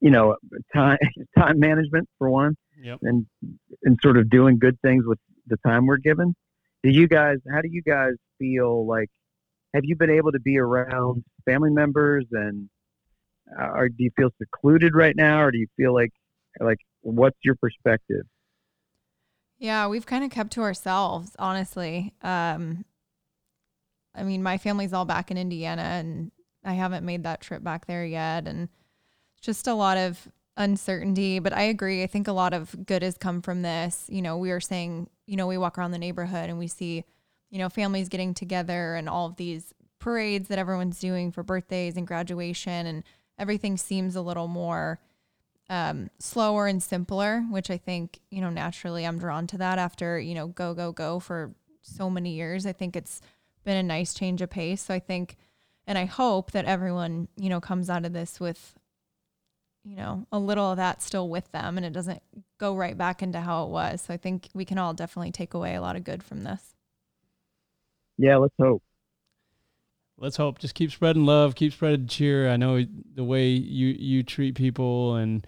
you 0.00 0.10
know 0.10 0.34
time 0.74 0.98
time 1.38 1.60
management 1.60 2.08
for 2.18 2.28
one, 2.28 2.56
yep. 2.82 2.98
and 3.02 3.26
and 3.82 3.98
sort 4.02 4.16
of 4.16 4.30
doing 4.30 4.58
good 4.58 4.78
things 4.80 5.04
with 5.06 5.18
the 5.46 5.56
time 5.66 5.86
we're 5.86 5.98
given. 5.98 6.34
Do 6.82 6.90
you 6.90 7.08
guys? 7.08 7.36
How 7.52 7.60
do 7.60 7.68
you 7.70 7.82
guys 7.82 8.14
feel 8.38 8.86
like 8.86 9.10
have 9.74 9.84
you 9.84 9.96
been 9.96 10.10
able 10.10 10.32
to 10.32 10.40
be 10.40 10.58
around 10.58 11.24
family 11.44 11.70
members 11.70 12.26
and 12.32 12.68
uh, 13.58 13.68
or 13.74 13.88
do 13.88 13.96
you 13.98 14.10
feel 14.16 14.30
secluded 14.38 14.94
right 14.94 15.16
now 15.16 15.42
or 15.42 15.50
do 15.50 15.58
you 15.58 15.66
feel 15.76 15.94
like 15.94 16.12
like 16.60 16.78
what's 17.02 17.38
your 17.44 17.54
perspective 17.56 18.22
yeah 19.58 19.86
we've 19.86 20.06
kind 20.06 20.24
of 20.24 20.30
kept 20.30 20.52
to 20.52 20.62
ourselves 20.62 21.36
honestly 21.38 22.12
um 22.22 22.84
i 24.14 24.22
mean 24.22 24.42
my 24.42 24.58
family's 24.58 24.92
all 24.92 25.04
back 25.04 25.30
in 25.30 25.38
indiana 25.38 25.82
and 25.82 26.32
i 26.64 26.72
haven't 26.72 27.04
made 27.04 27.22
that 27.22 27.40
trip 27.40 27.62
back 27.62 27.86
there 27.86 28.04
yet 28.04 28.46
and 28.46 28.68
just 29.40 29.66
a 29.66 29.74
lot 29.74 29.96
of 29.96 30.28
uncertainty 30.56 31.38
but 31.38 31.52
i 31.52 31.62
agree 31.62 32.02
i 32.02 32.06
think 32.06 32.28
a 32.28 32.32
lot 32.32 32.52
of 32.52 32.86
good 32.86 33.02
has 33.02 33.16
come 33.16 33.40
from 33.40 33.62
this 33.62 34.06
you 34.08 34.20
know 34.20 34.36
we 34.36 34.50
are 34.50 34.60
saying 34.60 35.08
you 35.26 35.36
know 35.36 35.46
we 35.46 35.56
walk 35.56 35.78
around 35.78 35.92
the 35.92 35.98
neighborhood 35.98 36.50
and 36.50 36.58
we 36.58 36.66
see 36.66 37.04
you 37.50 37.58
know, 37.58 37.68
families 37.68 38.08
getting 38.08 38.32
together 38.32 38.94
and 38.94 39.08
all 39.08 39.26
of 39.26 39.36
these 39.36 39.74
parades 39.98 40.48
that 40.48 40.58
everyone's 40.58 40.98
doing 40.98 41.30
for 41.30 41.42
birthdays 41.42 41.96
and 41.96 42.06
graduation 42.06 42.86
and 42.86 43.04
everything 43.38 43.76
seems 43.76 44.16
a 44.16 44.22
little 44.22 44.48
more 44.48 45.00
um, 45.68 46.10
slower 46.18 46.66
and 46.66 46.82
simpler, 46.82 47.44
which 47.50 47.70
I 47.70 47.76
think, 47.76 48.20
you 48.30 48.40
know, 48.40 48.50
naturally 48.50 49.04
I'm 49.04 49.18
drawn 49.18 49.46
to 49.48 49.58
that 49.58 49.78
after, 49.78 50.18
you 50.18 50.34
know, 50.34 50.48
go, 50.48 50.74
go, 50.74 50.92
go 50.92 51.20
for 51.20 51.52
so 51.82 52.08
many 52.08 52.34
years. 52.34 52.66
I 52.66 52.72
think 52.72 52.96
it's 52.96 53.20
been 53.64 53.76
a 53.76 53.82
nice 53.82 54.14
change 54.14 54.42
of 54.42 54.50
pace. 54.50 54.82
So 54.82 54.94
I 54.94 55.00
think, 55.00 55.36
and 55.86 55.98
I 55.98 56.06
hope 56.06 56.52
that 56.52 56.64
everyone, 56.64 57.28
you 57.36 57.48
know, 57.48 57.60
comes 57.60 57.90
out 57.90 58.04
of 58.04 58.12
this 58.12 58.40
with, 58.40 58.74
you 59.84 59.96
know, 59.96 60.26
a 60.30 60.38
little 60.38 60.70
of 60.70 60.76
that 60.76 61.02
still 61.02 61.28
with 61.28 61.50
them 61.52 61.76
and 61.76 61.86
it 61.86 61.92
doesn't 61.92 62.22
go 62.58 62.74
right 62.74 62.96
back 62.96 63.22
into 63.22 63.40
how 63.40 63.64
it 63.64 63.70
was. 63.70 64.02
So 64.02 64.14
I 64.14 64.16
think 64.16 64.48
we 64.54 64.64
can 64.64 64.78
all 64.78 64.94
definitely 64.94 65.32
take 65.32 65.54
away 65.54 65.74
a 65.74 65.80
lot 65.80 65.96
of 65.96 66.04
good 66.04 66.22
from 66.22 66.44
this 66.44 66.74
yeah, 68.20 68.36
let's 68.36 68.54
hope. 68.60 68.82
Let's 70.18 70.36
hope. 70.36 70.58
Just 70.58 70.74
keep 70.74 70.90
spreading 70.90 71.24
love, 71.24 71.54
keep 71.54 71.72
spreading 71.72 72.06
cheer. 72.06 72.50
I 72.50 72.58
know 72.58 72.84
the 73.14 73.24
way 73.24 73.48
you 73.48 73.88
you 73.98 74.22
treat 74.22 74.54
people 74.54 75.14
and 75.16 75.46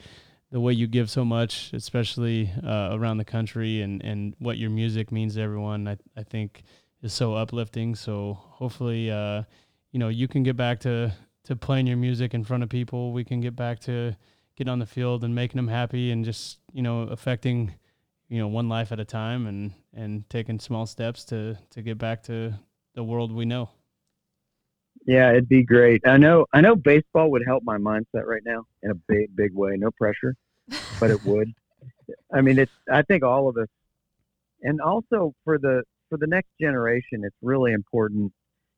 the 0.50 0.60
way 0.60 0.72
you 0.72 0.86
give 0.86 1.10
so 1.10 1.22
much, 1.24 1.70
especially 1.74 2.50
uh, 2.64 2.88
around 2.92 3.18
the 3.18 3.26
country, 3.26 3.82
and 3.82 4.02
and 4.02 4.34
what 4.38 4.56
your 4.56 4.70
music 4.70 5.12
means 5.12 5.34
to 5.34 5.42
everyone. 5.42 5.86
I 5.86 5.98
I 6.16 6.22
think 6.22 6.62
is 7.02 7.12
so 7.12 7.34
uplifting. 7.34 7.94
So 7.94 8.38
hopefully, 8.40 9.10
uh, 9.10 9.42
you 9.90 9.98
know, 9.98 10.08
you 10.08 10.26
can 10.26 10.42
get 10.42 10.56
back 10.56 10.80
to 10.80 11.12
to 11.44 11.56
playing 11.56 11.86
your 11.86 11.96
music 11.96 12.34
in 12.34 12.44
front 12.44 12.62
of 12.62 12.68
people. 12.68 13.12
We 13.12 13.24
can 13.24 13.40
get 13.40 13.56
back 13.56 13.80
to 13.80 14.16
getting 14.56 14.70
on 14.70 14.78
the 14.78 14.86
field 14.86 15.24
and 15.24 15.34
making 15.34 15.56
them 15.56 15.68
happy, 15.68 16.10
and 16.10 16.24
just 16.24 16.58
you 16.72 16.82
know, 16.82 17.02
affecting 17.02 17.74
you 18.32 18.38
know 18.38 18.48
one 18.48 18.66
life 18.66 18.92
at 18.92 18.98
a 18.98 19.04
time 19.04 19.46
and 19.46 19.72
and 19.94 20.28
taking 20.30 20.58
small 20.58 20.86
steps 20.86 21.24
to 21.26 21.58
to 21.70 21.82
get 21.82 21.98
back 21.98 22.22
to 22.24 22.54
the 22.94 23.04
world 23.04 23.30
we 23.30 23.44
know. 23.44 23.68
Yeah 25.06 25.30
it'd 25.30 25.50
be 25.50 25.62
great. 25.62 26.00
I 26.06 26.16
know 26.16 26.46
i 26.54 26.62
know 26.62 26.74
baseball 26.74 27.30
would 27.32 27.42
help 27.46 27.62
my 27.62 27.76
mindset 27.76 28.24
right 28.24 28.42
now 28.44 28.64
in 28.82 28.90
a 28.90 28.94
big 28.94 29.36
big 29.36 29.52
way. 29.52 29.74
No 29.76 29.90
pressure 29.90 30.34
but 30.98 31.10
it 31.10 31.22
would. 31.26 31.52
I 32.32 32.40
mean 32.40 32.58
it's 32.58 32.72
i 32.90 33.02
think 33.02 33.22
all 33.22 33.48
of 33.50 33.58
us 33.58 33.68
and 34.62 34.80
also 34.80 35.34
for 35.44 35.58
the 35.58 35.82
for 36.08 36.16
the 36.16 36.26
next 36.26 36.48
generation 36.58 37.24
it's 37.24 37.36
really 37.42 37.72
important. 37.72 38.32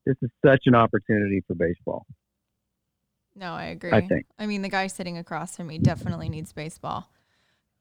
This 0.04 0.16
is 0.20 0.30
such 0.44 0.62
an 0.66 0.74
opportunity 0.74 1.42
for 1.46 1.54
baseball 1.54 2.06
no 3.34 3.52
i 3.52 3.64
agree 3.64 3.92
i 3.92 4.00
think 4.00 4.26
i 4.38 4.46
mean 4.46 4.62
the 4.62 4.68
guy 4.68 4.86
sitting 4.86 5.18
across 5.18 5.56
from 5.56 5.66
me 5.66 5.78
definitely 5.78 6.28
needs 6.28 6.52
baseball 6.52 7.08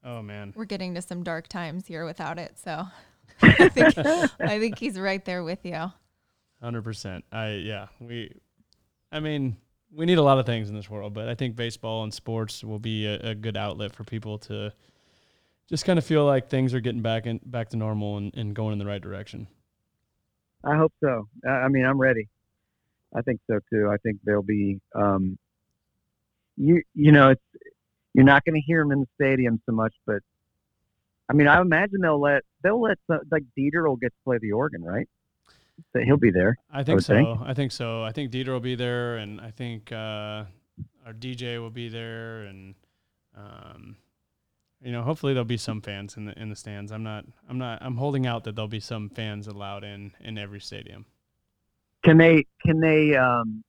Oh 0.05 0.21
man, 0.21 0.53
we're 0.55 0.65
getting 0.65 0.95
to 0.95 1.01
some 1.01 1.23
dark 1.23 1.47
times 1.47 1.87
here 1.87 2.05
without 2.05 2.37
it. 2.37 2.59
So 2.59 2.85
I 3.41 3.69
think 3.69 3.97
I 3.97 4.59
think 4.59 4.77
he's 4.77 4.99
right 4.99 5.23
there 5.23 5.43
with 5.43 5.65
you. 5.65 5.91
Hundred 6.61 6.83
percent. 6.83 7.23
I 7.31 7.51
yeah. 7.51 7.87
We, 7.99 8.35
I 9.11 9.21
mean, 9.21 9.55
we 9.91 10.05
need 10.05 10.17
a 10.17 10.21
lot 10.21 10.39
of 10.39 10.45
things 10.45 10.69
in 10.69 10.75
this 10.75 10.89
world, 10.89 11.13
but 11.13 11.29
I 11.29 11.35
think 11.35 11.55
baseball 11.55 12.03
and 12.03 12.13
sports 12.13 12.63
will 12.63 12.79
be 12.79 13.05
a, 13.05 13.15
a 13.29 13.35
good 13.35 13.55
outlet 13.55 13.93
for 13.95 14.03
people 14.03 14.37
to 14.39 14.73
just 15.69 15.85
kind 15.85 15.97
of 15.97 16.05
feel 16.05 16.25
like 16.25 16.49
things 16.49 16.73
are 16.73 16.81
getting 16.81 17.01
back 17.01 17.25
in 17.25 17.39
back 17.45 17.69
to 17.69 17.77
normal 17.77 18.17
and, 18.17 18.35
and 18.35 18.53
going 18.53 18.73
in 18.73 18.79
the 18.79 18.85
right 18.85 19.01
direction. 19.01 19.47
I 20.65 20.75
hope 20.75 20.93
so. 21.01 21.27
I 21.47 21.69
mean, 21.69 21.85
I'm 21.85 21.99
ready. 21.99 22.27
I 23.15 23.21
think 23.21 23.39
so 23.49 23.59
too. 23.71 23.89
I 23.89 23.97
think 23.97 24.19
there'll 24.25 24.43
be. 24.43 24.81
Um, 24.95 25.37
you 26.57 26.83
you 26.93 27.11
know, 27.11 27.31
it's 27.31 27.41
you're 28.13 28.25
not 28.25 28.45
going 28.45 28.55
to 28.55 28.61
hear 28.61 28.81
them 28.81 28.91
in 28.91 29.01
the 29.01 29.07
stadium 29.15 29.61
so 29.65 29.71
much, 29.73 29.93
but 30.05 30.21
I 31.29 31.33
mean, 31.33 31.47
I 31.47 31.61
imagine 31.61 32.01
they'll 32.01 32.19
let 32.19 32.43
they'll 32.63 32.81
let 32.81 32.97
some, 33.07 33.19
like 33.31 33.43
Dieter 33.57 33.87
will 33.87 33.95
get 33.95 34.09
to 34.09 34.19
play 34.23 34.37
the 34.39 34.51
organ, 34.51 34.83
right? 34.83 35.07
So 35.91 36.01
he'll 36.01 36.17
be 36.17 36.31
there. 36.31 36.57
I 36.71 36.83
think 36.83 36.97
would 36.97 37.05
so. 37.05 37.13
think. 37.15 37.39
I 37.43 37.53
think 37.53 37.71
so. 37.71 38.03
I 38.03 38.11
think 38.11 38.31
Dieter 38.31 38.49
will 38.49 38.59
be 38.59 38.75
there, 38.75 39.17
and 39.17 39.41
I 39.41 39.51
think 39.51 39.91
uh, 39.91 40.45
our 41.05 41.13
DJ 41.17 41.59
will 41.59 41.71
be 41.71 41.89
there, 41.89 42.41
and 42.41 42.75
um, 43.35 43.95
you 44.83 44.91
know, 44.91 45.01
hopefully 45.01 45.33
there'll 45.33 45.45
be 45.45 45.57
some 45.57 45.81
fans 45.81 46.17
in 46.17 46.25
the 46.25 46.39
in 46.39 46.49
the 46.49 46.55
stands. 46.55 46.91
I'm 46.91 47.03
not. 47.03 47.25
I'm 47.49 47.57
not. 47.57 47.81
I'm 47.81 47.97
holding 47.97 48.27
out 48.27 48.43
that 48.43 48.55
there'll 48.55 48.67
be 48.67 48.79
some 48.79 49.09
fans 49.09 49.47
allowed 49.47 49.83
in 49.83 50.11
in 50.19 50.37
every 50.37 50.59
stadium. 50.59 51.05
Can 52.03 52.17
they 52.17 52.45
can 52.63 52.79
they 52.79 53.15
um, 53.15 53.63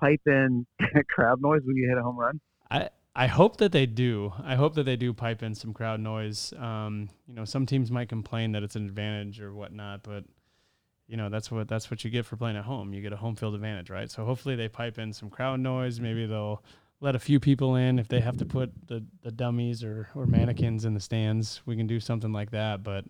pipe 0.00 0.20
in 0.26 0.66
crowd 1.10 1.40
noise 1.40 1.62
when 1.64 1.76
you 1.76 1.88
hit 1.88 1.98
a 1.98 2.02
home 2.02 2.18
run? 2.18 2.40
I 2.70 2.88
I 3.14 3.26
hope 3.28 3.56
that 3.58 3.72
they 3.72 3.86
do. 3.86 4.32
I 4.44 4.56
hope 4.56 4.74
that 4.74 4.84
they 4.84 4.96
do 4.96 5.12
pipe 5.14 5.42
in 5.42 5.54
some 5.54 5.72
crowd 5.72 6.00
noise. 6.00 6.52
Um, 6.58 7.08
you 7.26 7.34
know, 7.34 7.44
some 7.46 7.64
teams 7.64 7.90
might 7.90 8.08
complain 8.08 8.52
that 8.52 8.62
it's 8.62 8.76
an 8.76 8.84
advantage 8.84 9.40
or 9.40 9.54
whatnot, 9.54 10.02
but 10.02 10.24
you 11.08 11.16
know 11.16 11.28
that's 11.28 11.50
what 11.50 11.68
that's 11.68 11.90
what 11.90 12.04
you 12.04 12.10
get 12.10 12.26
for 12.26 12.36
playing 12.36 12.56
at 12.56 12.64
home. 12.64 12.92
You 12.92 13.00
get 13.00 13.12
a 13.12 13.16
home 13.16 13.36
field 13.36 13.54
advantage, 13.54 13.90
right? 13.90 14.10
So 14.10 14.24
hopefully 14.24 14.56
they 14.56 14.68
pipe 14.68 14.98
in 14.98 15.12
some 15.12 15.30
crowd 15.30 15.60
noise. 15.60 16.00
Maybe 16.00 16.26
they'll 16.26 16.62
let 17.00 17.14
a 17.14 17.18
few 17.18 17.38
people 17.40 17.76
in 17.76 17.98
if 17.98 18.08
they 18.08 18.20
have 18.20 18.38
to 18.38 18.46
put 18.46 18.70
the, 18.86 19.04
the 19.22 19.30
dummies 19.30 19.84
or, 19.84 20.08
or 20.14 20.26
mannequins 20.26 20.86
in 20.86 20.94
the 20.94 21.00
stands. 21.00 21.60
We 21.66 21.76
can 21.76 21.86
do 21.86 22.00
something 22.00 22.32
like 22.32 22.50
that. 22.52 22.82
But 22.82 23.04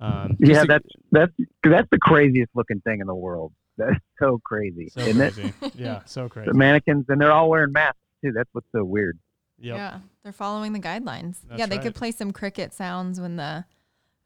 um, 0.00 0.36
Yeah, 0.38 0.62
to- 0.62 0.66
that's 0.66 0.88
that's 1.12 1.32
that's 1.62 1.88
the 1.90 1.98
craziest 1.98 2.50
looking 2.54 2.80
thing 2.80 3.00
in 3.00 3.06
the 3.06 3.14
world. 3.14 3.52
That's 3.78 4.00
so 4.18 4.40
crazy, 4.44 4.88
so 4.88 5.00
isn't 5.00 5.38
it? 5.38 5.52
yeah, 5.74 6.00
so 6.06 6.28
crazy. 6.30 6.50
The 6.50 6.54
mannequins, 6.56 7.04
and 7.08 7.20
they're 7.20 7.32
all 7.32 7.50
wearing 7.50 7.72
masks 7.72 7.98
too. 8.24 8.32
That's 8.32 8.48
what's 8.52 8.66
so 8.72 8.84
weird. 8.84 9.18
Yep. 9.58 9.76
Yeah, 9.76 9.98
they're 10.22 10.32
following 10.32 10.72
the 10.72 10.80
guidelines. 10.80 11.36
That's 11.48 11.58
yeah, 11.58 11.66
they 11.66 11.76
right. 11.76 11.82
could 11.84 11.94
play 11.94 12.10
some 12.10 12.32
cricket 12.32 12.74
sounds 12.74 13.20
when 13.20 13.36
the 13.36 13.64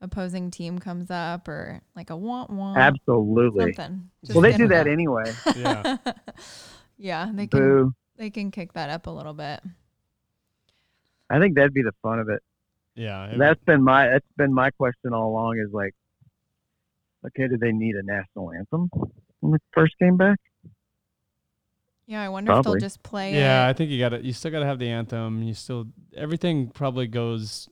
opposing 0.00 0.50
team 0.50 0.78
comes 0.78 1.10
up, 1.10 1.46
or 1.48 1.80
like 1.94 2.10
a 2.10 2.16
want 2.16 2.50
want. 2.50 2.78
Absolutely. 2.78 3.72
Something. 3.72 4.10
Well, 4.32 4.42
they 4.42 4.56
do 4.56 4.68
that 4.68 4.84
them 4.84 4.92
anyway. 4.92 5.32
Yeah. 5.56 5.96
yeah, 6.98 7.30
they 7.32 7.46
can. 7.46 7.60
Boo. 7.60 7.94
They 8.16 8.30
can 8.30 8.50
kick 8.50 8.72
that 8.74 8.90
up 8.90 9.06
a 9.06 9.10
little 9.10 9.32
bit. 9.34 9.60
I 11.30 11.38
think 11.38 11.54
that'd 11.54 11.72
be 11.72 11.82
the 11.82 11.94
fun 12.02 12.18
of 12.18 12.28
it. 12.28 12.42
Yeah. 12.94 13.26
it- 13.26 13.38
That's 13.38 13.62
been 13.64 13.82
my 13.82 14.08
that's 14.08 14.26
been 14.36 14.52
my 14.52 14.70
question 14.70 15.12
all 15.14 15.28
along. 15.30 15.58
Is 15.58 15.72
like, 15.72 15.94
okay, 17.26 17.48
do 17.48 17.56
they 17.56 17.72
need 17.72 17.94
a 17.94 18.02
national 18.02 18.52
anthem 18.52 18.90
when 19.40 19.52
the 19.52 19.60
first 19.72 19.94
game 19.98 20.16
back? 20.16 20.38
Yeah, 22.06 22.22
I 22.22 22.28
wonder 22.28 22.52
if 22.52 22.64
they'll 22.64 22.76
just 22.76 23.02
play. 23.02 23.34
Yeah, 23.34 23.68
I 23.68 23.72
think 23.72 23.90
you 23.90 23.98
got 24.00 24.08
to 24.10 24.24
You 24.24 24.32
still 24.32 24.50
got 24.50 24.60
to 24.60 24.66
have 24.66 24.78
the 24.80 24.88
anthem. 24.88 25.42
You 25.42 25.54
still 25.54 25.86
everything 26.16 26.68
probably 26.68 27.06
goes 27.06 27.68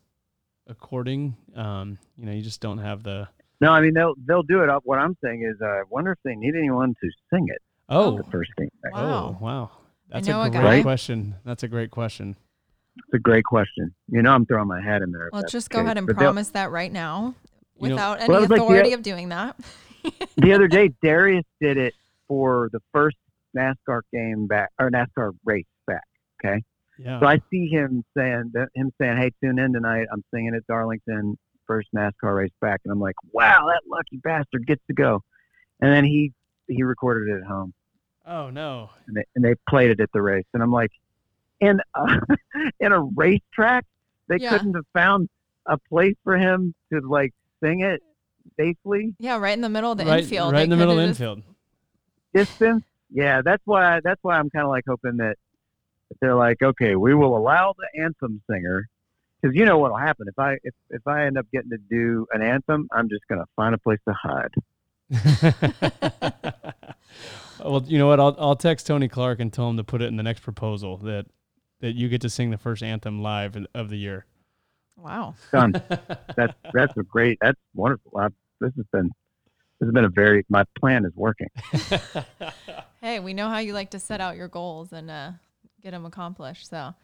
according. 0.68 1.36
Um, 1.56 1.98
you 2.16 2.24
know, 2.26 2.32
you 2.32 2.42
just 2.42 2.60
don't 2.60 2.78
have 2.78 3.02
the. 3.02 3.28
No, 3.60 3.72
I 3.72 3.80
mean 3.80 3.94
they'll 3.94 4.14
they'll 4.26 4.44
do 4.44 4.62
it 4.62 4.68
up. 4.70 4.82
What 4.84 4.98
I'm 5.00 5.16
saying 5.24 5.42
is, 5.42 5.60
uh, 5.60 5.66
I 5.66 5.82
wonder 5.90 6.12
if 6.12 6.18
they 6.24 6.36
need 6.36 6.54
anyone 6.54 6.94
to 7.02 7.10
sing 7.32 7.48
it 7.48 7.60
Oh, 7.88 8.16
the 8.16 8.22
first 8.30 8.50
game 8.56 8.68
back. 8.82 8.94
Wow. 8.94 9.36
oh, 9.40 9.44
wow. 9.44 9.70
That's 10.08 10.28
know 10.28 10.40
a 10.42 10.46
a 10.46 10.50
great 10.50 10.62
guy- 10.62 10.82
question. 10.82 11.34
That's 11.44 11.64
a 11.64 11.68
great 11.68 11.90
question. 11.90 12.36
It's 12.96 13.14
a 13.14 13.18
great 13.18 13.44
question. 13.44 13.92
You 14.08 14.22
know, 14.22 14.32
I'm 14.32 14.46
throwing 14.46 14.68
my 14.68 14.80
hat 14.80 15.02
in 15.02 15.10
there. 15.10 15.30
Well, 15.32 15.44
just 15.48 15.70
go 15.70 15.78
case. 15.78 15.84
ahead 15.86 15.98
and 15.98 16.06
But 16.06 16.16
promise 16.16 16.50
that 16.50 16.70
right 16.70 16.92
now, 16.92 17.34
You 17.80 17.88
know- 17.88 17.94
without 17.96 18.18
Well, 18.28 18.36
any 18.38 18.46
like 18.46 18.48
the- 18.48 18.54
authority 18.64 18.92
of 18.92 19.02
doing 19.02 19.28
that. 19.30 19.56
the 20.36 20.52
other 20.52 20.68
day, 20.68 20.90
Darius 21.02 21.44
did 21.60 21.76
it 21.76 21.94
for 22.26 22.68
the 22.72 22.80
first 22.92 23.16
NASCAR 23.56 24.02
game 24.12 24.46
back 24.46 24.70
or 24.78 24.90
NASCAR 24.90 25.32
race 25.44 25.64
back. 25.86 26.04
Okay, 26.44 26.62
Yeah. 26.98 27.18
so 27.20 27.26
I 27.26 27.40
see 27.50 27.68
him 27.68 28.04
saying 28.16 28.52
him 28.74 28.92
saying, 29.00 29.16
"Hey, 29.16 29.30
tune 29.42 29.58
in 29.58 29.72
tonight. 29.72 30.06
I'm 30.12 30.22
singing 30.32 30.54
at 30.54 30.66
Darlington, 30.66 31.36
first 31.66 31.88
NASCAR 31.94 32.36
race 32.36 32.52
back," 32.60 32.80
and 32.84 32.92
I'm 32.92 33.00
like, 33.00 33.16
"Wow, 33.32 33.66
that 33.68 33.82
lucky 33.88 34.18
bastard 34.22 34.66
gets 34.66 34.82
to 34.88 34.94
go." 34.94 35.22
And 35.80 35.92
then 35.92 36.04
he 36.04 36.32
he 36.68 36.82
recorded 36.82 37.28
it 37.34 37.40
at 37.40 37.46
home, 37.46 37.72
oh 38.26 38.50
no. 38.50 38.90
and 39.06 39.16
they, 39.16 39.24
and 39.34 39.44
they 39.44 39.54
played 39.68 39.90
it 39.90 40.00
at 40.00 40.12
the 40.12 40.20
race, 40.22 40.44
and 40.52 40.62
I'm 40.62 40.70
like, 40.72 40.90
in 41.60 41.80
a, 41.94 42.18
in 42.80 42.92
a 42.92 43.00
racetrack, 43.00 43.84
they 44.28 44.36
Yeah. 44.36 44.50
couldn't 44.50 44.74
have 44.74 44.86
found 44.92 45.28
a 45.66 45.78
place 45.78 46.14
for 46.24 46.36
him 46.36 46.74
to 46.92 47.00
like 47.00 47.32
sing 47.62 47.80
it 47.80 48.02
safely. 48.56 49.14
Yeah, 49.18 49.38
right 49.38 49.52
in 49.52 49.60
the 49.60 49.68
middle 49.68 49.92
of 49.92 49.98
the 49.98 50.04
right, 50.06 50.22
infield. 50.22 50.52
right 50.52 50.58
They 50.58 50.64
in 50.64 50.70
the 50.70 50.76
middle 50.76 50.92
of 50.92 50.98
the 50.98 51.04
infield. 51.04 51.42
distance. 52.34 52.84
Yeah, 53.10 53.42
that's 53.42 53.62
why 53.64 54.00
that's 54.04 54.22
why 54.22 54.38
I'm 54.38 54.50
kind 54.50 54.64
of 54.64 54.70
like 54.70 54.84
hoping 54.86 55.16
that 55.18 55.36
they're 56.20 56.34
like, 56.34 56.62
okay, 56.62 56.94
we 56.96 57.14
will 57.14 57.36
allow 57.36 57.74
the 57.76 58.00
anthem 58.02 58.42
singer 58.50 58.88
because 59.40 59.56
you 59.56 59.64
know 59.64 59.78
what'll 59.78 59.96
happen 59.96 60.26
if 60.28 60.38
I 60.38 60.58
if 60.62 60.74
if 60.90 61.06
I 61.06 61.26
end 61.26 61.38
up 61.38 61.46
getting 61.52 61.70
to 61.70 61.78
do 61.78 62.26
an 62.32 62.42
anthem, 62.42 62.88
I'm 62.92 63.08
just 63.08 63.22
gonna 63.28 63.46
find 63.56 63.74
a 63.74 63.78
place 63.78 63.98
to 64.06 64.14
hide. 64.14 64.54
well, 67.64 67.82
you 67.86 67.98
know 67.98 68.06
what? 68.08 68.20
I'll 68.20 68.36
I'll 68.38 68.56
text 68.56 68.86
Tony 68.86 69.08
Clark 69.08 69.40
and 69.40 69.52
tell 69.52 69.68
him 69.70 69.76
to 69.76 69.84
put 69.84 70.02
it 70.02 70.06
in 70.06 70.16
the 70.16 70.22
next 70.22 70.40
proposal 70.40 70.96
that 70.98 71.26
that 71.80 71.94
you 71.94 72.08
get 72.08 72.20
to 72.22 72.30
sing 72.30 72.50
the 72.50 72.58
first 72.58 72.82
anthem 72.82 73.22
live 73.22 73.56
of 73.74 73.88
the 73.88 73.96
year. 73.96 74.26
Wow. 74.98 75.34
Done. 75.52 75.72
that's 76.36 76.54
that's 76.74 76.96
a 76.96 77.02
great. 77.02 77.38
That's 77.40 77.58
wonderful. 77.74 78.12
I, 78.18 78.28
this 78.60 78.72
has 78.76 78.86
been 78.92 79.10
this 79.80 79.86
has 79.86 79.92
been 79.92 80.04
a 80.04 80.08
very 80.08 80.44
my 80.48 80.64
plan 80.78 81.04
is 81.04 81.12
working. 81.14 81.48
Hey, 83.00 83.20
we 83.20 83.32
know 83.32 83.48
how 83.48 83.58
you 83.58 83.74
like 83.74 83.90
to 83.90 84.00
set 84.00 84.20
out 84.20 84.36
your 84.36 84.48
goals 84.48 84.92
and 84.92 85.10
uh, 85.10 85.32
get 85.82 85.92
them 85.92 86.04
accomplished. 86.04 86.68
So, 86.68 86.94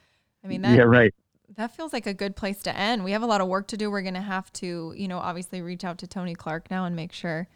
I 0.42 0.46
mean, 0.46 0.62
that 0.62 0.76
yeah, 0.76 0.82
right. 0.82 1.14
that 1.56 1.76
feels 1.76 1.92
like 1.92 2.06
a 2.06 2.14
good 2.14 2.34
place 2.34 2.62
to 2.62 2.76
end. 2.76 3.04
We 3.04 3.12
have 3.12 3.22
a 3.22 3.26
lot 3.26 3.40
of 3.40 3.46
work 3.46 3.68
to 3.68 3.76
do. 3.76 3.90
We're 3.90 4.02
going 4.02 4.14
to 4.14 4.20
have 4.20 4.52
to, 4.54 4.92
you 4.96 5.06
know, 5.06 5.18
obviously 5.18 5.62
reach 5.62 5.84
out 5.84 5.98
to 5.98 6.08
Tony 6.08 6.34
Clark 6.34 6.68
now 6.68 6.84
and 6.84 6.96
make 6.96 7.12
sure 7.12 7.46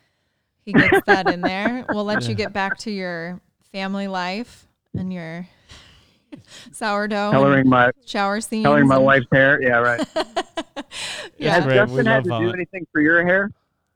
he 0.61 0.73
gets 0.73 1.05
that 1.07 1.29
in 1.29 1.41
there. 1.41 1.85
We'll 1.89 2.05
let 2.05 2.29
you 2.29 2.35
get 2.37 2.53
back 2.53 2.79
to 2.79 2.93
your 2.93 3.41
family 3.73 4.07
life 4.07 4.69
and 4.95 5.13
your 5.13 5.49
sourdough 6.73 7.31
Coloring 7.33 7.69
my 7.69 7.91
shower 8.07 8.41
scenes. 8.41 8.65
coloring 8.65 8.87
my 8.89 8.97
and- 8.97 9.05
wife's 9.05 9.27
hair. 9.33 9.61
Yeah, 9.63 9.77
right. 9.79 10.07
yeah. 11.39 11.55
Has 11.55 11.65
great. 11.65 11.75
We 11.75 11.87
Justin 12.03 12.07
had 12.07 12.27
love 12.27 12.41
to 12.41 12.47
do 12.49 12.53
anything 12.55 12.87
for 12.93 13.01
your 13.01 13.25
hair? 13.25 13.51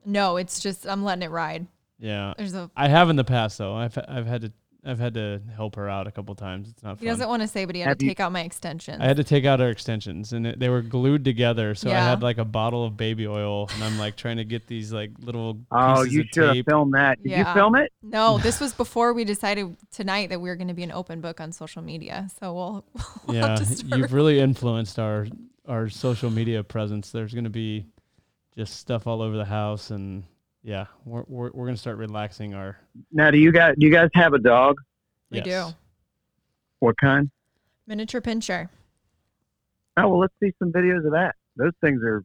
No, 0.04 0.36
it's 0.36 0.60
just 0.60 0.86
I'm 0.86 1.04
letting 1.04 1.22
it 1.22 1.30
ride. 1.30 1.66
yeah, 1.98 2.34
There's 2.36 2.54
a 2.54 2.70
I 2.76 2.88
have 2.88 3.08
in 3.10 3.16
the 3.16 3.24
past 3.24 3.58
though. 3.58 3.74
I've 3.74 3.96
I've 4.08 4.26
had 4.26 4.42
to 4.42 4.52
I've 4.84 4.98
had 4.98 5.14
to 5.14 5.40
help 5.54 5.76
her 5.76 5.88
out 5.88 6.08
a 6.08 6.10
couple 6.10 6.34
times. 6.34 6.68
It's 6.68 6.82
not 6.82 6.98
he 6.98 7.06
fun. 7.06 7.14
doesn't 7.14 7.28
want 7.28 7.42
to 7.42 7.46
say, 7.48 7.64
but 7.66 7.76
he 7.76 7.82
had 7.82 7.88
Have 7.90 7.98
to 7.98 8.04
you- 8.04 8.10
take 8.10 8.18
out 8.18 8.32
my 8.32 8.40
extensions. 8.40 9.00
I 9.00 9.04
had 9.04 9.16
to 9.18 9.22
take 9.24 9.44
out 9.44 9.60
her 9.60 9.70
extensions, 9.70 10.32
and 10.32 10.44
it, 10.44 10.58
they 10.58 10.68
were 10.68 10.82
glued 10.82 11.24
together. 11.24 11.76
So 11.76 11.88
I 11.88 11.92
Yeah. 11.92 12.08
had 12.10 12.20
like 12.22 12.38
a 12.38 12.44
bottle 12.44 12.84
of 12.84 12.96
baby 12.96 13.26
oil, 13.28 13.68
and 13.74 13.84
I'm 13.84 13.96
like 13.98 14.16
trying 14.16 14.38
to 14.38 14.44
get 14.44 14.66
these 14.66 14.92
like 14.92 15.12
little 15.20 15.60
Oh, 15.70 15.94
pieces 16.02 16.14
you 16.14 16.20
of 16.22 16.26
should 16.34 16.44
have 16.44 16.54
tape. 16.54 16.66
filmed 16.68 16.94
that. 16.94 17.22
Did 17.22 17.30
Yeah. 17.30 17.48
you 17.48 17.54
film 17.54 17.76
it? 17.76 17.92
No, 18.02 18.38
this 18.38 18.58
was 18.60 18.72
before 18.72 19.12
we 19.12 19.22
decided 19.24 19.76
tonight 19.92 20.30
that 20.30 20.40
we 20.40 20.48
were 20.48 20.56
going 20.56 20.66
to 20.68 20.74
be 20.74 20.82
an 20.82 20.92
open 20.92 21.20
book 21.20 21.40
on 21.40 21.52
social 21.52 21.80
media. 21.82 22.26
So 22.40 22.52
we'll, 22.52 22.84
we'll 23.28 23.36
yeah, 23.36 23.48
have 23.50 23.58
to 23.60 23.64
start. 23.66 23.92
you've 24.00 24.12
really 24.12 24.40
influenced 24.40 24.98
our 24.98 25.26
our 25.68 25.88
social 25.88 26.28
media 26.28 26.64
presence. 26.64 27.10
There's 27.12 27.32
going 27.32 27.44
to 27.44 27.50
be 27.50 27.86
just 28.56 28.78
stuff 28.80 29.06
all 29.06 29.22
over 29.22 29.36
the 29.36 29.44
house, 29.44 29.90
and 29.92 30.24
yeah, 30.62 30.86
we're 31.04 31.24
we're, 31.26 31.50
we're 31.52 31.66
going 31.66 31.74
to 31.74 31.80
start 31.80 31.96
relaxing 31.96 32.54
our. 32.54 32.76
Now, 33.12 33.30
do 33.30 33.38
you 33.38 33.52
guys 33.52 33.74
do 33.78 33.86
you 33.86 33.92
guys 33.92 34.08
have 34.14 34.32
a 34.34 34.38
dog? 34.38 34.76
we 35.30 35.38
yes. 35.42 35.70
do 35.70 35.74
What 36.80 36.96
kind? 36.98 37.30
miniature 37.86 38.20
pinscher. 38.20 38.68
Oh 39.96 40.08
well, 40.08 40.18
let's 40.20 40.34
see 40.42 40.52
some 40.58 40.72
videos 40.72 41.04
of 41.04 41.12
that. 41.12 41.34
Those 41.56 41.72
things 41.82 42.00
are 42.02 42.24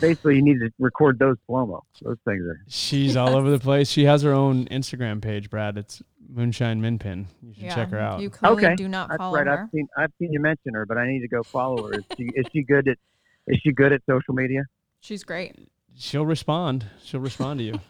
basically 0.00 0.36
you 0.36 0.42
need 0.42 0.60
to 0.60 0.70
record 0.78 1.18
those 1.18 1.36
slow 1.46 1.66
mo. 1.66 1.84
Those 2.02 2.16
things 2.24 2.42
are. 2.44 2.60
She's 2.68 3.16
all 3.16 3.36
over 3.36 3.50
the 3.50 3.58
place. 3.58 3.88
She 3.90 4.04
has 4.04 4.22
her 4.22 4.32
own 4.32 4.66
Instagram 4.66 5.20
page, 5.20 5.50
Brad. 5.50 5.76
It's 5.76 6.02
Moonshine 6.28 6.80
Minpin. 6.80 7.26
You 7.42 7.52
should 7.54 7.62
Yeah, 7.64 7.74
check 7.74 7.90
her 7.90 7.98
out. 7.98 8.20
You 8.20 8.30
clearly 8.30 8.64
Okay, 8.64 8.76
do 8.76 8.88
not 8.88 9.08
That's 9.08 9.18
follow 9.18 9.36
right. 9.38 9.46
her. 9.46 9.62
I've 9.64 9.70
seen 9.70 9.88
I've 9.98 10.12
seen 10.18 10.32
you 10.32 10.40
mention 10.40 10.74
her, 10.74 10.86
but 10.86 10.96
I 10.98 11.06
need 11.08 11.20
to 11.20 11.28
go 11.28 11.42
follow 11.42 11.88
her. 11.88 11.94
Is 11.98 12.04
she 12.16 12.24
is 12.34 12.46
she 12.52 12.62
good 12.62 12.88
at 12.88 12.98
is 13.46 13.58
she 13.62 13.72
good 13.72 13.92
at 13.92 14.00
social 14.08 14.34
media? 14.34 14.62
She's 15.00 15.24
great. 15.24 15.56
She'll 16.00 16.24
respond. 16.24 16.86
She'll 17.04 17.20
respond 17.20 17.60
to 17.60 17.64
you. 17.64 17.80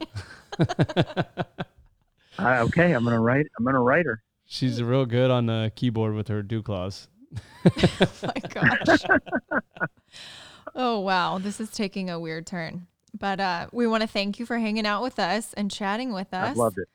Uh, 2.39 2.63
okay, 2.63 2.93
I'm 2.93 3.05
gonna 3.05 3.21
write. 3.21 3.47
I'm 3.59 3.67
gonna 3.67 3.83
write 3.83 4.07
her. 4.07 4.23
She's 4.47 4.83
real 4.83 5.05
good 5.05 5.31
on 5.31 5.45
the 5.45 5.71
keyboard 5.77 6.15
with 6.15 6.29
her 6.29 6.43
do 6.43 6.63
claws. 6.63 7.07
oh 7.67 8.07
my 8.23 8.33
gosh. 8.49 9.01
oh 10.75 11.01
wow, 11.01 11.37
this 11.37 11.61
is 11.61 11.69
taking 11.71 12.09
a 12.09 12.19
weird 12.19 12.47
turn. 12.47 12.87
But 13.19 13.41
uh, 13.41 13.67
we 13.73 13.87
want 13.87 14.03
to 14.03 14.07
thank 14.07 14.39
you 14.39 14.47
for 14.47 14.57
hanging 14.57 14.87
out 14.87 15.03
with 15.03 15.19
us 15.19 15.53
and 15.53 15.71
chatting 15.71 16.15
with 16.15 16.33
us. 16.33 16.53
I've 16.53 16.57
loved 16.57 16.79
it. 16.79 16.89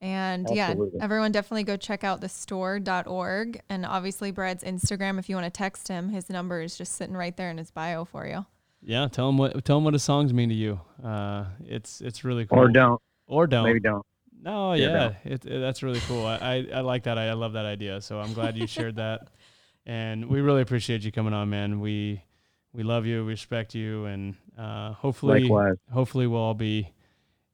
And 0.00 0.48
Absolutely. 0.48 0.98
yeah, 0.98 1.04
everyone 1.04 1.32
definitely 1.32 1.64
go 1.64 1.76
check 1.76 2.04
out 2.04 2.20
the 2.20 2.28
store.org 2.28 3.60
and 3.68 3.84
obviously 3.84 4.30
Brad's 4.30 4.62
Instagram 4.62 5.18
if 5.18 5.28
you 5.28 5.34
want 5.34 5.46
to 5.46 5.58
text 5.58 5.88
him. 5.88 6.10
His 6.10 6.30
number 6.30 6.60
is 6.60 6.78
just 6.78 6.94
sitting 6.94 7.16
right 7.16 7.36
there 7.36 7.50
in 7.50 7.58
his 7.58 7.72
bio 7.72 8.04
for 8.04 8.24
you. 8.24 8.46
Yeah, 8.82 9.06
tell 9.08 9.28
him 9.28 9.38
what 9.38 9.64
tell 9.64 9.78
him 9.78 9.84
what 9.84 9.94
his 9.94 10.02
songs 10.02 10.32
mean 10.32 10.48
to 10.48 10.54
you. 10.54 10.80
Uh, 11.02 11.44
it's 11.66 12.00
it's 12.00 12.24
really 12.24 12.46
cool. 12.46 12.58
Or 12.58 12.68
don't. 12.68 13.00
Or 13.26 13.46
don't. 13.46 13.64
Maybe 13.64 13.80
don't. 13.80 14.04
No, 14.42 14.72
Yeah, 14.72 14.88
yeah, 15.24 15.32
it, 15.32 15.46
it- 15.46 15.60
that's 15.60 15.84
really 15.84 16.00
cool. 16.08 16.26
I, 16.26 16.36
I, 16.36 16.66
I 16.74 16.80
like 16.80 17.04
that. 17.04 17.16
I, 17.16 17.28
I 17.28 17.32
love 17.34 17.52
that 17.52 17.64
idea. 17.64 18.00
So 18.00 18.18
I'm 18.18 18.32
glad 18.32 18.56
you 18.56 18.66
shared 18.66 18.96
that, 18.96 19.28
and 19.86 20.28
we 20.28 20.40
really 20.40 20.62
appreciate 20.62 21.02
you 21.02 21.12
coming 21.12 21.32
on, 21.32 21.48
man. 21.48 21.78
We 21.80 22.24
we 22.72 22.82
love 22.82 23.06
you, 23.06 23.24
we 23.24 23.30
respect 23.30 23.74
you, 23.74 24.06
and 24.06 24.34
uh, 24.58 24.94
hopefully, 24.94 25.42
Likewise. 25.42 25.76
hopefully 25.92 26.26
we'll 26.26 26.40
all 26.40 26.54
be 26.54 26.90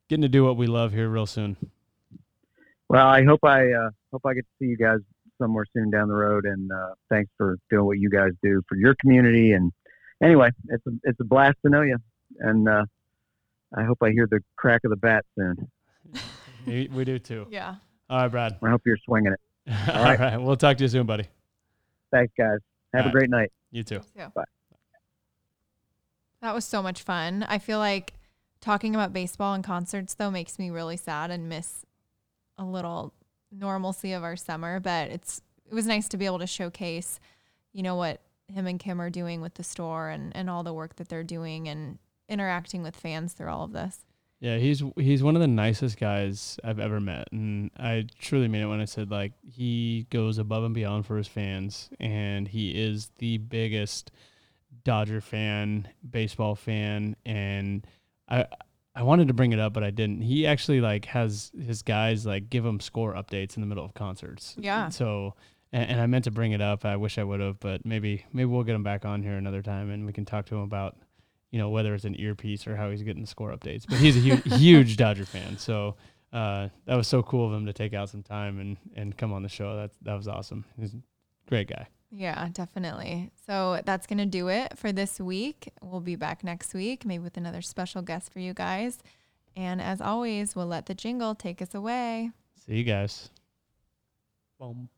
getting 0.09 0.23
to 0.23 0.29
do 0.29 0.45
what 0.45 0.57
we 0.57 0.67
love 0.67 0.93
here 0.93 1.09
real 1.11 1.27
soon. 1.27 1.57
Well, 2.89 3.07
I 3.07 3.23
hope 3.23 3.45
I 3.45 3.71
uh, 3.71 3.91
hope 4.11 4.23
I 4.25 4.33
get 4.33 4.45
to 4.45 4.51
see 4.59 4.71
you 4.71 4.79
guys 4.79 4.99
somewhere 5.39 5.67
soon 5.75 5.91
down 5.91 6.09
the 6.09 6.15
road. 6.15 6.47
And 6.47 6.71
uh, 6.73 6.95
thanks 7.11 7.31
for 7.37 7.59
doing 7.71 7.85
what 7.85 7.99
you 7.99 8.09
guys 8.11 8.31
do 8.43 8.63
for 8.67 8.77
your 8.77 8.95
community. 9.01 9.53
And 9.53 9.73
anyway, 10.23 10.51
it's 10.69 10.87
a 10.87 10.91
it's 11.05 11.21
a 11.21 11.25
blast 11.25 11.57
to 11.65 11.71
know 11.71 11.83
you. 11.83 11.97
And 12.41 12.69
uh, 12.69 12.85
I 13.77 13.85
hope 13.85 13.99
I 14.03 14.11
hear 14.11 14.27
the 14.31 14.41
crack 14.57 14.83
of 14.85 14.91
the 14.91 14.97
bat 14.97 15.25
soon. 15.37 15.71
we, 16.67 16.89
we 16.93 17.05
do 17.05 17.19
too. 17.19 17.47
Yeah. 17.51 17.77
All 18.11 18.21
right, 18.21 18.29
Brad. 18.29 18.57
I 18.63 18.71
hope 18.71 18.83
you're 18.87 18.99
swinging 19.05 19.33
it. 19.33 19.41
all 19.95 20.03
right. 20.03 20.19
right. 20.19 20.37
We'll 20.39 20.57
talk 20.57 20.77
to 20.79 20.85
you 20.85 20.89
soon, 20.89 21.07
buddy. 21.07 21.27
Thanks, 22.11 22.33
guys. 22.39 22.59
Have 22.95 23.05
All 23.05 23.11
a 23.11 23.13
great 23.13 23.29
night. 23.29 23.53
You 23.71 23.83
too. 23.83 24.01
too. 24.17 24.33
Bye. 24.35 24.45
That 26.41 26.55
was 26.55 26.65
so 26.65 26.83
much 26.83 27.03
fun. 27.03 27.45
I 27.49 27.59
feel 27.59 27.79
like 27.79 28.15
talking 28.61 28.95
about 28.95 29.13
baseball 29.13 29.55
and 29.55 29.63
concerts 29.63 30.15
though 30.15 30.31
makes 30.31 30.59
me 30.59 30.71
really 30.71 30.97
sad 30.97 31.31
and 31.31 31.49
miss 31.49 31.85
a 32.57 32.65
little 32.65 33.13
normalcy 33.53 34.13
of 34.13 34.23
our 34.23 34.37
summer, 34.37 34.81
but 34.81 35.11
it's 35.11 35.43
it 35.71 35.75
was 35.75 35.87
nice 35.87 36.09
to 36.09 36.17
be 36.17 36.25
able 36.25 36.39
to 36.39 36.47
showcase, 36.47 37.21
you 37.73 37.83
know, 37.83 37.95
what 37.95 38.21
him 38.53 38.67
and 38.67 38.79
Kim 38.79 39.01
are 39.01 39.11
doing 39.11 39.41
with 39.41 39.55
the 39.55 39.65
store 39.65 40.09
and 40.09 40.35
and 40.35 40.49
all 40.49 40.63
the 40.63 40.73
work 40.75 40.97
that 40.97 41.09
they're 41.09 41.25
doing 41.25 41.69
and 41.69 41.99
interacting 42.29 42.83
with 42.83 42.97
fans 42.97 43.33
through 43.33 43.51
all 43.51 43.65
of 43.65 43.73
this. 43.73 44.05
Yeah, 44.41 44.59
he's 44.59 44.83
he's 44.97 45.23
one 45.23 45.35
of 45.35 45.41
the 45.41 45.49
nicest 45.49 45.99
guys 45.99 46.61
I've 46.63 46.79
ever 46.79 47.01
met, 47.01 47.27
and 47.33 47.73
I 47.77 48.07
truly 48.21 48.47
mean 48.47 48.63
it 48.63 48.67
when 48.67 48.81
I 48.81 48.85
said 48.85 49.11
like 49.11 49.33
he 49.43 50.07
goes 50.11 50.39
above 50.39 50.63
and 50.63 50.75
beyond 50.75 51.07
for 51.07 51.17
his 51.17 51.27
fans, 51.27 51.91
and 51.99 52.47
he 52.47 52.71
is 52.71 53.11
the 53.19 53.39
biggest 53.39 54.13
Dodger 54.85 55.21
fan, 55.21 55.89
baseball 56.09 56.55
fan, 56.55 57.17
and 57.27 57.85
I 58.29 58.47
I 58.95 59.03
wanted 59.03 59.27
to 59.29 59.35
bring 59.35 59.53
it 59.53 59.59
up, 59.59 59.73
but 59.73 59.83
I 59.83 59.91
didn't. 59.91 60.23
He 60.23 60.47
actually 60.47 60.81
like 60.81 61.07
has 61.07 61.51
his 61.61 61.83
guys 61.83 62.25
like 62.25 62.49
give 62.49 62.65
him 62.65 62.79
score 62.79 63.15
updates 63.15 63.57
in 63.57 63.61
the 63.61 63.67
middle 63.67 63.85
of 63.85 63.95
concerts. 63.95 64.55
Yeah. 64.59 64.89
So. 64.89 65.35
And, 65.73 65.91
and 65.91 66.01
I 66.01 66.07
meant 66.07 66.25
to 66.25 66.31
bring 66.31 66.53
it 66.53 66.61
up. 66.61 66.85
I 66.85 66.97
wish 66.97 67.19
I 67.19 67.25
would 67.25 67.41
have, 67.41 67.61
but 67.61 67.85
maybe 67.85 68.25
maybe 68.33 68.47
we'll 68.47 68.65
get 68.65 68.75
him 68.75 68.83
back 68.83 69.05
on 69.05 69.23
here 69.23 69.35
another 69.35 69.63
time, 69.63 69.91
and 69.91 70.07
we 70.07 70.13
can 70.13 70.25
talk 70.25 70.47
to 70.47 70.55
him 70.55 70.63
about 70.63 70.97
you 71.51 71.59
know, 71.59 71.71
whether 71.71 71.95
it's 71.95 72.05
an 72.05 72.19
earpiece 72.19 72.67
or 72.67 72.77
how 72.77 72.91
he's 72.91 73.03
getting 73.03 73.23
the 73.23 73.29
score 73.29 73.51
updates. 73.53 73.85
But 73.89 73.99
he's 73.99 74.17
a 74.17 74.21
huge, 74.21 74.43
huge 74.59 74.97
Dodger 74.97 75.25
fan. 75.25 75.57
So 75.59 75.97
uh, 76.33 76.69
that 76.87 76.95
was 76.95 77.09
so 77.09 77.23
cool 77.23 77.47
of 77.47 77.55
him 77.55 77.67
to 77.67 77.73
take 77.73 77.95
out 77.95 78.11
some 78.11 78.23
time 78.23 78.61
and, 78.61 78.77
and 78.97 79.17
come 79.17 79.33
on 79.33 79.43
the 79.43 79.49
show. 79.49 79.77
That 79.77 79.91
that 80.03 80.15
was 80.15 80.29
awesome. 80.29 80.65
He's 80.79 80.95
a 80.95 80.99
great 81.49 81.69
guy. 81.69 81.87
Yeah, 82.11 82.49
definitely. 82.53 83.31
So 83.47 83.83
that's 83.85 84.07
going 84.07 84.19
to 84.19 84.27
do 84.27 84.49
it 84.49 84.79
for 84.79 84.93
this 84.93 85.21
week. 85.21 85.71
We'll 85.83 86.01
be 86.01 86.17
back 86.17 86.43
next 86.43 86.73
week, 86.73 87.05
maybe 87.05 87.23
with 87.23 87.37
another 87.37 87.61
special 87.61 88.01
guest 88.01 88.33
for 88.33 88.41
you 88.41 88.55
guys. 88.55 88.99
And 89.55 89.81
as 89.83 90.01
always, 90.01 90.57
we'll 90.57 90.67
let 90.67 90.87
the 90.87 90.95
jingle 90.95 91.35
take 91.35 91.61
us 91.61 91.75
away. 91.75 92.31
See 92.65 92.77
you 92.77 92.85
guys. 92.85 93.29
Bum, 94.59 94.89